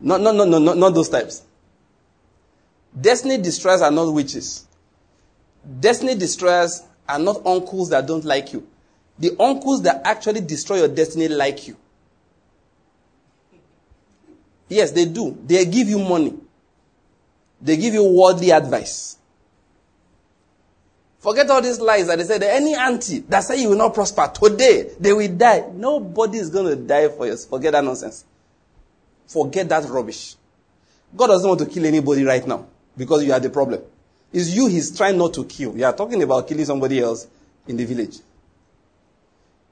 No, 0.00 0.16
no, 0.16 0.32
no, 0.32 0.44
no, 0.44 0.58
no, 0.58 0.74
not 0.74 0.90
those 0.90 1.08
types. 1.08 1.42
Destiny 2.98 3.38
destroyers 3.38 3.82
are 3.82 3.90
not 3.90 4.12
witches. 4.12 4.66
Destiny 5.80 6.14
destroyers 6.14 6.82
are 7.08 7.18
not 7.18 7.44
uncles 7.44 7.90
that 7.90 8.06
don't 8.06 8.24
like 8.24 8.52
you. 8.52 8.66
The 9.18 9.36
uncles 9.40 9.82
that 9.82 10.02
actually 10.04 10.40
destroy 10.40 10.78
your 10.78 10.88
destiny 10.88 11.28
like 11.28 11.66
you. 11.66 11.76
Yes, 14.68 14.92
they 14.92 15.06
do. 15.06 15.36
They 15.44 15.64
give 15.66 15.88
you 15.88 15.98
money. 15.98 16.34
They 17.60 17.76
give 17.76 17.94
you 17.94 18.04
worldly 18.04 18.50
advice. 18.50 19.18
Forget 21.18 21.48
all 21.48 21.62
these 21.62 21.80
lies 21.80 22.06
that 22.08 22.18
they 22.18 22.24
said. 22.24 22.42
Any 22.42 22.74
auntie 22.74 23.20
that 23.20 23.40
say 23.44 23.62
you 23.62 23.70
will 23.70 23.78
not 23.78 23.94
prosper 23.94 24.30
today, 24.32 24.90
they 25.00 25.12
will 25.12 25.34
die. 25.34 25.64
Nobody 25.72 26.38
is 26.38 26.50
going 26.50 26.66
to 26.66 26.76
die 26.76 27.08
for 27.08 27.26
you. 27.26 27.36
Forget 27.36 27.72
that 27.72 27.84
nonsense. 27.84 28.24
Forget 29.26 29.68
that 29.70 29.88
rubbish. 29.88 30.36
God 31.16 31.28
doesn't 31.28 31.48
want 31.48 31.60
to 31.60 31.66
kill 31.66 31.86
anybody 31.86 32.24
right 32.24 32.46
now 32.46 32.66
because 32.96 33.24
you 33.24 33.32
are 33.32 33.40
the 33.40 33.50
problem. 33.50 33.82
It's 34.32 34.50
you 34.54 34.66
he's 34.66 34.96
trying 34.96 35.16
not 35.18 35.34
to 35.34 35.44
kill. 35.44 35.76
You 35.76 35.84
are 35.84 35.92
talking 35.92 36.22
about 36.22 36.48
killing 36.48 36.64
somebody 36.64 37.00
else 37.00 37.26
in 37.66 37.76
the 37.76 37.84
village. 37.84 38.18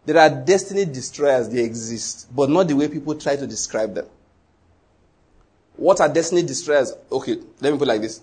There 0.05 0.18
are 0.18 0.31
destiny 0.31 0.85
destroyers, 0.85 1.49
they 1.49 1.62
exist, 1.62 2.35
but 2.35 2.51
not 2.51 2.68
the 2.68 2.75
way 2.75 2.89
people 2.89 3.14
try 3.14 3.37
to 3.37 3.47
describe 3.47 3.95
them. 3.95 4.07
What 5.77 6.01
are 6.01 6.09
destiny 6.09 6.43
destroyers? 6.43 6.93
Okay, 7.11 7.39
let 7.61 7.73
me 7.73 7.79
put 7.79 7.89
it 7.89 7.93
like 7.93 8.01
this. 8.01 8.20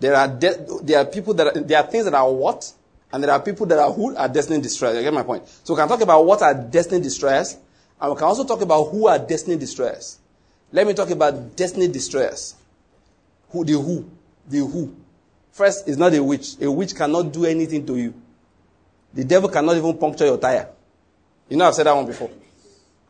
There 0.00 0.14
are, 0.14 0.26
de- 0.26 0.66
there 0.82 0.98
are 0.98 1.04
people 1.04 1.34
that 1.34 1.46
are, 1.46 1.60
there 1.60 1.78
are 1.78 1.86
things 1.86 2.04
that 2.04 2.14
are 2.14 2.30
what, 2.30 2.72
and 3.12 3.22
there 3.22 3.30
are 3.30 3.40
people 3.40 3.66
that 3.66 3.78
are 3.78 3.92
who 3.92 4.16
are 4.16 4.28
destiny 4.28 4.60
destroyers. 4.60 4.96
You 4.96 5.02
get 5.02 5.14
my 5.14 5.22
point? 5.22 5.46
So 5.62 5.74
we 5.74 5.78
can 5.78 5.88
talk 5.88 6.00
about 6.00 6.24
what 6.24 6.42
are 6.42 6.54
destiny 6.54 7.00
destroyers, 7.00 7.56
and 8.00 8.10
we 8.10 8.16
can 8.16 8.24
also 8.24 8.44
talk 8.44 8.60
about 8.60 8.84
who 8.84 9.06
are 9.06 9.18
destiny 9.18 9.56
destroyers. 9.56 10.18
Let 10.72 10.86
me 10.86 10.94
talk 10.94 11.10
about 11.10 11.54
destiny 11.54 11.86
destroyers. 11.86 12.54
Who, 13.50 13.64
the 13.64 13.74
who. 13.74 14.10
The 14.48 14.58
who. 14.58 14.94
First, 15.52 15.88
is 15.88 15.96
not 15.96 16.14
a 16.14 16.22
witch. 16.22 16.60
A 16.60 16.70
witch 16.70 16.94
cannot 16.94 17.32
do 17.32 17.44
anything 17.44 17.86
to 17.86 17.96
you. 17.96 18.14
The 19.12 19.24
devil 19.24 19.48
cannot 19.48 19.76
even 19.76 19.96
puncture 19.98 20.24
your 20.24 20.38
tire. 20.38 20.68
You 21.48 21.56
know 21.56 21.66
I've 21.66 21.74
said 21.74 21.86
that 21.86 21.94
one 21.94 22.06
before. 22.06 22.30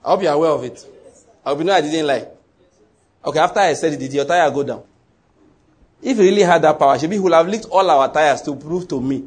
I 0.05 0.11
hope 0.11 0.23
you're 0.23 0.33
aware 0.33 0.51
of 0.51 0.65
it. 0.65 0.85
I 1.45 1.51
hope 1.51 1.59
you 1.59 1.65
know 1.65 1.73
I 1.73 1.81
didn't 1.81 2.07
lie. 2.07 2.27
Okay, 3.25 3.39
after 3.39 3.61
I 3.61 3.73
said 3.75 3.93
it, 3.93 3.99
did 4.01 4.13
your 4.13 4.25
tire 4.25 4.51
go 4.51 4.65
down? 4.65 4.83
If 6.03 6.17
he 6.17 6.25
really 6.25 6.43
had 6.43 6.63
that 6.63 6.79
power, 6.79 6.99
he 6.99 7.07
would 7.19 7.33
have 7.33 7.47
licked 7.47 7.67
all 7.67 7.89
our 7.89 8.13
tires 8.13 8.43
to 8.43 8.57
prove 8.57 8.89
to 8.89 9.01
me. 9.01 9.25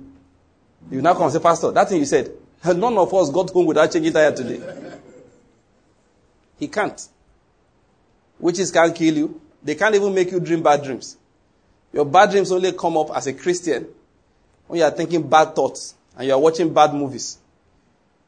You 0.92 1.02
now 1.02 1.14
come 1.14 1.24
and 1.24 1.34
say, 1.34 1.40
Pastor, 1.40 1.72
that 1.72 1.88
thing 1.88 2.00
you 2.00 2.06
said, 2.06 2.32
none 2.66 2.98
of 2.98 3.14
us 3.14 3.30
got 3.30 3.50
home 3.52 3.68
without 3.68 3.92
changing 3.92 4.12
tire 4.12 4.34
today. 4.36 4.62
He 6.60 6.68
can't. 6.68 7.08
Witches 8.40 8.72
can't 8.72 8.94
kill 8.94 9.16
you. 9.16 9.42
They 9.64 9.76
can't 9.76 9.96
even 9.96 10.14
make 10.14 10.32
you 10.32 10.40
dream 10.42 10.62
bad 10.62 10.84
dreams. 10.84 11.16
Your 11.96 12.04
bad 12.04 12.32
dreams 12.32 12.52
only 12.52 12.74
come 12.74 12.98
up 12.98 13.10
as 13.16 13.26
a 13.26 13.34
Christian 13.34 13.88
when 14.68 14.80
you 14.80 14.86
are 14.86 14.92
thinking 14.92 15.26
bad 15.30 15.56
thoughts 15.56 15.96
and 16.18 16.28
you 16.28 16.34
are 16.34 16.40
watching 16.40 16.74
bad 16.74 16.94
movies. 16.94 17.38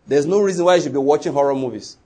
There's 0.08 0.26
no 0.26 0.40
reason 0.40 0.64
why 0.64 0.76
you 0.76 0.84
should 0.84 0.94
be 0.94 1.00
watching 1.00 1.34
horror 1.34 1.54
movies. 1.54 1.98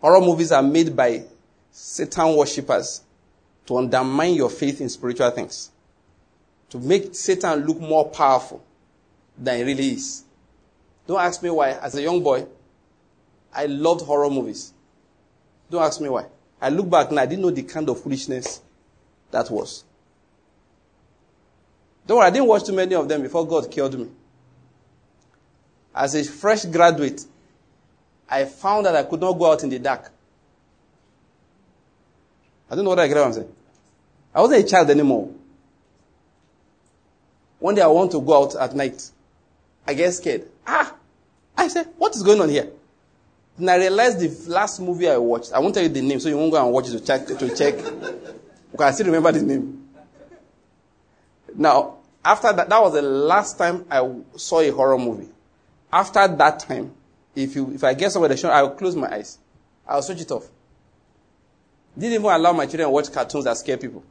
Horror 0.00 0.20
movies 0.20 0.52
are 0.52 0.62
made 0.62 0.94
by 0.94 1.24
Satan 1.72 2.36
worshippers 2.36 3.00
to 3.66 3.78
undermine 3.78 4.34
your 4.34 4.48
faith 4.48 4.80
in 4.80 4.88
spiritual 4.88 5.30
things. 5.32 5.72
To 6.70 6.78
make 6.78 7.12
Satan 7.12 7.66
look 7.66 7.80
more 7.80 8.08
powerful 8.10 8.62
than 9.36 9.58
he 9.58 9.64
really 9.64 9.88
is. 9.88 10.22
Don't 11.08 11.20
ask 11.20 11.42
me 11.42 11.50
why. 11.50 11.70
As 11.70 11.96
a 11.96 12.02
young 12.02 12.22
boy, 12.22 12.46
I 13.52 13.66
loved 13.66 14.02
horror 14.02 14.30
movies. 14.30 14.72
Don't 15.68 15.82
ask 15.82 16.00
me 16.00 16.08
why. 16.08 16.26
I 16.60 16.68
look 16.68 16.88
back 16.88 17.10
and 17.10 17.18
I 17.18 17.26
didn't 17.26 17.42
know 17.42 17.50
the 17.50 17.64
kind 17.64 17.88
of 17.88 18.00
foolishness 18.00 18.60
that 19.32 19.50
was. 19.50 19.84
Don't 22.06 22.18
worry, 22.18 22.26
I 22.26 22.30
didn't 22.30 22.48
watch 22.48 22.64
too 22.64 22.72
many 22.72 22.94
of 22.94 23.08
them 23.08 23.22
before 23.22 23.46
God 23.46 23.70
killed 23.70 23.98
me. 23.98 24.08
As 25.94 26.14
a 26.14 26.24
fresh 26.24 26.64
graduate, 26.64 27.24
I 28.28 28.44
found 28.44 28.86
that 28.86 28.96
I 28.96 29.02
could 29.02 29.20
not 29.20 29.32
go 29.34 29.52
out 29.52 29.62
in 29.62 29.68
the 29.68 29.78
dark. 29.78 30.10
I 32.70 32.74
don't 32.74 32.84
know 32.84 32.90
what 32.90 32.98
I 33.00 33.08
get 33.08 33.16
what 33.16 33.26
I'm 33.26 33.32
saying. 33.32 33.52
I 34.34 34.40
wasn't 34.40 34.64
a 34.64 34.68
child 34.68 34.88
anymore. 34.90 35.30
One 37.58 37.74
day 37.74 37.82
I 37.82 37.86
want 37.88 38.10
to 38.12 38.20
go 38.20 38.42
out 38.42 38.56
at 38.56 38.74
night. 38.74 39.10
I 39.86 39.94
get 39.94 40.12
scared. 40.12 40.48
Ah! 40.66 40.94
I 41.56 41.68
said, 41.68 41.88
what 41.98 42.14
is 42.16 42.22
going 42.22 42.40
on 42.40 42.48
here? 42.48 42.70
And 43.58 43.70
I 43.70 43.76
realized 43.76 44.18
the 44.18 44.50
last 44.50 44.80
movie 44.80 45.08
I 45.08 45.18
watched, 45.18 45.52
I 45.52 45.58
won't 45.58 45.74
tell 45.74 45.82
you 45.82 45.90
the 45.90 46.00
name, 46.00 46.18
so 46.18 46.28
you 46.28 46.38
won't 46.38 46.50
go 46.50 46.64
and 46.64 46.72
watch 46.72 46.88
it 46.88 46.92
to 46.92 47.00
check, 47.00 47.26
to 47.26 47.54
check. 47.54 47.74
I 48.78 48.90
still 48.92 49.06
remember 49.06 49.32
the 49.32 49.42
name. 49.42 49.88
Now, 51.54 51.98
after 52.24 52.52
that, 52.52 52.68
that 52.68 52.82
was 52.82 52.94
the 52.94 53.02
last 53.02 53.58
time 53.58 53.84
I 53.90 54.08
saw 54.36 54.60
a 54.60 54.70
horror 54.70 54.98
movie. 54.98 55.28
After 55.92 56.26
that 56.26 56.60
time, 56.60 56.92
if 57.34 57.54
you, 57.54 57.72
if 57.74 57.84
I 57.84 57.94
get 57.94 58.12
somewhere 58.12 58.30
to 58.30 58.36
show, 58.36 58.48
I'll 58.48 58.70
close 58.70 58.96
my 58.96 59.12
eyes. 59.12 59.38
I'll 59.86 60.02
switch 60.02 60.20
it 60.20 60.30
off. 60.30 60.48
Didn't 61.98 62.14
even 62.14 62.24
allow 62.24 62.52
my 62.52 62.64
children 62.64 62.86
to 62.86 62.90
watch 62.90 63.12
cartoons 63.12 63.44
that 63.44 63.56
scare 63.58 63.76
people. 63.76 64.02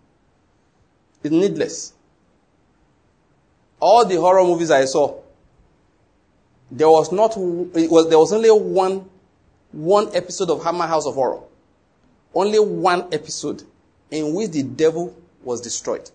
It's 1.24 1.32
needless. 1.32 1.94
All 3.80 4.06
the 4.06 4.16
horror 4.16 4.44
movies 4.44 4.70
I 4.70 4.86
saw, 4.86 5.20
there 6.70 6.90
was 6.90 7.12
not, 7.12 7.32
it 7.36 7.90
was, 7.90 8.10
there 8.10 8.20
was 8.20 8.32
only 8.32 8.52
one 8.52 9.10
one 9.72 10.14
episode 10.16 10.50
of 10.50 10.64
Hammer 10.64 10.86
House 10.86 11.06
of 11.06 11.16
Horror. 11.16 11.42
Only 12.34 12.60
one 12.60 13.14
episode 13.14 13.64
in 14.12 14.34
which 14.34 14.52
the 14.52 14.64
devil 14.64 15.16
was 15.44 15.62
destroyed. 15.62 16.12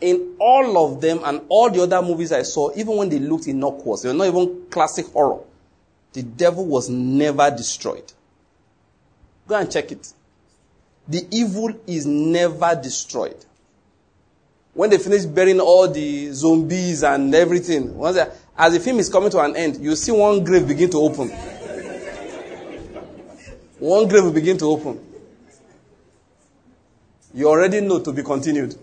In 0.00 0.36
all 0.38 0.86
of 0.86 1.00
them 1.00 1.20
and 1.24 1.42
all 1.48 1.68
the 1.68 1.82
other 1.82 2.00
movies 2.00 2.30
I 2.32 2.42
saw, 2.42 2.70
even 2.76 2.96
when 2.96 3.08
they 3.08 3.18
looked 3.18 3.48
innocuous, 3.48 4.02
they 4.02 4.08
were 4.08 4.14
not 4.14 4.28
even 4.28 4.66
classic 4.70 5.06
horror, 5.06 5.42
the 6.12 6.22
devil 6.22 6.64
was 6.64 6.88
never 6.88 7.50
destroyed. 7.50 8.12
Go 9.48 9.56
and 9.56 9.70
check 9.70 9.90
it. 9.90 10.12
The 11.08 11.26
evil 11.30 11.74
is 11.86 12.06
never 12.06 12.78
destroyed. 12.80 13.44
When 14.74 14.90
they 14.90 14.98
finish 14.98 15.24
burying 15.24 15.58
all 15.58 15.88
the 15.88 16.30
zombies 16.30 17.02
and 17.02 17.34
everything, 17.34 17.98
as 18.56 18.72
the 18.72 18.80
film 18.80 19.00
is 19.00 19.08
coming 19.08 19.30
to 19.30 19.40
an 19.40 19.56
end, 19.56 19.82
you 19.82 19.96
see 19.96 20.12
one 20.12 20.44
grave 20.44 20.68
begin 20.68 20.90
to 20.90 20.98
open. 20.98 21.30
One 23.80 24.06
grave 24.06 24.24
will 24.24 24.32
begin 24.32 24.58
to 24.58 24.66
open. 24.66 25.07
You 27.34 27.48
already 27.48 27.80
know 27.80 28.00
to 28.00 28.12
be 28.12 28.22
continued. 28.22 28.74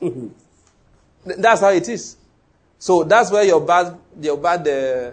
That's 1.24 1.60
how 1.60 1.70
it 1.70 1.88
is. 1.88 2.16
So 2.78 3.02
that's 3.02 3.30
where 3.30 3.44
your 3.44 3.60
bad, 3.60 3.98
your 4.20 4.36
bad 4.36 4.66
uh, 4.68 5.10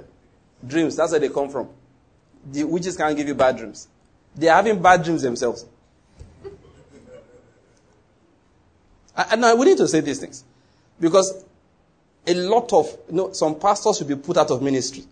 dreams, 0.66 0.96
that's 0.96 1.12
where 1.12 1.20
they 1.20 1.30
come 1.30 1.50
from. 1.50 1.68
The 2.52 2.64
witches 2.64 2.96
can't 2.96 3.18
give 3.18 3.28
you 3.28 3.34
bad 3.34 3.58
dreams. 3.58 3.88
They 4.36 4.48
are 4.48 4.56
having 4.56 4.80
bad 4.82 5.04
dreams 5.04 5.24
themselves. 5.24 5.66
And 9.16 9.42
now 9.42 9.56
we 9.56 9.66
need 9.66 9.78
to 9.78 9.88
say 9.88 10.02
these 10.02 10.20
things. 10.20 10.44
Because 11.00 11.44
a 12.28 12.34
lot 12.34 12.72
of, 12.74 12.98
you 13.10 13.16
know, 13.16 13.32
some 13.32 13.60
pastors 13.60 13.98
should 13.98 14.08
be 14.08 14.16
put 14.16 14.38
out 14.38 14.52
of 14.52 14.62
ministry. 14.62 15.04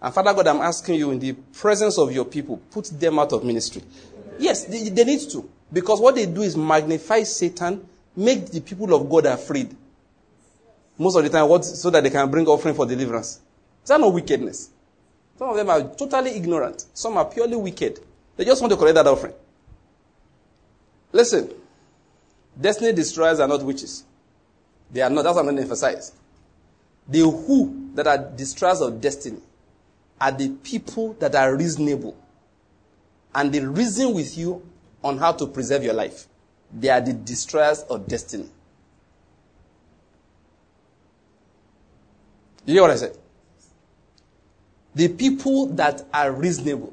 And 0.00 0.14
Father 0.14 0.32
God, 0.32 0.46
I'm 0.46 0.60
asking 0.60 0.94
you 0.96 1.10
in 1.10 1.18
the 1.18 1.32
presence 1.32 1.98
of 1.98 2.12
your 2.12 2.24
people, 2.24 2.60
put 2.70 2.86
them 2.86 3.18
out 3.18 3.32
of 3.32 3.44
ministry. 3.44 3.82
Yes, 4.38 4.64
they, 4.64 4.88
they 4.88 5.04
need 5.04 5.28
to. 5.30 5.48
Because 5.72 6.00
what 6.00 6.14
they 6.14 6.26
do 6.26 6.42
is 6.42 6.56
magnify 6.56 7.22
Satan, 7.24 7.86
make 8.16 8.50
the 8.50 8.60
people 8.60 8.94
of 8.94 9.08
God 9.08 9.26
afraid. 9.26 9.74
Most 10.96 11.16
of 11.16 11.24
the 11.24 11.30
time, 11.30 11.48
what, 11.48 11.64
so 11.64 11.90
that 11.90 12.02
they 12.02 12.10
can 12.10 12.30
bring 12.30 12.46
offering 12.46 12.74
for 12.74 12.86
deliverance. 12.86 13.40
Is 13.82 13.88
that 13.88 14.00
not 14.00 14.12
wickedness? 14.12 14.70
Some 15.38 15.50
of 15.50 15.56
them 15.56 15.70
are 15.70 15.82
totally 15.94 16.32
ignorant. 16.32 16.86
Some 16.94 17.16
are 17.16 17.24
purely 17.24 17.56
wicked. 17.56 18.00
They 18.36 18.44
just 18.44 18.60
want 18.60 18.72
to 18.72 18.76
collect 18.76 18.96
that 18.96 19.06
offering. 19.06 19.34
Listen, 21.12 21.50
destiny 22.60 22.92
destroyers 22.92 23.40
are 23.40 23.48
not 23.48 23.62
witches. 23.62 24.04
They 24.90 25.00
are 25.00 25.10
not. 25.10 25.22
That's 25.22 25.34
what 25.34 25.40
I'm 25.40 25.46
going 25.46 25.56
to 25.56 25.62
emphasize. 25.62 26.12
The 27.06 27.20
who 27.20 27.90
that 27.94 28.06
are 28.06 28.18
destroyers 28.18 28.80
of 28.80 29.00
destiny 29.00 29.40
are 30.20 30.32
the 30.32 30.50
people 30.62 31.14
that 31.14 31.34
are 31.34 31.54
reasonable 31.54 32.16
and 33.38 33.52
they 33.52 33.60
reason 33.60 34.14
with 34.14 34.36
you 34.36 34.60
on 35.04 35.16
how 35.16 35.30
to 35.30 35.46
preserve 35.46 35.84
your 35.84 35.94
life. 35.94 36.26
They 36.76 36.88
are 36.88 37.00
the 37.00 37.12
destroyers 37.12 37.82
of 37.82 38.08
destiny. 38.08 38.48
You 42.66 42.74
hear 42.74 42.82
what 42.82 42.90
I 42.90 42.96
said? 42.96 43.16
The 44.96 45.06
people 45.06 45.66
that 45.76 46.04
are 46.12 46.32
reasonable, 46.32 46.92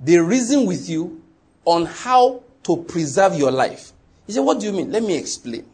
they 0.00 0.16
reason 0.16 0.64
with 0.64 0.88
you 0.88 1.22
on 1.66 1.84
how 1.84 2.42
to 2.62 2.78
preserve 2.84 3.34
your 3.36 3.50
life. 3.50 3.92
You 4.26 4.32
say, 4.32 4.40
What 4.40 4.58
do 4.58 4.64
you 4.64 4.72
mean? 4.72 4.90
Let 4.90 5.02
me 5.02 5.18
explain. 5.18 5.66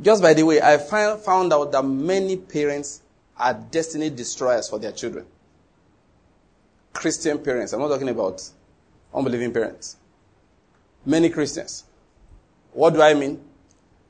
Just 0.00 0.22
by 0.22 0.32
the 0.32 0.44
way, 0.44 0.62
I 0.62 0.78
found 0.78 1.52
out 1.52 1.72
that 1.72 1.82
many 1.84 2.38
parents 2.38 3.02
are 3.36 3.52
destiny 3.52 4.08
destroyers 4.08 4.66
for 4.70 4.78
their 4.78 4.92
children. 4.92 5.26
Christian 6.94 7.38
parents. 7.38 7.72
I'm 7.72 7.80
not 7.80 7.88
talking 7.88 8.08
about 8.08 8.48
unbelieving 9.12 9.52
parents. 9.52 9.96
Many 11.04 11.28
Christians. 11.28 11.84
What 12.72 12.94
do 12.94 13.02
I 13.02 13.12
mean? 13.12 13.42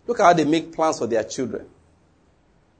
Look 0.06 0.20
at 0.20 0.24
how 0.24 0.32
they 0.32 0.44
make 0.44 0.72
plans 0.72 0.98
for 0.98 1.06
their 1.06 1.24
children. 1.24 1.66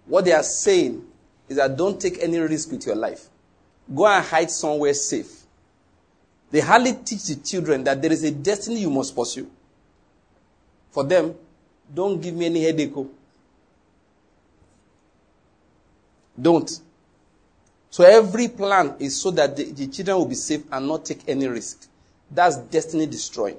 What 0.06 0.24
they 0.24 0.32
are 0.32 0.42
saying 0.42 1.04
is 1.48 1.56
that 1.56 1.76
don't 1.76 2.00
take 2.00 2.18
any 2.22 2.38
risk 2.38 2.70
with 2.70 2.86
your 2.86 2.96
life. 2.96 3.26
Go 3.92 4.06
and 4.06 4.24
hide 4.24 4.50
somewhere 4.50 4.94
safe. 4.94 5.42
They 6.50 6.60
hardly 6.60 6.92
teach 6.92 7.24
the 7.24 7.36
children 7.36 7.82
that 7.84 8.00
there 8.00 8.12
is 8.12 8.22
a 8.24 8.30
destiny 8.30 8.80
you 8.80 8.90
must 8.90 9.16
pursue. 9.16 9.50
For 10.90 11.02
them, 11.02 11.34
don't 11.92 12.20
give 12.20 12.34
me 12.34 12.46
any 12.46 12.62
headache. 12.62 12.92
Oh. 12.94 13.10
Don't. 16.40 16.80
So 17.94 18.02
every 18.02 18.48
plan 18.48 18.96
is 18.98 19.20
so 19.20 19.30
that 19.30 19.56
the, 19.56 19.70
the, 19.70 19.86
children 19.86 20.16
will 20.16 20.26
be 20.26 20.34
safe 20.34 20.64
and 20.72 20.88
not 20.88 21.04
take 21.04 21.28
any 21.28 21.46
risk. 21.46 21.86
That's 22.28 22.56
destiny 22.56 23.06
destroying. 23.06 23.56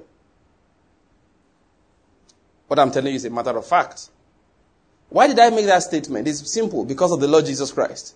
What 2.66 2.78
I'm 2.78 2.90
telling 2.90 3.12
you 3.12 3.16
is 3.16 3.24
a 3.24 3.30
matter 3.30 3.56
of 3.56 3.66
fact. 3.66 4.10
Why 5.08 5.26
did 5.26 5.38
I 5.38 5.48
make 5.48 5.64
that 5.64 5.84
statement? 5.84 6.28
It's 6.28 6.52
simple. 6.52 6.84
Because 6.84 7.12
of 7.12 7.20
the 7.20 7.26
Lord 7.26 7.46
Jesus 7.46 7.72
Christ. 7.72 8.14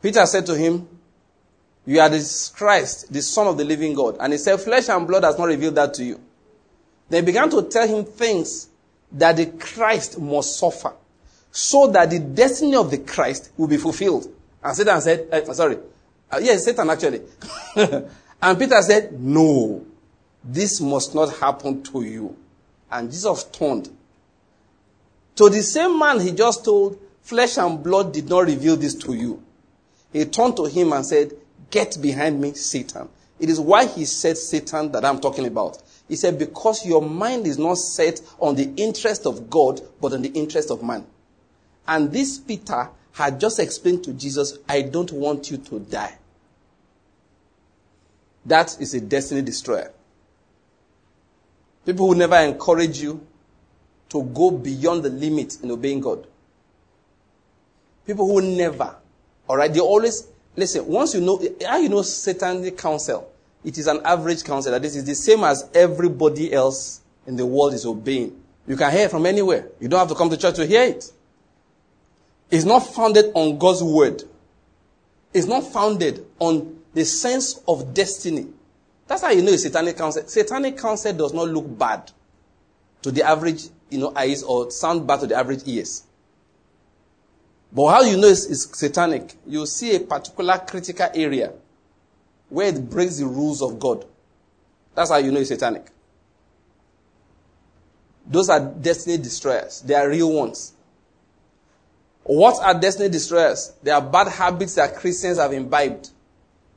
Peter 0.00 0.24
said 0.24 0.46
to 0.46 0.56
him, 0.56 0.88
You 1.84 2.00
are 2.00 2.08
the 2.08 2.50
Christ, 2.56 3.12
the 3.12 3.20
Son 3.20 3.46
of 3.46 3.58
the 3.58 3.64
living 3.64 3.92
God. 3.92 4.16
And 4.18 4.32
he 4.32 4.38
said, 4.38 4.58
Flesh 4.58 4.88
and 4.88 5.06
blood 5.06 5.22
has 5.22 5.38
not 5.38 5.48
revealed 5.48 5.74
that 5.74 5.92
to 5.92 6.02
you. 6.02 6.18
They 7.10 7.20
began 7.20 7.50
to 7.50 7.62
tell 7.64 7.86
him 7.86 8.06
things 8.06 8.70
that 9.12 9.36
the 9.36 9.48
Christ 9.48 10.18
must 10.18 10.58
suffer 10.58 10.94
so 11.52 11.88
that 11.88 12.08
the 12.08 12.20
destiny 12.20 12.76
of 12.76 12.90
the 12.90 12.96
Christ 12.96 13.52
will 13.58 13.68
be 13.68 13.76
fulfilled. 13.76 14.32
And 14.62 14.76
Satan 14.76 15.00
said, 15.00 15.28
uh, 15.32 15.52
sorry, 15.52 15.78
uh, 16.30 16.40
yes, 16.42 16.64
Satan 16.64 16.90
actually. 16.90 17.22
and 18.42 18.58
Peter 18.58 18.80
said, 18.82 19.18
no, 19.18 19.84
this 20.44 20.80
must 20.80 21.14
not 21.14 21.36
happen 21.36 21.82
to 21.84 22.02
you. 22.02 22.36
And 22.90 23.10
Jesus 23.10 23.44
turned. 23.44 23.88
To 25.36 25.48
the 25.48 25.62
same 25.62 25.98
man 25.98 26.20
he 26.20 26.32
just 26.32 26.64
told, 26.64 26.98
flesh 27.22 27.58
and 27.58 27.82
blood 27.82 28.12
did 28.12 28.28
not 28.28 28.46
reveal 28.46 28.76
this 28.76 28.94
to 28.96 29.14
you. 29.14 29.42
He 30.12 30.24
turned 30.24 30.56
to 30.56 30.64
him 30.64 30.92
and 30.92 31.04
said, 31.04 31.32
get 31.70 31.98
behind 32.00 32.40
me, 32.40 32.54
Satan. 32.54 33.08
It 33.38 33.48
is 33.48 33.60
why 33.60 33.86
he 33.86 34.04
said 34.04 34.36
Satan 34.36 34.90
that 34.92 35.04
I'm 35.04 35.20
talking 35.20 35.46
about. 35.46 35.80
He 36.08 36.16
said, 36.16 36.38
because 36.38 36.84
your 36.84 37.02
mind 37.02 37.46
is 37.46 37.58
not 37.58 37.76
set 37.76 38.20
on 38.40 38.56
the 38.56 38.72
interest 38.76 39.26
of 39.26 39.48
God, 39.50 39.80
but 40.00 40.12
on 40.12 40.22
the 40.22 40.30
interest 40.30 40.70
of 40.70 40.82
man. 40.82 41.06
And 41.88 42.12
this 42.12 42.38
Peter 42.38 42.90
had 43.12 43.40
just 43.40 43.58
explained 43.58 44.04
to 44.04 44.12
Jesus, 44.12 44.58
I 44.68 44.82
don't 44.82 45.10
want 45.10 45.50
you 45.50 45.56
to 45.56 45.80
die. 45.80 46.18
That 48.44 48.76
is 48.80 48.94
a 48.94 49.00
destiny 49.00 49.42
destroyer. 49.42 49.90
People 51.84 52.06
who 52.06 52.14
never 52.14 52.36
encourage 52.36 53.00
you 53.00 53.26
to 54.10 54.22
go 54.22 54.50
beyond 54.50 55.02
the 55.02 55.08
limit 55.08 55.58
in 55.62 55.70
obeying 55.70 56.00
God. 56.00 56.26
People 58.06 58.26
who 58.26 58.56
never, 58.56 58.94
alright, 59.48 59.72
they 59.72 59.80
always, 59.80 60.28
listen, 60.56 60.86
once 60.86 61.14
you 61.14 61.20
know, 61.20 61.42
how 61.66 61.78
you 61.78 61.88
know 61.88 62.02
satanic 62.02 62.76
counsel, 62.78 63.30
it 63.64 63.76
is 63.76 63.86
an 63.86 64.00
average 64.04 64.44
counsel. 64.44 64.72
That 64.72 64.82
this 64.82 64.96
is 64.96 65.04
the 65.04 65.14
same 65.14 65.44
as 65.44 65.68
everybody 65.74 66.52
else 66.52 67.00
in 67.26 67.36
the 67.36 67.44
world 67.44 67.74
is 67.74 67.84
obeying. 67.84 68.40
You 68.66 68.76
can 68.76 68.92
hear 68.92 69.06
it 69.06 69.10
from 69.10 69.26
anywhere. 69.26 69.68
You 69.80 69.88
don't 69.88 69.98
have 69.98 70.08
to 70.08 70.14
come 70.14 70.30
to 70.30 70.36
church 70.36 70.56
to 70.56 70.66
hear 70.66 70.82
it. 70.84 71.10
It's 72.50 72.64
not 72.64 72.80
founded 72.80 73.26
on 73.34 73.58
God's 73.58 73.82
word. 73.82 74.22
It's 75.34 75.46
not 75.46 75.64
founded 75.64 76.24
on 76.38 76.78
the 76.94 77.04
sense 77.04 77.60
of 77.68 77.92
destiny. 77.92 78.46
That's 79.06 79.22
how 79.22 79.30
you 79.30 79.42
know 79.42 79.52
it's 79.52 79.62
satanic 79.62 79.96
counsel. 79.96 80.26
Satanic 80.26 80.78
counsel 80.78 81.12
does 81.12 81.32
not 81.32 81.48
look 81.48 81.78
bad 81.78 82.10
to 83.02 83.10
the 83.10 83.22
average, 83.22 83.64
you 83.90 83.98
know, 83.98 84.12
eyes 84.16 84.42
or 84.42 84.70
sound 84.70 85.06
bad 85.06 85.20
to 85.20 85.26
the 85.26 85.36
average 85.36 85.62
ears. 85.66 86.04
But 87.72 87.90
how 87.90 88.00
you 88.02 88.16
know 88.16 88.28
it's, 88.28 88.46
it's 88.46 88.78
satanic? 88.78 89.34
You 89.46 89.66
see 89.66 89.94
a 89.96 90.00
particular 90.00 90.58
critical 90.58 91.08
area 91.14 91.52
where 92.48 92.68
it 92.68 92.88
breaks 92.88 93.18
the 93.18 93.26
rules 93.26 93.60
of 93.60 93.78
God. 93.78 94.06
That's 94.94 95.10
how 95.10 95.18
you 95.18 95.30
know 95.30 95.40
it's 95.40 95.50
satanic. 95.50 95.90
Those 98.26 98.48
are 98.48 98.60
destiny 98.60 99.18
destroyers. 99.18 99.80
They 99.82 99.94
are 99.94 100.08
real 100.08 100.32
ones. 100.32 100.72
What 102.28 102.62
are 102.62 102.78
destiny 102.78 103.08
destroyers? 103.08 103.72
They 103.82 103.90
are 103.90 104.02
bad 104.02 104.28
habits 104.28 104.74
that 104.74 104.96
Christians 104.96 105.38
have 105.38 105.50
imbibed 105.54 106.10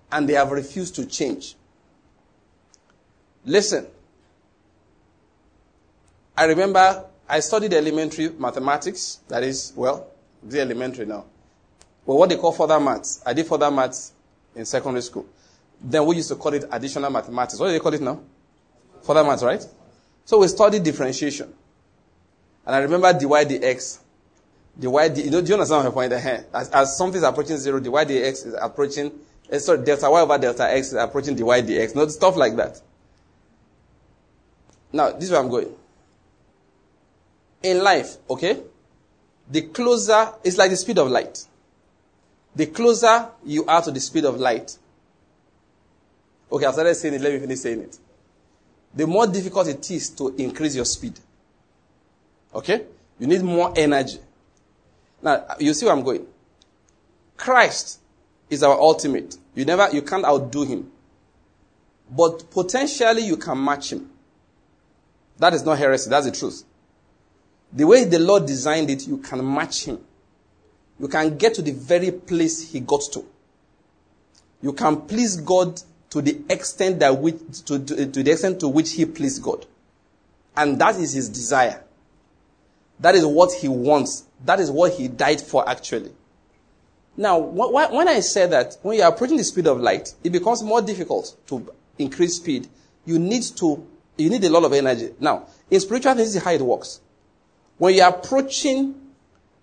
and 0.09 0.27
they 0.27 0.33
have 0.33 0.49
refused 0.49 0.95
to 0.95 1.05
change. 1.05 1.55
Listen. 3.43 3.85
I 6.37 6.45
remember 6.45 7.03
I 7.27 7.41
studied 7.41 7.73
elementary 7.73 8.29
mathematics. 8.29 9.19
That 9.27 9.43
is, 9.43 9.73
well, 9.75 10.07
the 10.41 10.61
elementary 10.61 11.05
now. 11.05 11.25
But 12.07 12.15
what 12.15 12.29
they 12.29 12.37
call 12.37 12.53
further 12.53 12.79
maths. 12.79 13.21
I 13.25 13.33
did 13.33 13.45
further 13.45 13.69
maths 13.69 14.13
in 14.55 14.63
secondary 14.63 15.01
school. 15.01 15.25
Then 15.81 16.05
we 16.05 16.15
used 16.15 16.29
to 16.29 16.35
call 16.35 16.53
it 16.53 16.63
additional 16.71 17.09
mathematics. 17.09 17.59
What 17.59 17.67
do 17.67 17.73
they 17.73 17.79
call 17.79 17.93
it 17.93 18.01
now? 18.01 18.21
Further 19.03 19.25
maths, 19.25 19.43
right? 19.43 19.67
So 20.23 20.39
we 20.39 20.47
studied 20.47 20.83
differentiation. 20.83 21.53
And 22.65 22.73
I 22.73 22.79
remember 22.79 23.11
dy 23.11 23.25
dx. 23.25 23.99
The 24.81 24.89
y, 24.89 25.05
you 25.05 25.29
know, 25.29 25.41
do 25.41 25.47
you 25.47 25.53
understand 25.53 25.85
my 25.85 25.91
point? 25.91 26.11
Here? 26.11 26.45
As, 26.53 26.69
as 26.69 26.97
something 26.97 27.17
is 27.17 27.23
approaching 27.23 27.57
zero, 27.57 27.79
dy 27.79 27.89
dx 27.89 28.47
is 28.47 28.55
approaching, 28.59 29.11
uh, 29.51 29.59
sorry, 29.59 29.85
delta 29.85 30.09
y 30.09 30.19
over 30.19 30.37
delta 30.37 30.63
x 30.73 30.87
is 30.87 30.93
approaching 30.95 31.35
the 31.35 31.45
y 31.45 31.61
dx. 31.61 31.95
No, 31.95 32.07
stuff 32.07 32.35
like 32.35 32.55
that. 32.55 32.81
Now, 34.91 35.11
this 35.11 35.25
is 35.25 35.31
where 35.31 35.39
I'm 35.39 35.49
going. 35.49 35.73
In 37.63 37.83
life, 37.83 38.17
okay, 38.29 38.59
the 39.49 39.61
closer, 39.61 40.33
it's 40.43 40.57
like 40.57 40.71
the 40.71 40.77
speed 40.77 40.97
of 40.97 41.09
light. 41.09 41.45
The 42.55 42.65
closer 42.65 43.29
you 43.45 43.65
are 43.67 43.81
to 43.83 43.91
the 43.91 43.99
speed 43.99 44.25
of 44.25 44.37
light, 44.37 44.77
Okay, 46.51 46.65
I 46.65 46.71
started 46.71 46.95
saying 46.95 47.13
it. 47.13 47.21
Let 47.21 47.33
me 47.33 47.39
finish 47.39 47.59
saying 47.59 47.79
it. 47.79 47.97
The 48.93 49.07
more 49.07 49.25
difficult 49.25 49.67
it 49.67 49.89
is 49.89 50.09
to 50.09 50.35
increase 50.37 50.75
your 50.75 50.85
speed. 50.85 51.17
Okay? 52.53 52.85
You 53.19 53.27
need 53.27 53.41
more 53.41 53.73
energy. 53.75 54.19
Now, 55.21 55.45
you 55.59 55.73
see 55.73 55.85
where 55.85 55.95
I'm 55.95 56.03
going. 56.03 56.25
Christ 57.37 57.99
is 58.49 58.63
our 58.63 58.79
ultimate. 58.79 59.37
You 59.55 59.65
never, 59.65 59.89
you 59.91 60.01
can't 60.01 60.25
outdo 60.25 60.63
him. 60.63 60.91
But 62.09 62.51
potentially 62.51 63.23
you 63.25 63.37
can 63.37 63.63
match 63.63 63.93
him. 63.93 64.09
That 65.37 65.53
is 65.53 65.63
not 65.63 65.77
heresy. 65.77 66.09
That's 66.09 66.25
the 66.25 66.31
truth. 66.31 66.63
The 67.73 67.85
way 67.85 68.03
the 68.03 68.19
Lord 68.19 68.45
designed 68.45 68.89
it, 68.89 69.07
you 69.07 69.17
can 69.17 69.53
match 69.53 69.85
him. 69.85 69.99
You 70.99 71.07
can 71.07 71.37
get 71.37 71.55
to 71.55 71.61
the 71.61 71.71
very 71.71 72.11
place 72.11 72.71
he 72.71 72.79
got 72.79 73.01
to. 73.13 73.25
You 74.61 74.73
can 74.73 75.01
please 75.01 75.37
God 75.37 75.81
to 76.11 76.21
the 76.21 76.41
extent 76.49 76.99
that 76.99 77.17
which, 77.17 77.39
to, 77.65 77.79
to, 77.79 78.05
to 78.05 78.23
the 78.23 78.31
extent 78.31 78.59
to 78.59 78.67
which 78.67 78.91
he 78.91 79.05
pleased 79.05 79.41
God. 79.41 79.65
And 80.55 80.77
that 80.79 80.97
is 80.97 81.13
his 81.13 81.29
desire. 81.29 81.83
That 83.01 83.15
is 83.15 83.25
what 83.25 83.51
he 83.51 83.67
wants. 83.67 84.25
That 84.45 84.59
is 84.59 84.71
what 84.71 84.93
he 84.93 85.07
died 85.07 85.41
for 85.41 85.67
actually. 85.67 86.11
Now, 87.17 87.39
when 87.39 88.07
I 88.07 88.21
say 88.21 88.47
that, 88.47 88.77
when 88.81 88.97
you 88.97 89.03
are 89.03 89.11
approaching 89.11 89.37
the 89.37 89.43
speed 89.43 89.67
of 89.67 89.81
light, 89.81 90.13
it 90.23 90.29
becomes 90.29 90.63
more 90.63 90.81
difficult 90.81 91.35
to 91.47 91.73
increase 91.97 92.37
speed. 92.37 92.69
You 93.05 93.19
need 93.19 93.43
to, 93.57 93.85
you 94.17 94.29
need 94.29 94.43
a 94.45 94.49
lot 94.49 94.63
of 94.63 94.71
energy. 94.71 95.13
Now, 95.19 95.47
in 95.69 95.79
spiritual 95.81 96.13
things, 96.13 96.29
this 96.29 96.35
is 96.37 96.43
how 96.43 96.51
it 96.51 96.61
works. 96.61 97.01
When 97.77 97.95
you 97.95 98.01
are 98.03 98.09
approaching 98.11 98.95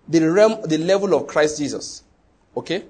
the 0.07 0.29
realm, 0.29 0.61
the 0.65 0.77
level 0.77 1.15
of 1.15 1.25
Christ 1.27 1.57
Jesus, 1.57 2.03
okay, 2.55 2.83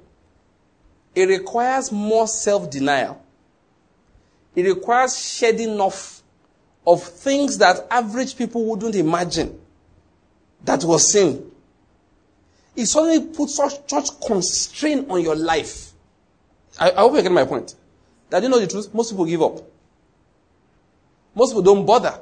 it 1.15 1.29
requires 1.29 1.91
more 1.91 2.27
self-denial. 2.27 3.21
It 4.55 4.63
requires 4.63 5.17
shedding 5.17 5.79
off 5.79 6.21
of 6.85 7.03
things 7.03 7.59
that 7.59 7.87
average 7.89 8.35
people 8.35 8.65
wouldn't 8.65 8.95
imagine 8.95 9.59
that 10.63 10.83
was 10.83 11.11
sin. 11.11 11.49
It 12.75 12.85
suddenly 12.85 13.33
puts 13.33 13.55
such, 13.55 13.89
such 13.89 14.19
constraint 14.25 15.09
on 15.09 15.21
your 15.21 15.35
life. 15.35 15.91
I, 16.79 16.91
I 16.91 16.95
hope 16.99 17.15
you 17.15 17.21
get 17.21 17.31
my 17.31 17.45
point. 17.45 17.75
That 18.29 18.43
you 18.43 18.49
know 18.49 18.59
the 18.59 18.67
truth? 18.67 18.93
Most 18.93 19.11
people 19.11 19.25
give 19.25 19.41
up. 19.41 19.61
Most 21.35 21.51
people 21.51 21.61
don't 21.61 21.85
bother. 21.85 22.19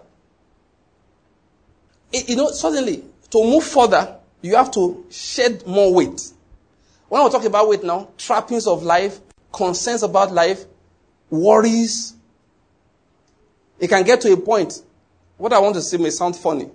It, 2.11 2.29
you 2.29 2.35
know, 2.35 2.49
suddenly, 2.51 3.03
to 3.29 3.43
move 3.43 3.63
further, 3.63 4.17
you 4.41 4.55
have 4.55 4.71
to 4.71 5.05
shed 5.09 5.65
more 5.67 5.93
weight. 5.93 6.21
When 7.09 7.23
we 7.23 7.29
talk 7.29 7.43
about 7.45 7.67
weight 7.67 7.83
now, 7.83 8.09
trappings 8.17 8.67
of 8.67 8.83
life, 8.83 9.19
concerns 9.51 10.03
about 10.03 10.31
life, 10.31 10.65
worries, 11.29 12.13
it 13.79 13.89
can 13.89 14.03
get 14.03 14.21
to 14.21 14.33
a 14.33 14.38
point. 14.38 14.81
What 15.38 15.53
I 15.53 15.59
want 15.59 15.75
to 15.75 15.81
say 15.81 15.97
may 15.97 16.09
sound 16.09 16.35
funny. 16.35 16.69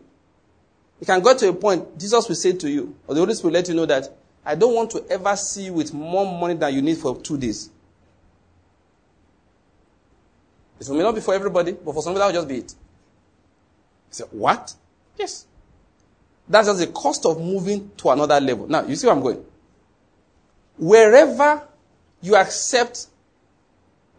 It 1.03 1.07
can 1.07 1.21
get 1.21 1.39
to 1.39 1.49
a 1.49 1.53
point, 1.53 1.99
Jesus 1.99 2.29
will 2.29 2.37
say 2.37 2.53
to 2.53 2.71
you, 2.71 2.95
or 3.09 3.17
the 3.17 3.21
Holy 3.21 3.35
Spirit 3.35 3.51
will 3.51 3.59
let 3.59 3.69
you 3.69 3.75
know 3.75 3.87
that 3.87 4.09
I 4.45 4.55
don't 4.55 4.73
want 4.73 4.93
to 4.93 5.05
ever 5.11 5.35
see 5.35 5.65
you 5.65 5.73
with 5.73 5.93
more 5.93 6.25
money 6.25 6.55
than 6.55 6.73
you 6.73 6.81
need 6.81 6.97
for 6.97 7.21
two 7.21 7.37
days. 7.37 7.71
It 10.79 10.89
may 10.89 11.03
not 11.03 11.17
be 11.17 11.21
for 11.21 11.35
everybody, 11.35 11.73
but 11.73 11.93
for 11.93 12.05
some 12.05 12.13
people 12.13 12.21
that 12.21 12.27
will 12.27 12.41
just 12.41 12.49
be 12.49 12.59
it. 12.59 12.75
You 14.11 14.13
say, 14.13 14.25
what? 14.31 14.75
Yes. 15.19 15.47
That's 16.49 16.69
just 16.69 16.79
the 16.79 16.87
cost 16.87 17.27
of 17.27 17.41
moving 17.41 17.91
to 17.97 18.11
another 18.11 18.39
level. 18.41 18.69
Now, 18.69 18.85
you 18.87 18.95
see 18.95 19.09
where 19.09 19.17
I'm 19.17 19.23
going. 19.23 19.45
Wherever 20.79 21.67
you 22.21 22.37
accept 22.37 23.09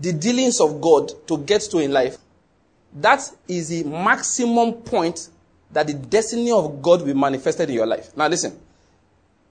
the 0.01 0.11
dealings 0.11 0.59
of 0.59 0.81
God 0.81 1.13
to 1.27 1.38
get 1.38 1.61
to 1.61 1.79
in 1.79 1.93
life, 1.93 2.17
that 2.95 3.21
is 3.47 3.69
the 3.69 3.86
maximum 3.86 4.73
point 4.73 5.29
that 5.74 5.88
the 5.88 5.93
destiny 5.93 6.51
of 6.51 6.82
God 6.82 7.01
will 7.01 7.07
be 7.07 7.13
manifested 7.13 7.69
in 7.69 7.76
your 7.76 7.88
life. 7.88 8.15
Now 8.15 8.28
listen. 8.28 8.57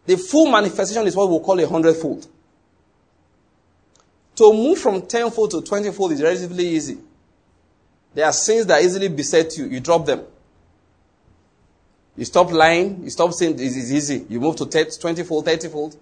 The 0.06 0.16
full 0.16 0.50
manifestation 0.50 1.06
is 1.06 1.14
what 1.14 1.28
we'll 1.28 1.40
call 1.40 1.58
a 1.60 1.66
hundredfold. 1.66 2.26
To 4.36 4.52
move 4.52 4.78
from 4.78 5.02
tenfold 5.02 5.50
to 5.50 5.62
twentyfold 5.62 6.12
is 6.12 6.22
relatively 6.22 6.66
easy. 6.68 6.98
There 8.14 8.24
are 8.24 8.32
sins 8.32 8.66
that 8.66 8.82
easily 8.82 9.08
beset 9.08 9.56
you. 9.56 9.66
You 9.66 9.80
drop 9.80 10.06
them. 10.06 10.22
You 12.16 12.24
stop 12.24 12.50
lying. 12.50 13.04
You 13.04 13.10
stop 13.10 13.32
saying 13.32 13.54
it's 13.58 13.76
easy. 13.76 14.26
You 14.28 14.40
move 14.40 14.56
to 14.56 14.64
20fold, 14.64 15.44
30fold. 15.44 15.96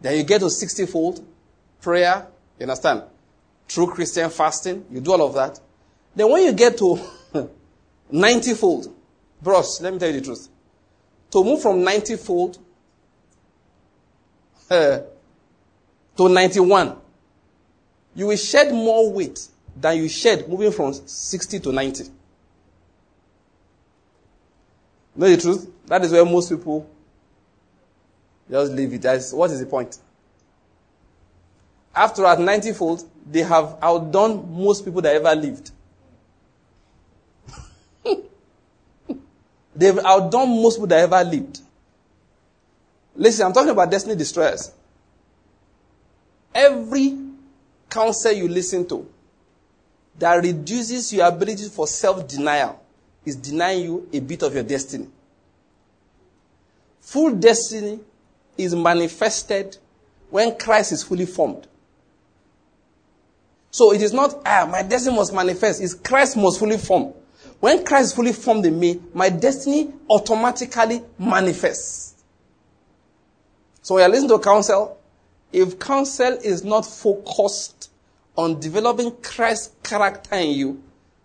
Then 0.00 0.16
you 0.16 0.22
get 0.24 0.38
to 0.40 0.46
60fold. 0.46 1.22
Prayer. 1.80 2.26
You 2.58 2.64
understand? 2.64 3.02
True 3.66 3.86
Christian 3.88 4.30
fasting. 4.30 4.86
You 4.90 5.00
do 5.00 5.12
all 5.12 5.22
of 5.26 5.34
that. 5.34 5.60
Then 6.14 6.30
when 6.30 6.44
you 6.44 6.52
get 6.52 6.78
to 6.78 6.98
90fold, 8.12 8.92
bros, 9.40 9.80
let 9.80 9.92
me 9.92 9.98
tell 9.98 10.08
you 10.08 10.20
the 10.20 10.24
truth. 10.24 10.48
To 11.30 11.44
move 11.44 11.62
from 11.62 11.80
90fold 11.80 12.58
uh, 14.70 15.00
to 16.16 16.28
91, 16.28 16.96
you 18.14 18.26
will 18.26 18.36
shed 18.36 18.72
more 18.72 19.12
weight 19.12 19.46
than 19.76 19.96
you 19.98 20.08
shed 20.08 20.48
moving 20.48 20.72
from 20.72 20.92
60 20.92 21.60
to 21.60 21.72
90. 21.72 22.04
Know 25.16 25.28
the 25.28 25.36
truth? 25.36 25.70
That 25.86 26.04
is 26.04 26.12
where 26.12 26.24
most 26.24 26.48
people 26.48 26.88
just 28.50 28.72
leave 28.72 28.92
it. 28.94 29.02
That's, 29.02 29.32
what 29.32 29.50
is 29.50 29.60
the 29.60 29.66
point? 29.66 29.98
After 31.94 32.24
at 32.26 32.38
90 32.38 32.72
fold, 32.72 33.04
they 33.28 33.42
have 33.42 33.76
outdone 33.82 34.48
most 34.50 34.84
people 34.84 35.02
that 35.02 35.16
ever 35.16 35.34
lived. 35.34 35.72
They've 39.78 39.96
outdone 40.00 40.60
most 40.60 40.74
people 40.74 40.88
that 40.88 40.98
ever 40.98 41.22
lived. 41.22 41.60
Listen, 43.14 43.46
I'm 43.46 43.52
talking 43.52 43.70
about 43.70 43.88
destiny 43.92 44.16
destroyers. 44.16 44.72
Every 46.52 47.16
counsel 47.88 48.32
you 48.32 48.48
listen 48.48 48.88
to 48.88 49.08
that 50.18 50.34
reduces 50.34 51.12
your 51.12 51.28
ability 51.28 51.68
for 51.68 51.86
self 51.86 52.26
denial 52.26 52.82
is 53.24 53.36
denying 53.36 53.84
you 53.84 54.08
a 54.12 54.18
bit 54.18 54.42
of 54.42 54.52
your 54.52 54.64
destiny. 54.64 55.06
Full 57.00 57.36
destiny 57.36 58.00
is 58.56 58.74
manifested 58.74 59.76
when 60.28 60.58
Christ 60.58 60.90
is 60.90 61.04
fully 61.04 61.26
formed. 61.26 61.68
So 63.70 63.92
it 63.92 64.02
is 64.02 64.12
not, 64.12 64.42
ah, 64.44 64.68
my 64.68 64.82
destiny 64.82 65.14
must 65.14 65.32
manifest. 65.32 65.80
It's 65.80 65.94
Christ 65.94 66.36
must 66.36 66.58
fully 66.58 66.78
form. 66.78 67.14
When 67.60 67.84
Christ 67.84 68.06
is 68.06 68.12
fully 68.14 68.32
formed 68.32 68.66
in 68.66 68.78
me, 68.78 69.00
my 69.12 69.28
destiny 69.28 69.92
automatically 70.08 71.02
manifests. 71.18 72.14
So 73.82 73.96
when 73.96 74.04
you 74.04 74.12
listen 74.12 74.28
to 74.28 74.38
counsel, 74.38 74.98
if 75.52 75.78
counsel 75.78 76.38
is 76.44 76.62
not 76.62 76.84
focused 76.84 77.90
on 78.36 78.60
developing 78.60 79.16
Christ's 79.22 79.74
character 79.82 80.36
in 80.36 80.50
you, 80.50 80.82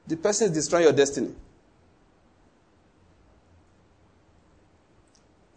the 0.07 0.17
person 0.17 0.47
is 0.47 0.53
destroying 0.53 0.86
your 0.86 0.93
destiny. 0.93 1.34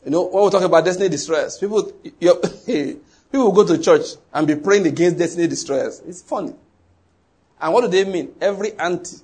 You 0.05 0.11
know, 0.11 0.25
when 0.25 0.45
we 0.45 0.51
talk 0.51 0.63
about 0.63 0.85
destiny 0.85 1.09
destroyers, 1.09 1.59
people, 1.59 1.85
people 2.21 3.53
go 3.53 3.67
to 3.67 3.79
church 3.79 4.07
and 4.33 4.47
be 4.47 4.55
praying 4.55 4.87
against 4.87 5.19
destiny 5.19 5.49
destroyers. 5.49 6.01
It's 6.07 6.23
funny. 6.23 6.55
And 7.61 7.73
what 7.73 7.81
do 7.81 7.89
they 7.89 8.05
mean? 8.05 8.35
Every 8.41 8.79
auntie. 8.79 9.17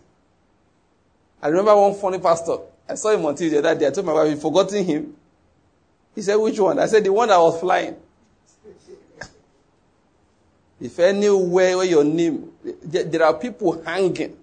I 1.43 1.49
remember 1.49 1.75
one 1.75 1.95
funny 1.95 2.19
pastor. 2.21 2.59
I 2.89 2.95
saw 2.95 3.11
him 3.11 3.27
on 3.27 3.35
TV 3.35 3.51
the 3.51 3.59
other 3.59 3.75
day. 3.75 3.87
I 3.89 3.91
told 3.91 4.07
my 4.07 4.13
wife, 4.13 4.31
you've 4.31 4.41
forgotten 4.41 4.85
him. 4.85 5.17
He 6.15 6.23
said, 6.23 6.37
which 6.37 6.59
one? 6.59 6.79
I 6.79 6.87
said, 6.87 7.05
the 7.05 7.13
one 7.13 7.29
that 7.29 7.39
was 7.39 7.59
flying. 7.61 7.97
If 10.81 10.99
anywhere 10.99 11.77
where 11.77 11.85
your 11.87 12.05
name, 12.05 12.51
there 12.85 13.23
are 13.25 13.35
people 13.35 13.83
hanging 13.83 14.37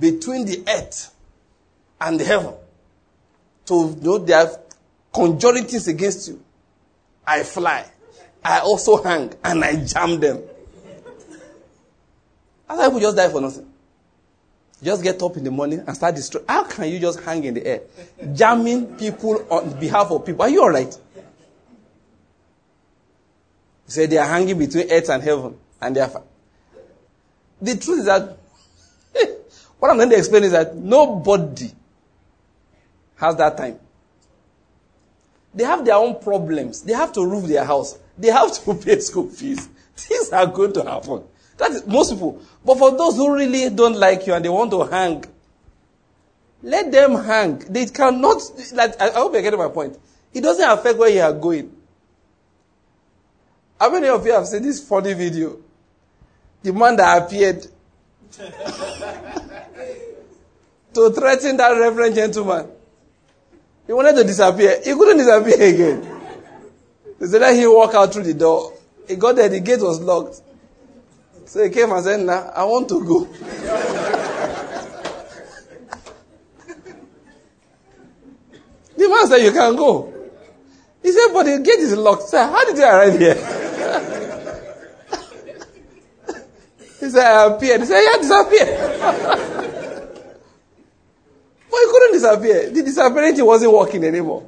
between 0.00 0.46
the 0.46 0.64
earth 0.66 1.14
and 2.00 2.18
the 2.18 2.24
heaven. 2.24 2.54
To 3.66 3.94
know 3.96 4.18
they 4.18 4.32
are 4.32 4.50
conjuring 5.12 5.64
things 5.64 5.88
against 5.88 6.28
you. 6.28 6.42
I 7.26 7.42
fly. 7.42 7.86
I 8.44 8.60
also 8.60 9.02
hang 9.02 9.32
and 9.42 9.64
I 9.64 9.76
jam 9.84 10.20
them. 10.20 10.42
Other 12.68 12.84
people 12.84 13.00
just 13.00 13.16
die 13.16 13.28
for 13.28 13.40
nothing. 13.40 13.73
Just 14.84 15.02
get 15.02 15.22
up 15.22 15.34
in 15.38 15.44
the 15.44 15.50
morning 15.50 15.82
and 15.86 15.96
start 15.96 16.14
destroying. 16.14 16.44
How 16.46 16.64
can 16.64 16.90
you 16.90 16.98
just 17.00 17.20
hang 17.20 17.42
in 17.44 17.54
the 17.54 17.66
air? 17.66 17.80
Jamming 18.34 18.96
people 18.96 19.46
on 19.48 19.80
behalf 19.80 20.10
of 20.10 20.26
people. 20.26 20.42
Are 20.42 20.50
you 20.50 20.62
alright? 20.62 20.94
He 23.86 23.90
said 23.90 24.10
they 24.10 24.18
are 24.18 24.28
hanging 24.28 24.58
between 24.58 24.92
earth 24.92 25.08
and 25.08 25.22
heaven, 25.22 25.56
and 25.80 25.96
they 25.96 26.00
are. 26.02 26.22
The 27.62 27.76
truth 27.78 28.00
is 28.00 28.04
that 28.04 28.36
what 29.78 29.90
I'm 29.90 29.96
going 29.96 30.10
to 30.10 30.18
explain 30.18 30.44
is 30.44 30.52
that 30.52 30.76
nobody 30.76 31.72
has 33.16 33.36
that 33.36 33.56
time. 33.56 33.78
They 35.54 35.64
have 35.64 35.82
their 35.86 35.94
own 35.94 36.20
problems. 36.20 36.82
They 36.82 36.92
have 36.92 37.12
to 37.12 37.24
roof 37.24 37.46
their 37.46 37.64
house. 37.64 37.98
They 38.18 38.28
have 38.28 38.52
to 38.52 38.74
pay 38.84 39.00
school 39.00 39.30
fees. 39.30 39.66
Things 39.96 40.30
are 40.30 40.46
going 40.46 40.74
to 40.74 40.82
happen. 40.82 41.24
That 41.56 41.70
is 41.70 41.86
most 41.86 42.12
people. 42.12 42.42
But 42.64 42.78
for 42.78 42.96
those 42.96 43.16
who 43.16 43.34
really 43.34 43.70
don't 43.70 43.96
like 43.96 44.26
you 44.26 44.34
and 44.34 44.44
they 44.44 44.48
want 44.48 44.70
to 44.72 44.84
hang, 44.84 45.24
let 46.62 46.90
them 46.90 47.14
hang. 47.14 47.58
They 47.58 47.86
cannot. 47.86 48.42
Like, 48.72 49.00
I 49.00 49.10
hope 49.10 49.34
you're 49.34 49.42
getting 49.42 49.58
my 49.58 49.68
point. 49.68 49.98
It 50.32 50.40
doesn't 50.40 50.68
affect 50.68 50.98
where 50.98 51.10
you 51.10 51.20
are 51.20 51.32
going. 51.32 51.70
How 53.78 53.90
many 53.90 54.08
of 54.08 54.24
you 54.24 54.32
have 54.32 54.46
seen 54.46 54.62
this 54.62 54.86
funny 54.86 55.14
video? 55.14 55.58
The 56.62 56.72
man 56.72 56.96
that 56.96 57.22
appeared 57.22 57.62
to 60.94 61.10
threaten 61.10 61.56
that 61.58 61.78
reverend 61.78 62.14
gentleman. 62.14 62.68
He 63.86 63.92
wanted 63.92 64.16
to 64.16 64.24
disappear. 64.24 64.80
He 64.82 64.94
couldn't 64.94 65.18
disappear 65.18 65.74
again. 65.74 66.20
They 67.18 67.26
said 67.26 67.42
that 67.42 67.54
he 67.54 67.66
walk 67.66 67.94
out 67.94 68.12
through 68.12 68.24
the 68.24 68.34
door. 68.34 68.72
He 69.06 69.16
got 69.16 69.36
there, 69.36 69.48
the 69.48 69.60
gate 69.60 69.80
was 69.80 70.00
locked. 70.00 70.40
So 71.46 71.62
he 71.62 71.70
came 71.70 71.92
and 71.92 72.02
said, 72.02 72.20
nah, 72.20 72.50
I 72.54 72.64
want 72.64 72.88
to 72.88 73.04
go. 73.04 73.24
the 78.96 79.08
man 79.08 79.26
said, 79.26 79.38
you 79.38 79.52
can 79.52 79.76
go. 79.76 80.12
He 81.02 81.12
said, 81.12 81.32
but 81.32 81.44
the 81.44 81.58
gate 81.58 81.80
is 81.80 81.94
locked. 81.96 82.22
Sir, 82.28 82.42
how 82.44 82.64
did 82.64 82.78
you 82.78 82.84
arrive 82.84 83.18
here? 83.18 83.34
he 87.00 87.10
said, 87.10 87.24
I 87.24 87.54
appeared. 87.54 87.80
He 87.80 87.86
said, 87.86 88.00
yeah, 88.02 88.16
disappear. 88.16 88.66
but 91.70 91.78
he 91.78 91.86
couldn't 91.90 92.12
disappear. 92.12 92.70
The 92.70 92.82
disappearing 92.82 93.44
wasn't 93.44 93.72
working 93.72 94.02
anymore. 94.04 94.46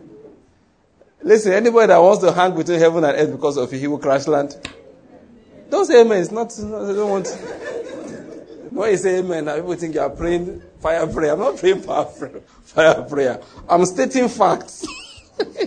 Listen, 1.23 1.53
anybody 1.53 1.89
that 1.89 1.99
wants 1.99 2.23
to 2.25 2.33
hang 2.33 2.57
between 2.57 2.79
heaven 2.79 3.05
and 3.05 3.19
earth 3.19 3.33
because 3.33 3.57
of 3.59 3.71
you, 3.73 3.79
he 3.79 3.87
will 3.87 3.99
crash 3.99 4.27
land. 4.27 4.57
Don't 5.77 5.85
say 5.85 6.01
amen. 6.01 6.23
It's 6.23 6.31
not, 6.31 6.51
I 6.59 6.93
don't 6.95 7.11
want. 7.11 7.29
When 8.71 8.91
you 8.91 8.97
say 8.97 9.19
amen, 9.19 9.45
people 9.45 9.75
think 9.75 9.95
you 9.95 10.01
are 10.01 10.09
praying 10.09 10.63
fire 10.81 11.07
prayer. 11.07 11.35
I'm 11.35 11.39
not 11.39 11.59
praying 11.59 11.83
fire 11.83 12.07
prayer. 12.07 12.41
Fire 12.65 13.03
prayer. 13.03 13.43
I'm 13.69 13.85
stating 13.85 14.31
facts. 14.31 14.87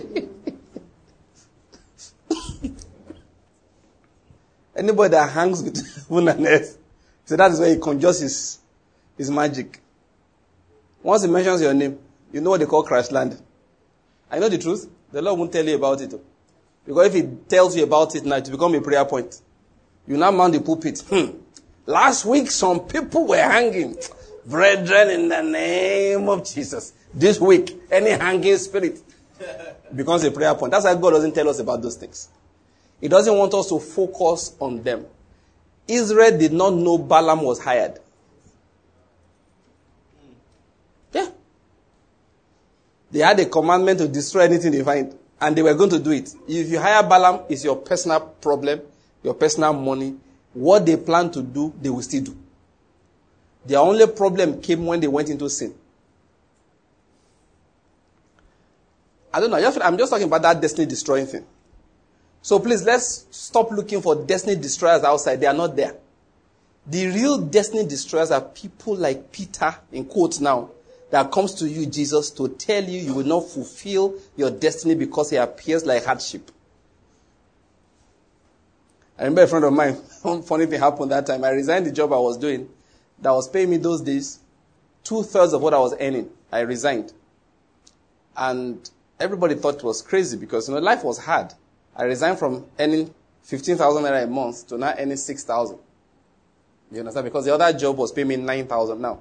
Anybody 4.74 5.10
that 5.12 5.30
hangs 5.30 5.62
with 5.62 5.76
heaven 6.08 6.26
and 6.26 6.44
earth, 6.44 6.76
so 7.24 7.36
that 7.36 7.52
is 7.52 7.60
where 7.60 7.72
he 7.72 7.78
conjures 7.78 8.18
his, 8.18 8.58
his 9.16 9.30
magic. 9.30 9.80
Once 11.04 11.22
he 11.22 11.28
mentions 11.28 11.62
your 11.62 11.72
name, 11.72 12.00
you 12.32 12.40
know 12.40 12.50
what 12.50 12.58
they 12.58 12.66
call 12.66 12.82
crash 12.82 13.12
land. 13.12 13.40
I 14.28 14.40
know 14.40 14.48
the 14.48 14.58
truth. 14.58 14.90
The 15.12 15.22
Lord 15.22 15.38
won't 15.38 15.52
tell 15.52 15.64
you 15.64 15.76
about 15.76 16.00
it. 16.00 16.12
Because 16.84 17.06
if 17.06 17.14
He 17.14 17.22
tells 17.48 17.76
you 17.76 17.84
about 17.84 18.16
it 18.16 18.24
now, 18.24 18.38
it 18.38 18.46
will 18.46 18.56
become 18.58 18.74
a 18.74 18.80
prayer 18.80 19.04
point. 19.04 19.40
You 20.10 20.16
now 20.16 20.32
mount 20.32 20.54
the 20.54 20.60
pulpit. 20.60 21.04
Hmm. 21.08 21.38
Last 21.86 22.24
week, 22.24 22.50
some 22.50 22.80
people 22.80 23.28
were 23.28 23.36
hanging. 23.36 23.96
Brethren, 24.44 25.08
in 25.08 25.28
the 25.28 25.40
name 25.40 26.28
of 26.28 26.44
Jesus. 26.44 26.94
This 27.14 27.40
week, 27.40 27.80
any 27.92 28.10
hanging 28.10 28.56
spirit 28.56 28.98
becomes 29.94 30.24
a 30.24 30.32
prayer 30.32 30.52
point. 30.56 30.72
That's 30.72 30.84
why 30.84 30.96
God 30.96 31.10
doesn't 31.10 31.32
tell 31.32 31.48
us 31.48 31.60
about 31.60 31.80
those 31.80 31.94
things. 31.94 32.28
He 33.00 33.06
doesn't 33.06 33.32
want 33.38 33.54
us 33.54 33.68
to 33.68 33.78
focus 33.78 34.56
on 34.58 34.82
them. 34.82 35.06
Israel 35.86 36.36
did 36.36 36.54
not 36.54 36.74
know 36.74 36.98
Balaam 36.98 37.42
was 37.42 37.62
hired. 37.62 38.00
Yeah. 41.12 41.28
They 43.12 43.20
had 43.20 43.38
a 43.38 43.46
commandment 43.46 44.00
to 44.00 44.08
destroy 44.08 44.42
anything 44.42 44.72
they 44.72 44.82
find, 44.82 45.16
and 45.40 45.56
they 45.56 45.62
were 45.62 45.74
going 45.74 45.90
to 45.90 46.00
do 46.00 46.10
it. 46.10 46.34
If 46.48 46.68
you 46.68 46.80
hire 46.80 47.04
Balaam, 47.04 47.42
it's 47.48 47.64
your 47.64 47.76
personal 47.76 48.18
problem, 48.20 48.80
your 49.22 49.34
personal 49.34 49.72
money. 49.72 50.16
What 50.52 50.84
they 50.84 50.96
plan 50.96 51.30
to 51.32 51.42
do, 51.42 51.72
they 51.80 51.90
will 51.90 52.02
still 52.02 52.24
do. 52.24 52.36
Their 53.64 53.78
only 53.78 54.06
problem 54.06 54.60
came 54.60 54.86
when 54.86 55.00
they 55.00 55.06
went 55.06 55.28
into 55.28 55.48
sin. 55.48 55.74
I 59.32 59.38
don't 59.40 59.50
know. 59.50 59.56
I'm 59.82 59.96
just 59.96 60.10
talking 60.10 60.26
about 60.26 60.42
that 60.42 60.60
destiny 60.60 60.86
destroying 60.86 61.26
thing. 61.26 61.44
So 62.42 62.58
please, 62.58 62.82
let's 62.84 63.26
stop 63.30 63.70
looking 63.70 64.00
for 64.00 64.16
destiny 64.16 64.56
destroyers 64.56 65.04
outside. 65.04 65.36
They 65.40 65.46
are 65.46 65.54
not 65.54 65.76
there. 65.76 65.94
The 66.86 67.06
real 67.06 67.38
destiny 67.38 67.86
destroyers 67.86 68.30
are 68.30 68.40
people 68.40 68.96
like 68.96 69.30
Peter, 69.30 69.76
in 69.92 70.06
quotes 70.06 70.40
now, 70.40 70.70
that 71.10 71.30
comes 71.30 71.54
to 71.56 71.68
you, 71.68 71.86
Jesus, 71.86 72.30
to 72.32 72.48
tell 72.48 72.82
you 72.82 73.00
you 73.00 73.14
will 73.14 73.26
not 73.26 73.48
fulfill 73.48 74.14
your 74.36 74.50
destiny 74.50 74.94
because 74.94 75.32
it 75.32 75.36
appears 75.36 75.84
like 75.84 76.04
hardship. 76.04 76.50
I 79.20 79.24
remember 79.24 79.42
a 79.42 79.48
friend 79.48 79.64
of 79.66 79.72
mine, 79.74 79.96
funny 80.44 80.64
thing 80.64 80.80
happened 80.80 81.10
that 81.10 81.26
time. 81.26 81.44
I 81.44 81.50
resigned 81.50 81.84
the 81.84 81.92
job 81.92 82.10
I 82.10 82.18
was 82.18 82.38
doing 82.38 82.70
that 83.18 83.30
was 83.32 83.50
paying 83.50 83.68
me 83.68 83.76
those 83.76 84.00
days 84.00 84.38
two 85.04 85.22
thirds 85.22 85.52
of 85.52 85.60
what 85.60 85.74
I 85.74 85.78
was 85.78 85.94
earning. 86.00 86.30
I 86.50 86.60
resigned. 86.60 87.12
And 88.34 88.88
everybody 89.18 89.56
thought 89.56 89.74
it 89.74 89.84
was 89.84 90.00
crazy 90.00 90.38
because, 90.38 90.68
you 90.68 90.74
know, 90.74 90.80
life 90.80 91.04
was 91.04 91.18
hard. 91.18 91.52
I 91.94 92.04
resigned 92.04 92.38
from 92.38 92.64
earning 92.78 93.12
15,000 93.42 94.02
naira 94.02 94.24
a 94.24 94.26
month 94.26 94.66
to 94.68 94.78
now 94.78 94.94
earning 94.98 95.18
6,000. 95.18 95.78
You 96.90 97.00
understand? 97.00 97.24
Because 97.24 97.44
the 97.44 97.54
other 97.54 97.78
job 97.78 97.98
was 97.98 98.12
paying 98.12 98.28
me 98.28 98.36
9,000 98.36 98.98
now 98.98 99.20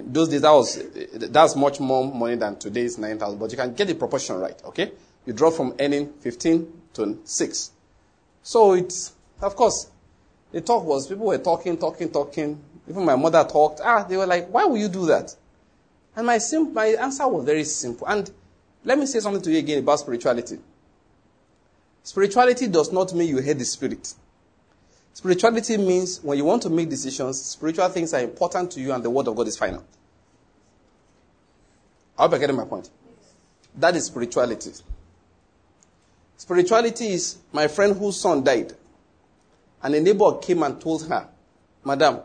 those 0.00 0.28
days 0.28 0.42
that 0.42 0.50
was 0.50 0.82
that's 1.30 1.56
much 1.56 1.80
more 1.80 2.12
money 2.12 2.36
than 2.36 2.58
today's 2.58 2.98
9000 2.98 3.38
but 3.38 3.50
you 3.50 3.56
can 3.56 3.72
get 3.72 3.88
the 3.88 3.94
proportion 3.94 4.38
right 4.38 4.60
okay 4.62 4.92
you 5.24 5.32
drop 5.32 5.54
from 5.54 5.74
earning 5.80 6.12
15 6.20 6.82
to 6.92 7.18
6 7.24 7.70
so 8.42 8.74
it's 8.74 9.12
of 9.40 9.54
course 9.56 9.90
the 10.52 10.60
talk 10.60 10.84
was 10.84 11.06
people 11.06 11.26
were 11.26 11.38
talking 11.38 11.76
talking 11.76 12.10
talking 12.10 12.60
even 12.88 13.04
my 13.04 13.16
mother 13.16 13.44
talked 13.44 13.80
ah 13.82 14.02
they 14.04 14.16
were 14.16 14.26
like 14.26 14.48
why 14.48 14.64
would 14.64 14.80
you 14.80 14.88
do 14.88 15.06
that 15.06 15.34
and 16.16 16.26
my 16.26 16.38
sim- 16.38 16.72
my 16.72 16.86
answer 16.86 17.26
was 17.28 17.44
very 17.44 17.64
simple 17.64 18.06
and 18.08 18.30
let 18.84 18.98
me 18.98 19.06
say 19.06 19.20
something 19.20 19.42
to 19.42 19.50
you 19.50 19.58
again 19.58 19.78
about 19.80 19.98
spirituality 19.98 20.58
spirituality 22.02 22.66
does 22.68 22.92
not 22.92 23.12
mean 23.14 23.28
you 23.28 23.38
hate 23.38 23.58
the 23.58 23.64
spirit 23.64 24.14
Spirituality 25.18 25.76
means 25.76 26.22
when 26.22 26.38
you 26.38 26.44
want 26.44 26.62
to 26.62 26.70
make 26.70 26.88
decisions, 26.88 27.42
spiritual 27.42 27.88
things 27.88 28.14
are 28.14 28.20
important 28.20 28.70
to 28.70 28.80
you 28.80 28.92
and 28.92 29.02
the 29.02 29.10
word 29.10 29.26
of 29.26 29.34
God 29.34 29.48
is 29.48 29.56
final. 29.56 29.84
I 32.16 32.22
hope 32.22 32.30
you're 32.30 32.38
getting 32.38 32.54
my 32.54 32.64
point. 32.64 32.88
That 33.74 33.96
is 33.96 34.04
spirituality. 34.04 34.70
Spirituality 36.36 37.08
is 37.08 37.38
my 37.52 37.66
friend 37.66 37.96
whose 37.96 38.20
son 38.20 38.44
died. 38.44 38.74
And 39.82 39.94
a 39.94 40.00
neighbor 40.00 40.38
came 40.38 40.62
and 40.62 40.80
told 40.80 41.06
her, 41.08 41.28
Madam, 41.84 42.20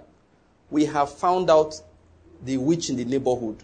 we 0.69 0.85
have 0.85 1.13
found 1.13 1.49
out 1.49 1.73
the 2.43 2.57
witch 2.57 2.89
in 2.89 2.95
the 2.95 3.05
neighborhood 3.05 3.63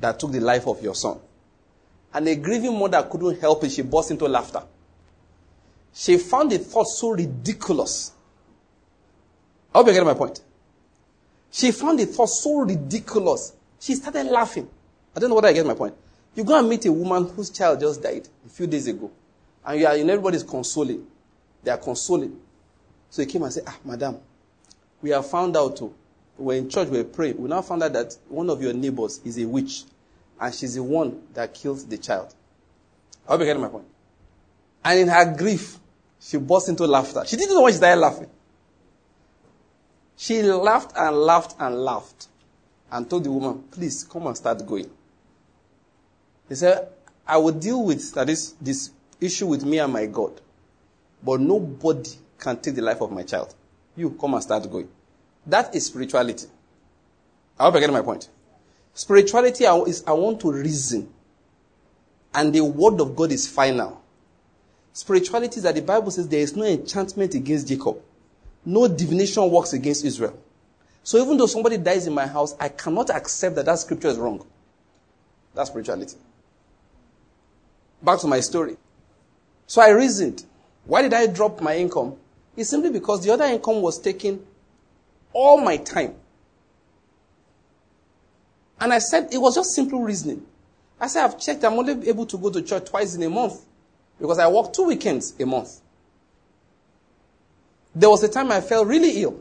that 0.00 0.20
took 0.20 0.32
the 0.32 0.40
life 0.40 0.66
of 0.66 0.82
your 0.82 0.94
son. 0.94 1.18
And 2.14 2.28
a 2.28 2.36
grieving 2.36 2.78
mother 2.78 3.02
couldn't 3.10 3.40
help 3.40 3.64
it. 3.64 3.72
She 3.72 3.82
burst 3.82 4.10
into 4.10 4.26
laughter. 4.26 4.62
She 5.94 6.18
found 6.18 6.52
the 6.52 6.58
thought 6.58 6.84
so 6.88 7.10
ridiculous 7.10 8.12
I 9.74 9.78
hope 9.78 9.86
you 9.86 9.92
get 9.94 10.04
my 10.04 10.14
point. 10.14 10.40
She 11.50 11.70
found 11.72 11.98
the 11.98 12.06
thought 12.06 12.28
so 12.28 12.60
ridiculous. 12.60 13.54
She 13.80 13.94
started 13.94 14.24
laughing. 14.24 14.68
I 15.16 15.20
don't 15.20 15.30
know 15.30 15.36
whether 15.36 15.48
I 15.48 15.52
get 15.52 15.66
my 15.66 15.74
point. 15.74 15.94
You 16.34 16.44
go 16.44 16.58
and 16.58 16.68
meet 16.68 16.84
a 16.86 16.92
woman 16.92 17.28
whose 17.28 17.50
child 17.50 17.80
just 17.80 18.02
died 18.02 18.28
a 18.46 18.48
few 18.48 18.66
days 18.66 18.86
ago, 18.86 19.10
and 19.64 19.80
you 19.80 19.86
are, 19.86 19.94
and 19.94 20.10
everybody's 20.10 20.42
consoling. 20.42 21.06
They 21.62 21.70
are 21.70 21.78
consoling. 21.78 22.38
So 23.12 23.20
he 23.20 23.26
came 23.26 23.42
and 23.42 23.52
said, 23.52 23.64
Ah, 23.66 23.76
madam, 23.84 24.16
we 25.02 25.10
have 25.10 25.26
found 25.26 25.54
out, 25.54 25.76
too. 25.76 25.92
we're 26.38 26.56
in 26.56 26.70
church, 26.70 26.88
we're 26.88 27.04
praying. 27.04 27.36
We 27.36 27.46
now 27.46 27.60
found 27.60 27.82
out 27.82 27.92
that 27.92 28.16
one 28.30 28.48
of 28.48 28.62
your 28.62 28.72
neighbors 28.72 29.20
is 29.22 29.36
a 29.38 29.44
witch, 29.44 29.84
and 30.40 30.54
she's 30.54 30.76
the 30.76 30.82
one 30.82 31.20
that 31.34 31.52
killed 31.52 31.80
the 31.90 31.98
child. 31.98 32.34
I 33.28 33.32
hope 33.32 33.40
you 33.40 33.46
getting 33.46 33.60
my 33.60 33.68
point. 33.68 33.84
And 34.82 34.98
in 35.00 35.08
her 35.08 35.36
grief, 35.36 35.76
she 36.20 36.38
burst 36.38 36.70
into 36.70 36.86
laughter. 36.86 37.22
She 37.26 37.36
didn't 37.36 37.54
know 37.54 37.60
why 37.60 37.72
she 37.72 37.76
started 37.76 38.00
laughing. 38.00 38.30
She 40.16 40.42
laughed 40.42 40.92
and 40.96 41.14
laughed 41.14 41.54
and 41.58 41.84
laughed 41.84 42.28
and 42.90 43.10
told 43.10 43.24
the 43.24 43.30
woman, 43.30 43.62
please 43.70 44.04
come 44.04 44.26
and 44.26 44.34
start 44.38 44.66
going. 44.66 44.88
He 46.48 46.54
said, 46.54 46.88
I 47.26 47.36
will 47.36 47.52
deal 47.52 47.84
with 47.84 48.14
that 48.14 48.30
is 48.30 48.54
this 48.58 48.90
issue 49.20 49.48
with 49.48 49.66
me 49.66 49.80
and 49.80 49.92
my 49.92 50.06
God, 50.06 50.40
but 51.22 51.40
nobody 51.40 52.10
can 52.42 52.56
take 52.58 52.74
the 52.74 52.82
life 52.82 53.00
of 53.00 53.12
my 53.12 53.22
child. 53.22 53.54
You 53.96 54.10
come 54.10 54.34
and 54.34 54.42
start 54.42 54.70
going. 54.70 54.88
That 55.46 55.74
is 55.74 55.86
spirituality. 55.86 56.46
I 57.58 57.64
hope 57.64 57.76
I 57.76 57.80
get 57.80 57.92
my 57.92 58.02
point. 58.02 58.28
Spirituality 58.94 59.64
is 59.64 60.04
I 60.06 60.12
want 60.12 60.40
to 60.40 60.52
reason, 60.52 61.08
and 62.34 62.52
the 62.52 62.62
word 62.62 63.00
of 63.00 63.14
God 63.16 63.32
is 63.32 63.48
final. 63.48 64.02
Spirituality 64.92 65.56
is 65.56 65.62
that 65.62 65.74
the 65.74 65.82
Bible 65.82 66.10
says 66.10 66.28
there 66.28 66.40
is 66.40 66.54
no 66.54 66.64
enchantment 66.64 67.34
against 67.34 67.68
Jacob. 67.68 67.96
No 68.64 68.86
divination 68.88 69.50
works 69.50 69.72
against 69.72 70.04
Israel. 70.04 70.38
So 71.02 71.18
even 71.18 71.36
though 71.36 71.46
somebody 71.46 71.78
dies 71.78 72.06
in 72.06 72.12
my 72.12 72.26
house, 72.26 72.54
I 72.60 72.68
cannot 72.68 73.10
accept 73.10 73.56
that 73.56 73.66
that 73.66 73.78
scripture 73.78 74.08
is 74.08 74.18
wrong. 74.18 74.44
That's 75.54 75.70
spirituality. 75.70 76.16
Back 78.02 78.20
to 78.20 78.26
my 78.26 78.40
story. 78.40 78.76
So 79.66 79.80
I 79.80 79.90
reasoned. 79.90 80.44
Why 80.84 81.02
did 81.02 81.14
I 81.14 81.26
drop 81.26 81.60
my 81.60 81.76
income? 81.76 82.16
It's 82.56 82.70
simply 82.70 82.90
because 82.90 83.24
the 83.24 83.32
other 83.32 83.44
income 83.44 83.80
was 83.80 83.98
taking 83.98 84.44
all 85.32 85.60
my 85.60 85.78
time. 85.78 86.14
And 88.80 88.92
I 88.92 88.98
said, 88.98 89.32
it 89.32 89.38
was 89.38 89.54
just 89.54 89.74
simple 89.74 90.02
reasoning. 90.02 90.44
I 91.00 91.06
said, 91.06 91.24
I've 91.24 91.38
checked, 91.40 91.64
I'm 91.64 91.74
only 91.74 92.08
able 92.08 92.26
to 92.26 92.36
go 92.36 92.50
to 92.50 92.62
church 92.62 92.88
twice 92.88 93.14
in 93.14 93.22
a 93.22 93.30
month 93.30 93.60
because 94.18 94.38
I 94.38 94.48
work 94.48 94.72
two 94.72 94.84
weekends 94.84 95.34
a 95.40 95.46
month. 95.46 95.80
There 97.94 98.10
was 98.10 98.22
a 98.22 98.28
time 98.28 98.50
I 98.50 98.60
felt 98.60 98.86
really 98.86 99.22
ill, 99.22 99.40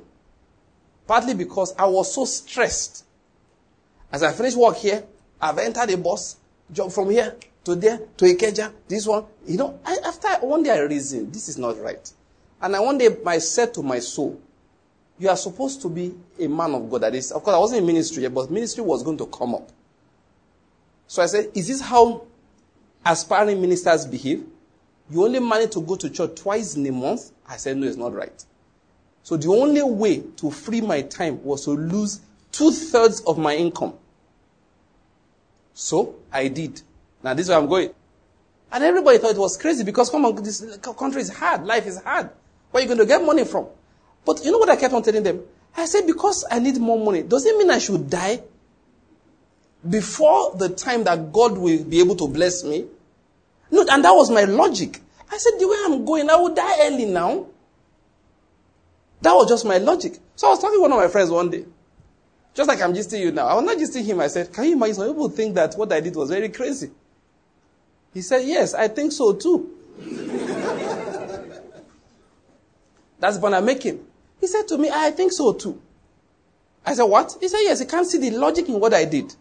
partly 1.08 1.34
because 1.34 1.74
I 1.78 1.86
was 1.86 2.14
so 2.14 2.26
stressed. 2.26 3.06
As 4.12 4.24
I 4.24 4.32
finished 4.32 4.58
work 4.58 4.78
here, 4.78 5.04
I've 5.40 5.58
entered 5.58 5.90
a 5.90 5.98
bus, 5.98 6.38
job 6.72 6.92
from 6.92 7.10
here, 7.10 7.36
to 7.64 7.76
there, 7.76 8.00
to 8.18 8.26
Ikeja, 8.26 8.72
this 8.88 9.08
one. 9.08 9.26
You 9.48 9.58
know, 9.58 9.80
I, 9.86 9.98
after 10.06 10.30
one 10.46 10.64
day 10.64 10.72
I 10.72 10.82
reasoned, 10.82 11.34
this 11.34 11.48
is 11.48 11.58
not 11.58 11.80
right. 11.80 12.12
And 12.62 12.76
I 12.76 12.80
one 12.80 12.98
day 12.98 13.10
I 13.26 13.40
said 13.40 13.74
to 13.74 13.84
my 13.84 14.00
soul, 14.00 14.40
you 15.18 15.30
are 15.30 15.38
supposed 15.38 15.82
to 15.82 15.90
be 15.90 16.14
a 16.40 16.48
man 16.48 16.74
of 16.74 16.90
God. 16.90 17.02
That 17.02 17.16
is, 17.16 17.32
of 17.32 17.44
course, 17.44 17.56
I 17.56 17.60
wasn't 17.60 17.82
in 17.82 17.88
ministry 17.88 18.24
yet, 18.24 18.34
but 18.34 18.50
ministry 18.50 18.84
was 18.84 19.04
going 19.04 19.18
to 19.18 19.26
come 19.28 19.56
up. 19.56 19.70
So 21.08 21.22
I 21.22 21.26
said, 21.26 21.52
is 21.54 21.68
this 21.68 21.82
how 21.82 22.24
aspiring 23.06 23.62
ministers 23.62 24.06
behave? 24.06 24.46
You 25.10 25.26
only 25.26 25.40
manage 25.40 25.72
to 25.72 25.82
go 25.82 25.96
to 25.96 26.10
church 26.10 26.40
twice 26.40 26.76
in 26.76 26.86
a 26.88 26.92
month? 26.92 27.32
I 27.48 27.58
said, 27.58 27.78
no, 27.78 27.88
it's 27.88 27.98
not 27.98 28.14
right. 28.14 28.46
So 29.24 29.38
the 29.38 29.50
only 29.50 29.84
way 29.84 30.24
to 30.38 30.50
free 30.50 30.82
my 30.82 31.02
time 31.02 31.44
was 31.44 31.66
to 31.66 31.72
lose 31.72 32.22
two 32.52 32.72
thirds 32.72 33.22
of 33.22 33.38
my 33.38 33.56
income. 33.56 33.94
So 35.74 36.16
I 36.32 36.48
did. 36.48 36.82
Now 37.24 37.34
this 37.34 37.46
is 37.46 37.50
where 37.50 37.60
I'm 37.60 37.68
going. 37.68 37.92
And 38.72 38.84
everybody 38.84 39.18
thought 39.18 39.32
it 39.32 39.38
was 39.38 39.58
crazy 39.58 39.84
because 39.84 40.10
come 40.10 40.26
on, 40.26 40.36
this 40.42 40.78
country 40.78 41.22
is 41.22 41.30
hard. 41.30 41.66
Life 41.66 41.86
is 41.86 42.02
hard. 42.02 42.30
Where 42.72 42.82
are 42.82 42.88
you 42.88 42.88
going 42.88 43.00
to 43.00 43.06
get 43.06 43.24
money 43.24 43.46
from? 43.46 43.68
But 44.26 44.44
you 44.44 44.52
know 44.52 44.58
what 44.58 44.70
I 44.70 44.76
kept 44.76 44.94
on 44.94 45.04
telling 45.04 45.24
them? 45.24 45.42
I 45.76 45.86
said, 45.86 46.06
because 46.08 46.46
I 46.50 46.60
need 46.60 46.78
more 46.78 47.04
money, 47.04 47.24
does 47.24 47.46
it 47.46 47.58
mean 47.58 47.70
I 47.70 47.80
should 47.80 48.10
die 48.10 48.42
before 49.88 50.56
the 50.56 50.70
time 50.70 51.04
that 51.06 51.32
God 51.32 51.58
will 51.58 51.84
be 51.84 52.00
able 52.00 52.16
to 52.18 52.28
bless 52.28 52.64
me? 52.64 52.86
No, 53.72 53.86
and 53.90 54.04
that 54.04 54.12
was 54.12 54.30
my 54.30 54.44
logic. 54.44 55.00
I 55.32 55.38
said, 55.38 55.60
the 55.60 55.68
way 55.68 55.78
I'm 55.86 56.04
going, 56.06 56.30
I 56.30 56.36
will 56.36 56.54
die 56.54 56.88
early 56.88 57.06
now. 57.06 57.48
That 59.22 59.34
was 59.34 59.48
just 59.48 59.66
my 59.66 59.78
logic. 59.78 60.18
So 60.36 60.48
I 60.48 60.50
was 60.52 60.60
talking 60.60 60.78
to 60.78 60.82
one 60.82 60.92
of 60.92 60.98
my 60.98 61.08
friends 61.08 61.30
one 61.30 61.50
day. 61.50 61.66
Just 62.54 62.68
like 62.68 62.82
I'm 62.82 62.94
just 62.94 63.12
you 63.14 63.32
now. 63.32 63.48
I 63.48 63.54
was 63.54 63.64
not 63.64 63.78
just 63.78 63.96
him. 63.96 64.20
I 64.20 64.28
said, 64.28 64.52
can 64.52 64.66
you 64.66 64.74
imagine 64.74 64.96
some 64.96 65.08
people 65.08 65.30
think 65.30 65.56
that 65.56 65.76
what 65.76 65.92
I 65.94 66.02
did 66.02 66.16
was 66.16 66.30
very 66.30 66.50
crazy? 66.50 66.92
He 68.14 68.22
said, 68.22 68.46
yes, 68.46 68.74
I 68.74 68.90
think 68.90 69.14
so 69.14 69.34
too. 69.34 69.70
That's 73.22 73.36
the 73.38 73.42
point 73.42 73.54
I'm 73.54 73.66
making. 73.66 74.04
He 74.42 74.48
said 74.48 74.68
to 74.70 74.78
me, 74.78 74.90
I 74.92 75.12
think 75.12 75.32
so 75.32 75.54
too. 75.54 75.80
I 76.84 76.96
said, 76.96 77.04
what? 77.04 77.38
He 77.40 77.48
said, 77.48 77.60
yes, 77.62 77.80
he 77.80 77.86
can't 77.86 78.08
see 78.08 78.18
the 78.18 78.32
logic 78.36 78.68
in 78.68 78.80
what 78.80 78.94
I 78.94 79.06
did. 79.06 79.34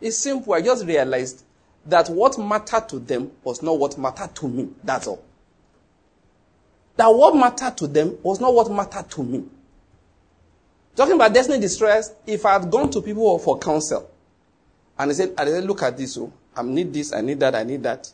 It's 0.00 0.18
simple. 0.18 0.52
I 0.52 0.60
just 0.60 0.84
realized 0.84 1.44
that 1.86 2.08
what 2.08 2.36
mattered 2.38 2.88
to 2.88 2.98
them 2.98 3.30
was 3.44 3.62
not 3.62 3.78
what 3.78 3.96
mattered 3.96 4.34
to 4.34 4.48
me. 4.48 4.68
That's 4.82 5.06
all. 5.06 5.22
That 6.96 7.06
what 7.06 7.36
mattered 7.36 7.76
to 7.78 7.86
them 7.86 8.18
was 8.24 8.40
not 8.40 8.52
what 8.52 8.70
mattered 8.70 9.08
to 9.12 9.22
me. 9.22 9.44
Talking 10.96 11.14
about 11.14 11.32
destiny 11.32 11.60
distress, 11.60 12.12
if 12.26 12.44
I 12.44 12.54
had 12.54 12.70
gone 12.70 12.90
to 12.90 13.00
people 13.00 13.38
for 13.38 13.58
counsel, 13.58 14.10
and 14.98 15.10
they 15.10 15.14
said, 15.14 15.34
I 15.38 15.44
said, 15.46 15.64
look 15.64 15.82
at 15.84 15.96
this, 15.96 16.18
oh, 16.18 16.32
I 16.54 16.62
need 16.62 16.92
this, 16.92 17.12
I 17.12 17.20
need 17.20 17.38
that, 17.40 17.54
I 17.54 17.62
need 17.62 17.84
that. 17.84 18.10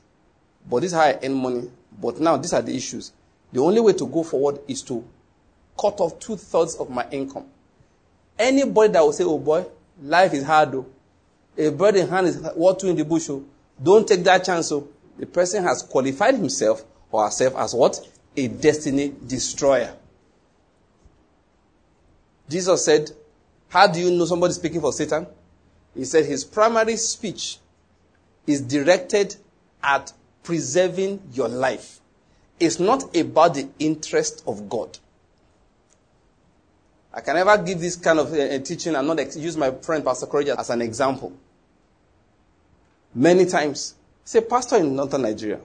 But 0.68 0.80
this 0.80 0.92
is 0.92 0.98
how 0.98 1.04
I 1.04 1.18
earn 1.22 1.34
money. 1.34 1.70
But 2.00 2.20
now 2.20 2.36
these 2.36 2.52
are 2.52 2.62
the 2.62 2.76
issues. 2.76 3.12
The 3.52 3.60
only 3.60 3.80
way 3.80 3.92
to 3.94 4.06
go 4.06 4.22
forward 4.22 4.60
is 4.68 4.82
to 4.82 5.04
cut 5.78 6.00
off 6.00 6.18
two 6.18 6.36
thirds 6.36 6.74
of 6.76 6.90
my 6.90 7.08
income. 7.10 7.46
Anybody 8.38 8.92
that 8.92 9.00
will 9.02 9.12
say, 9.12 9.24
oh 9.24 9.38
boy, 9.38 9.64
life 10.02 10.32
is 10.34 10.44
hard 10.44 10.72
though. 10.72 10.86
A 11.56 11.70
bird 11.70 11.96
in 11.96 12.08
hand 12.08 12.28
is 12.28 12.36
what 12.54 12.78
two 12.78 12.88
in 12.88 12.96
the 12.96 13.04
bush. 13.04 13.28
Oh. 13.30 13.44
Don't 13.82 14.06
take 14.06 14.22
that 14.24 14.44
chance. 14.44 14.70
Oh. 14.70 14.88
The 15.18 15.26
person 15.26 15.64
has 15.64 15.82
qualified 15.82 16.36
himself 16.36 16.84
or 17.10 17.24
herself 17.24 17.56
as 17.56 17.74
what? 17.74 17.98
A 18.36 18.46
destiny 18.46 19.12
destroyer. 19.26 19.94
Jesus 22.48 22.84
said, 22.84 23.10
How 23.68 23.88
do 23.88 23.98
you 24.00 24.10
know 24.10 24.24
somebody 24.24 24.54
speaking 24.54 24.80
for 24.80 24.92
Satan? 24.92 25.26
He 25.94 26.04
said 26.04 26.26
his 26.26 26.44
primary 26.44 26.96
speech 26.96 27.58
is 28.46 28.60
directed 28.60 29.34
at 29.82 30.12
preserving 30.44 31.20
your 31.32 31.48
life. 31.48 31.97
It's 32.60 32.80
not 32.80 33.16
about 33.16 33.54
the 33.54 33.68
interest 33.78 34.42
of 34.46 34.68
God. 34.68 34.98
I 37.12 37.20
can 37.20 37.34
never 37.34 37.56
give 37.58 37.80
this 37.80 37.96
kind 37.96 38.18
of 38.18 38.32
uh, 38.32 38.58
teaching 38.60 38.94
and 38.94 39.06
not 39.06 39.36
use 39.36 39.56
my 39.56 39.70
friend 39.70 40.04
Pastor 40.04 40.26
Courage 40.26 40.48
as 40.48 40.70
an 40.70 40.82
example. 40.82 41.32
Many 43.14 43.46
times, 43.46 43.94
say 44.24 44.40
pastor 44.40 44.76
in 44.76 44.94
northern 44.94 45.22
Nigeria. 45.22 45.60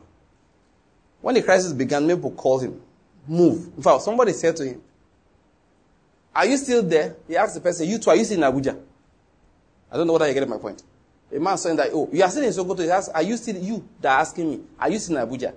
When 1.21 1.35
the 1.35 1.41
crisis 1.43 1.73
began, 1.73 2.07
people 2.07 2.31
called 2.31 2.63
him, 2.63 2.81
move. 3.27 3.69
In 3.77 3.83
fact, 3.83 4.01
somebody 4.01 4.33
said 4.33 4.55
to 4.57 4.65
him, 4.65 4.81
are 6.35 6.45
you 6.45 6.57
still 6.57 6.81
there? 6.81 7.15
He 7.27 7.37
asked 7.37 7.53
the 7.55 7.61
person, 7.61 7.87
you 7.87 7.97
two, 7.99 8.09
are 8.09 8.15
you 8.15 8.25
still 8.25 8.41
in 8.43 8.51
Abuja? 8.51 8.79
I 9.91 9.97
don't 9.97 10.07
know 10.07 10.13
whether 10.13 10.27
you 10.27 10.33
get 10.33 10.47
my 10.49 10.57
point. 10.57 10.81
A 11.31 11.39
man 11.39 11.57
saying 11.57 11.77
that, 11.77 11.89
oh, 11.93 12.09
you 12.11 12.23
are 12.23 12.29
still 12.29 12.43
in 12.43 12.49
Sokoto. 12.49 12.83
He 12.83 12.89
asks, 12.89 13.09
are 13.09 13.21
you 13.21 13.37
still, 13.37 13.55
you 13.57 13.87
that 14.01 14.19
asking 14.19 14.49
me, 14.49 14.59
are 14.79 14.89
you 14.89 14.99
still 14.99 15.17
in 15.17 15.27
Abuja? 15.27 15.53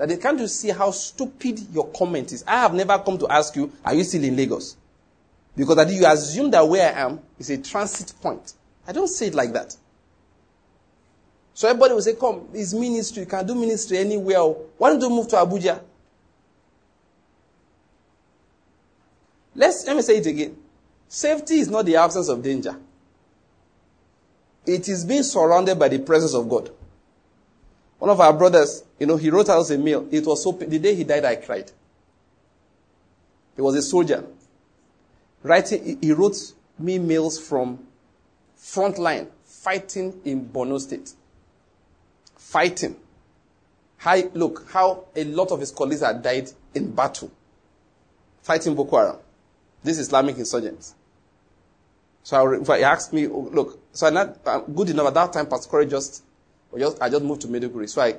That 0.00 0.08
they 0.08 0.16
can't 0.16 0.40
you 0.40 0.48
see 0.48 0.70
how 0.70 0.92
stupid 0.92 1.60
your 1.74 1.86
comment 1.88 2.32
is. 2.32 2.42
I 2.46 2.62
have 2.62 2.72
never 2.72 2.98
come 3.00 3.18
to 3.18 3.28
ask 3.28 3.54
you, 3.54 3.70
are 3.84 3.92
you 3.92 4.02
still 4.02 4.24
in 4.24 4.34
Lagos? 4.34 4.74
Because 5.54 5.92
you 5.92 6.06
assume 6.06 6.50
that 6.52 6.66
where 6.66 6.88
I 6.90 7.00
am 7.00 7.20
is 7.38 7.50
a 7.50 7.58
transit 7.58 8.14
point. 8.22 8.54
I 8.88 8.92
don't 8.92 9.08
say 9.08 9.26
it 9.26 9.34
like 9.34 9.52
that. 9.52 9.76
So 11.52 11.68
everybody 11.68 11.92
will 11.92 12.00
say, 12.00 12.14
come, 12.14 12.48
it's 12.54 12.72
ministry. 12.72 13.24
You 13.24 13.28
can 13.28 13.46
do 13.46 13.54
ministry 13.54 13.98
anywhere. 13.98 14.40
Why 14.78 14.88
don't 14.88 15.02
you 15.02 15.10
move 15.10 15.28
to 15.28 15.36
Abuja? 15.36 15.82
Let's, 19.54 19.86
let 19.86 19.96
me 19.96 20.00
say 20.00 20.16
it 20.16 20.26
again. 20.26 20.56
Safety 21.08 21.56
is 21.58 21.68
not 21.68 21.84
the 21.84 21.96
absence 21.96 22.28
of 22.30 22.42
danger. 22.42 22.74
It 24.64 24.88
is 24.88 25.04
being 25.04 25.24
surrounded 25.24 25.78
by 25.78 25.88
the 25.88 25.98
presence 25.98 26.32
of 26.32 26.48
God. 26.48 26.70
One 28.00 28.08
of 28.08 28.18
our 28.18 28.32
brothers, 28.32 28.82
you 28.98 29.06
know, 29.06 29.18
he 29.18 29.28
wrote 29.28 29.50
us 29.50 29.68
a 29.68 29.76
mail. 29.76 30.08
It 30.10 30.26
was 30.26 30.42
so, 30.42 30.52
the 30.52 30.78
day 30.78 30.94
he 30.94 31.04
died, 31.04 31.22
I 31.26 31.36
cried. 31.36 31.70
He 33.54 33.60
was 33.60 33.74
a 33.74 33.82
soldier. 33.82 34.24
Writing, 35.42 35.98
he 36.00 36.10
wrote 36.12 36.36
me 36.78 36.98
mails 36.98 37.38
from 37.38 37.78
front 38.56 38.98
line, 38.98 39.28
fighting 39.44 40.18
in 40.24 40.48
Borno 40.48 40.80
State. 40.80 41.12
Fighting. 42.36 42.96
How, 43.98 44.16
look, 44.32 44.66
how 44.70 45.04
a 45.14 45.24
lot 45.24 45.50
of 45.50 45.60
his 45.60 45.70
colleagues 45.70 46.00
had 46.00 46.22
died 46.22 46.50
in 46.74 46.94
battle. 46.94 47.30
Fighting 48.40 48.74
Boko 48.74 48.96
Haram. 48.96 49.16
This 49.84 49.98
Islamic 49.98 50.38
insurgents. 50.38 50.94
So 52.22 52.64
I, 52.66 52.78
he 52.78 52.82
asked 52.82 53.12
me, 53.12 53.26
oh, 53.26 53.50
look, 53.52 53.78
so 53.92 54.06
I'm 54.06 54.14
not 54.14 54.38
I'm 54.46 54.72
good 54.72 54.88
enough 54.88 55.08
at 55.08 55.14
that 55.14 55.32
time. 55.34 55.46
Pastor 55.48 55.68
Corey 55.68 55.86
just, 56.78 57.02
I 57.02 57.08
just 57.08 57.22
moved 57.22 57.42
to 57.42 57.48
Maiduguri. 57.48 57.88
So 57.88 58.02
I 58.02 58.16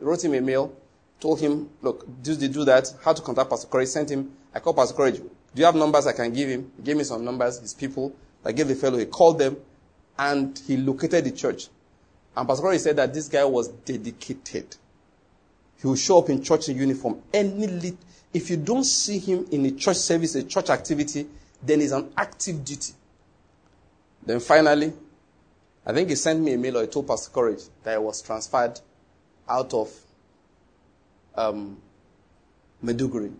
wrote 0.00 0.24
him 0.24 0.34
a 0.34 0.40
mail, 0.40 0.74
told 1.20 1.40
him, 1.40 1.70
look, 1.82 2.06
do 2.22 2.34
they 2.34 2.48
do 2.48 2.64
that, 2.64 2.92
how 3.02 3.12
to 3.12 3.22
contact 3.22 3.50
Pastor 3.50 3.66
Corey, 3.68 3.86
sent 3.86 4.10
him. 4.10 4.32
I 4.54 4.60
called 4.60 4.76
Pastor 4.76 4.94
Corey. 4.94 5.12
Do 5.12 5.30
you 5.54 5.64
have 5.64 5.74
numbers 5.74 6.06
I 6.06 6.12
can 6.12 6.32
give 6.32 6.48
him? 6.48 6.70
He 6.76 6.82
gave 6.82 6.96
me 6.96 7.04
some 7.04 7.24
numbers, 7.24 7.60
his 7.60 7.74
people. 7.74 8.14
I 8.44 8.52
gave 8.52 8.68
the 8.68 8.74
fellow, 8.74 8.98
he 8.98 9.06
called 9.06 9.38
them, 9.38 9.56
and 10.18 10.60
he 10.66 10.76
located 10.76 11.24
the 11.24 11.30
church. 11.32 11.68
And 12.36 12.46
Pastor 12.46 12.62
Corey 12.62 12.78
said 12.78 12.96
that 12.96 13.14
this 13.14 13.28
guy 13.28 13.44
was 13.44 13.68
dedicated. 13.68 14.76
He 15.80 15.86
will 15.86 15.96
show 15.96 16.18
up 16.18 16.28
in 16.30 16.42
church 16.42 16.68
in 16.68 16.76
uniform. 16.76 17.22
Any 17.32 17.66
lit- 17.66 17.96
if 18.32 18.50
you 18.50 18.56
don't 18.56 18.84
see 18.84 19.18
him 19.18 19.46
in 19.50 19.64
a 19.66 19.70
church 19.70 19.96
service, 19.96 20.34
a 20.34 20.42
church 20.42 20.68
activity, 20.70 21.26
then 21.62 21.80
he's 21.80 21.92
on 21.92 22.12
active 22.16 22.64
duty. 22.64 22.92
Then 24.26 24.40
finally, 24.40 24.92
I 25.86 25.92
think 25.92 26.08
he 26.08 26.16
sent 26.16 26.40
me 26.40 26.54
a 26.54 26.58
mail 26.58 26.78
or 26.78 26.82
he 26.82 26.86
told 26.86 27.06
Pastor 27.06 27.30
Courage 27.30 27.62
that 27.82 27.94
I 27.94 27.98
was 27.98 28.22
transferred 28.22 28.80
out 29.48 29.74
of 29.74 29.92
um, 31.34 31.76
Maiduguri. 32.82 33.32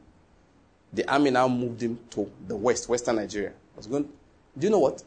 The 0.92 1.10
army 1.10 1.30
now 1.30 1.48
moved 1.48 1.82
him 1.82 1.98
to 2.10 2.30
the 2.46 2.54
west, 2.54 2.88
western 2.88 3.16
Nigeria. 3.16 3.50
I 3.50 3.76
was 3.76 3.86
going, 3.86 4.04
do 4.58 4.66
you 4.66 4.70
know 4.70 4.78
what? 4.78 5.02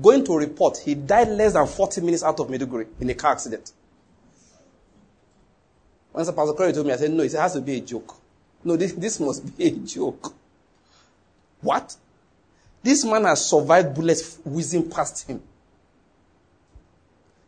Going 0.00 0.24
to 0.24 0.36
report, 0.36 0.78
he 0.78 0.94
died 0.94 1.28
less 1.28 1.54
than 1.54 1.66
40 1.66 2.00
minutes 2.02 2.22
out 2.22 2.38
of 2.38 2.48
Maiduguri 2.48 2.86
in 3.00 3.08
a 3.10 3.14
car 3.14 3.32
accident. 3.32 3.72
Once 6.12 6.30
Pastor 6.30 6.52
Courage 6.54 6.74
told 6.74 6.86
me, 6.86 6.92
I 6.92 6.96
said, 6.96 7.10
no, 7.10 7.22
it 7.24 7.32
has 7.32 7.54
to 7.54 7.60
be 7.60 7.78
a 7.78 7.80
joke. 7.80 8.16
No, 8.62 8.76
this, 8.76 8.92
this 8.92 9.18
must 9.18 9.56
be 9.56 9.64
a 9.66 9.70
joke. 9.70 10.34
What? 11.60 11.96
This 12.82 13.04
man 13.04 13.24
has 13.24 13.48
survived 13.48 13.94
bullets 13.94 14.38
whizzing 14.44 14.88
past 14.90 15.28
him. 15.28 15.42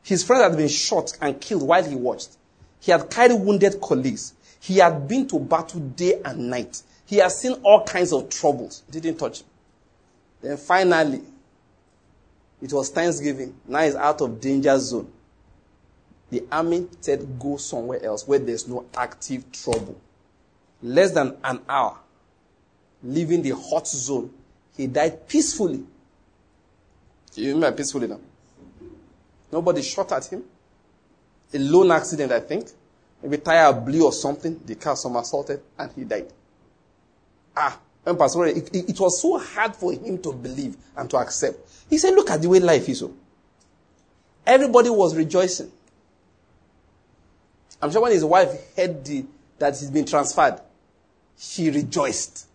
His 0.06 0.22
friend 0.22 0.42
had 0.42 0.56
been 0.56 0.68
shot 0.68 1.12
and 1.20 1.40
killed 1.40 1.62
while 1.62 1.84
he 1.84 1.94
watched. 1.94 2.36
He 2.80 2.92
had 2.92 3.10
carried 3.10 3.40
wounded 3.40 3.80
colleagues. 3.80 4.34
He 4.60 4.78
had 4.78 5.06
been 5.06 5.26
to 5.28 5.38
battle 5.38 5.80
day 5.80 6.20
and 6.24 6.48
night. 6.48 6.82
He 7.06 7.16
had 7.16 7.32
seen 7.32 7.54
all 7.62 7.84
kinds 7.84 8.12
of 8.12 8.28
troubles. 8.28 8.82
Didn't 8.90 9.16
touch 9.18 9.40
him. 9.40 9.46
Then 10.42 10.56
finally, 10.56 11.22
it 12.62 12.72
was 12.72 12.90
Thanksgiving. 12.90 13.54
Now 13.66 13.80
he's 13.80 13.96
out 13.96 14.20
of 14.20 14.40
danger 14.40 14.78
zone. 14.78 15.10
The 16.30 16.44
army 16.50 16.88
said 17.00 17.38
go 17.38 17.56
somewhere 17.56 18.04
else 18.04 18.26
where 18.26 18.38
there's 18.38 18.66
no 18.66 18.86
active 18.96 19.50
trouble 19.52 20.00
less 20.82 21.12
than 21.12 21.36
an 21.42 21.60
hour, 21.68 21.98
leaving 23.02 23.42
the 23.42 23.50
hot 23.50 23.86
zone, 23.88 24.30
he 24.76 24.86
died 24.86 25.28
peacefully. 25.28 25.82
Do 27.34 27.42
you 27.42 27.54
remember 27.54 27.76
peacefully 27.76 28.06
now? 28.06 28.20
Nobody 29.52 29.82
shot 29.82 30.12
at 30.12 30.26
him. 30.26 30.44
a 31.52 31.58
lone 31.58 31.90
accident, 31.90 32.32
I 32.32 32.40
think. 32.40 32.68
Maybe 33.22 33.38
tire 33.38 33.72
blew 33.72 34.04
or 34.04 34.12
something. 34.12 34.60
The 34.64 34.74
car 34.74 34.96
somersaulted 34.96 35.60
and 35.78 35.92
he 35.92 36.04
died. 36.04 36.32
Ah, 37.56 37.78
and 38.04 38.18
Pastor, 38.18 38.46
it, 38.46 38.74
it, 38.74 38.90
it, 38.90 39.00
was 39.00 39.20
so 39.20 39.38
hard 39.38 39.74
for 39.74 39.92
him 39.92 40.18
to 40.22 40.32
believe 40.32 40.76
and 40.96 41.08
to 41.10 41.16
accept. 41.16 41.58
He 41.88 41.98
said, 41.98 42.10
look 42.14 42.30
at 42.30 42.42
the 42.42 42.48
way 42.48 42.60
life 42.60 42.88
is. 42.88 43.02
Oh. 43.02 43.12
Everybody 44.46 44.90
was 44.90 45.16
rejoicing. 45.16 45.72
I'm 47.80 47.90
sure 47.90 48.02
when 48.02 48.12
his 48.12 48.24
wife 48.24 48.76
heard 48.76 49.04
the, 49.04 49.24
that 49.58 49.78
he's 49.78 49.90
been 49.90 50.04
transferred, 50.04 50.60
she 51.36 51.70
rejoiced. 51.70 52.46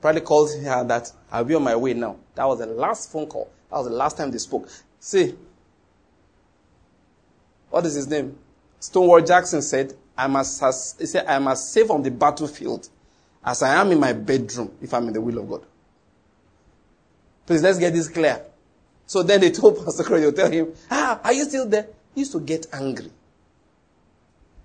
Probably 0.00 0.20
called 0.20 0.50
her 0.62 0.84
that 0.84 1.10
I'll 1.32 1.44
be 1.44 1.54
on 1.54 1.62
my 1.62 1.74
way 1.76 1.94
now. 1.94 2.16
That 2.34 2.44
was 2.44 2.58
the 2.58 2.66
last 2.66 3.10
phone 3.10 3.26
call. 3.26 3.50
That 3.70 3.78
was 3.78 3.88
the 3.88 3.94
last 3.94 4.16
time 4.16 4.30
they 4.30 4.38
spoke. 4.38 4.68
See, 5.00 5.34
what 7.76 7.84
is 7.84 7.94
his 7.94 8.08
name? 8.08 8.34
Stonewall 8.80 9.20
Jackson 9.20 9.60
said, 9.60 9.92
I 10.16 10.28
must, 10.28 10.98
he 10.98 11.04
said, 11.04 11.26
I 11.26 11.38
must 11.38 11.74
save 11.74 11.90
on 11.90 12.02
the 12.02 12.10
battlefield 12.10 12.88
as 13.44 13.62
I 13.62 13.74
am 13.74 13.92
in 13.92 14.00
my 14.00 14.14
bedroom 14.14 14.72
if 14.80 14.94
I'm 14.94 15.06
in 15.08 15.12
the 15.12 15.20
will 15.20 15.36
of 15.36 15.46
God. 15.46 15.66
Please, 17.44 17.62
let's 17.62 17.78
get 17.78 17.92
this 17.92 18.08
clear. 18.08 18.42
So 19.04 19.22
then 19.22 19.42
they 19.42 19.50
told 19.58 19.84
Pastor 19.84 20.04
Crowley, 20.04 20.30
they 20.30 20.32
tell 20.32 20.50
him, 20.50 20.72
ah, 20.90 21.20
are 21.22 21.34
you 21.34 21.44
still 21.44 21.68
there? 21.68 21.86
He 22.14 22.22
used 22.22 22.32
to 22.32 22.40
get 22.40 22.66
angry. 22.72 23.10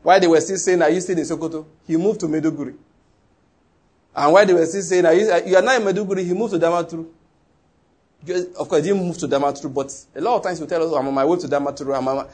While 0.04 0.22
they 0.22 0.28
were 0.28 0.40
still 0.40 0.56
saying, 0.56 0.82
are 0.82 0.90
you 0.90 1.02
still 1.02 1.18
in 1.18 1.26
Sokoto? 1.26 1.66
He 1.86 1.98
moved 1.98 2.22
to 2.22 2.28
Maiduguri. 2.28 2.76
And 4.16 4.32
while 4.34 4.46
they 4.46 4.54
were 4.54 4.66
still 4.66 4.84
saying, 4.84 5.06
are 5.06 5.14
you, 5.14 5.26
you 5.48 5.58
are 5.58 5.62
not 5.62 5.82
in 5.82 5.86
Maiduguri, 5.86 6.26
he 6.26 6.34
moved 6.34 6.54
to 6.54 6.60
Damaturu. 6.60 7.08
Of 8.58 8.70
course, 8.70 8.86
he 8.86 8.90
didn't 8.90 9.06
move 9.06 9.18
to 9.18 9.28
Damaturu, 9.28 9.74
but 9.74 9.94
a 10.16 10.22
lot 10.22 10.38
of 10.38 10.44
times 10.44 10.60
he 10.60 10.64
would 10.64 10.70
tell 10.70 10.82
us, 10.82 10.98
I'm 10.98 11.10
on 11.10 11.14
my 11.14 11.26
way 11.26 11.38
to 11.40 11.48
Damaturu. 11.50 11.98
I'm 11.98 12.08
on 12.08 12.30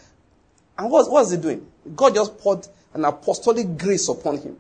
and 0.78 0.92
what, 0.92 1.10
what's 1.12 1.32
he 1.32 1.38
doing? 1.38 1.66
God 1.96 2.16
just 2.16 2.38
poured 2.38 2.68
an 2.94 3.06
apostolic 3.06 3.78
grace 3.78 4.08
upon 4.10 4.38
him. 4.38 4.58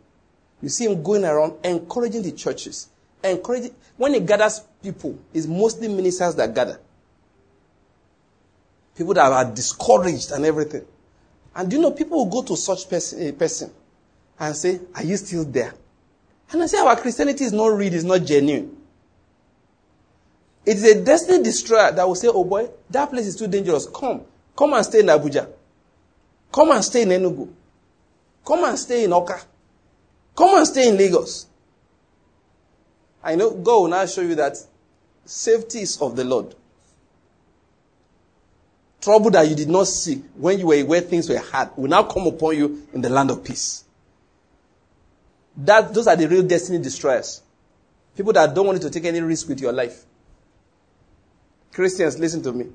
You 0.61 0.69
see 0.69 0.85
him 0.85 1.03
going 1.03 1.23
around 1.23 1.53
encouraging 1.63 2.23
the 2.23 2.31
churches. 2.31 2.89
Encouraging, 3.23 3.73
when 3.97 4.13
he 4.13 4.19
gathers 4.19 4.61
people, 4.81 5.17
it's 5.33 5.45
mostly 5.45 5.87
ministers 5.87 6.35
that 6.35 6.53
gather. 6.53 6.79
People 8.95 9.13
that 9.13 9.31
are 9.31 9.45
discouraged 9.45 10.31
and 10.31 10.45
everything. 10.45 10.85
And 11.55 11.71
you 11.71 11.79
know, 11.79 11.91
people 11.91 12.17
will 12.17 12.31
go 12.31 12.47
to 12.47 12.57
such 12.57 12.89
person, 12.89 13.21
a 13.21 13.27
eh, 13.27 13.31
person 13.31 13.71
and 14.39 14.55
say, 14.55 14.79
Are 14.95 15.03
you 15.03 15.17
still 15.17 15.43
there? 15.45 15.73
And 16.51 16.63
I 16.63 16.67
say, 16.67 16.77
Our 16.79 16.95
Christianity 16.95 17.43
is 17.43 17.53
not 17.53 17.67
real, 17.67 17.93
it's 17.93 18.03
not 18.03 18.23
genuine. 18.23 18.75
It 20.65 20.77
is 20.77 20.83
a 20.83 21.03
destiny 21.03 21.43
destroyer 21.43 21.91
that 21.91 22.07
will 22.07 22.15
say, 22.15 22.27
Oh 22.27 22.43
boy, 22.43 22.69
that 22.89 23.09
place 23.09 23.27
is 23.27 23.35
too 23.35 23.47
dangerous. 23.47 23.87
Come. 23.87 24.21
Come 24.55 24.73
and 24.73 24.85
stay 24.85 24.99
in 24.99 25.05
Abuja. 25.07 25.47
Come 26.51 26.71
and 26.71 26.83
stay 26.83 27.03
in 27.03 27.09
Enugu. 27.09 27.49
Come 28.45 28.63
and 28.63 28.79
stay 28.79 29.03
in 29.03 29.11
Awka. 29.11 29.43
Come 30.35 30.57
and 30.57 30.67
stay 30.67 30.89
in 30.89 30.97
Lagos. 30.97 31.47
I 33.23 33.35
know 33.35 33.51
God 33.51 33.81
will 33.81 33.87
now 33.89 34.05
show 34.05 34.21
you 34.21 34.35
that 34.35 34.55
safety 35.25 35.81
is 35.81 36.01
of 36.01 36.15
the 36.15 36.23
Lord. 36.23 36.55
Trouble 39.01 39.31
that 39.31 39.47
you 39.47 39.55
did 39.55 39.69
not 39.69 39.87
see 39.87 40.15
when 40.35 40.59
you 40.59 40.67
were 40.67 40.79
where 40.85 41.01
things 41.01 41.29
were 41.29 41.37
hard 41.39 41.69
will 41.75 41.89
now 41.89 42.03
come 42.03 42.27
upon 42.27 42.55
you 42.55 42.87
in 42.93 43.01
the 43.01 43.09
land 43.09 43.31
of 43.31 43.43
peace. 43.43 43.83
That, 45.57 45.93
those 45.93 46.07
are 46.07 46.15
the 46.15 46.27
real 46.27 46.43
destiny 46.43 46.79
destroyers. 46.79 47.41
People 48.15 48.33
that 48.33 48.53
don't 48.53 48.65
want 48.65 48.81
you 48.81 48.89
to 48.89 48.93
take 48.93 49.05
any 49.05 49.21
risk 49.21 49.47
with 49.47 49.59
your 49.59 49.73
life. 49.73 50.05
Christians, 51.73 52.17
listen 52.19 52.41
to 52.43 52.51
me. 52.51 52.67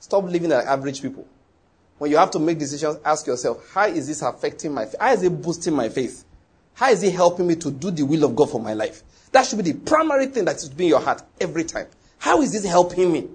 Stop 0.00 0.24
living 0.24 0.50
like 0.50 0.66
average 0.66 1.02
people. 1.02 1.26
When 1.98 2.10
you 2.10 2.16
have 2.16 2.30
to 2.32 2.38
make 2.38 2.58
decisions, 2.58 2.98
ask 3.04 3.26
yourself, 3.26 3.70
how 3.72 3.86
is 3.86 4.06
this 4.06 4.22
affecting 4.22 4.72
my 4.72 4.86
faith? 4.86 4.96
How 5.00 5.12
is 5.12 5.22
it 5.22 5.42
boosting 5.42 5.74
my 5.74 5.88
faith? 5.88 6.24
How 6.74 6.90
is 6.90 7.02
it 7.02 7.12
helping 7.12 7.46
me 7.46 7.56
to 7.56 7.70
do 7.72 7.90
the 7.90 8.04
will 8.04 8.24
of 8.24 8.36
God 8.36 8.50
for 8.50 8.60
my 8.60 8.72
life? 8.72 9.02
That 9.32 9.44
should 9.46 9.62
be 9.62 9.72
the 9.72 9.78
primary 9.78 10.26
thing 10.26 10.44
that 10.44 10.60
should 10.60 10.76
be 10.76 10.84
in 10.84 10.90
your 10.90 11.00
heart 11.00 11.22
every 11.40 11.64
time. 11.64 11.88
How 12.18 12.40
is 12.40 12.52
this 12.52 12.64
helping 12.64 13.12
me? 13.12 13.28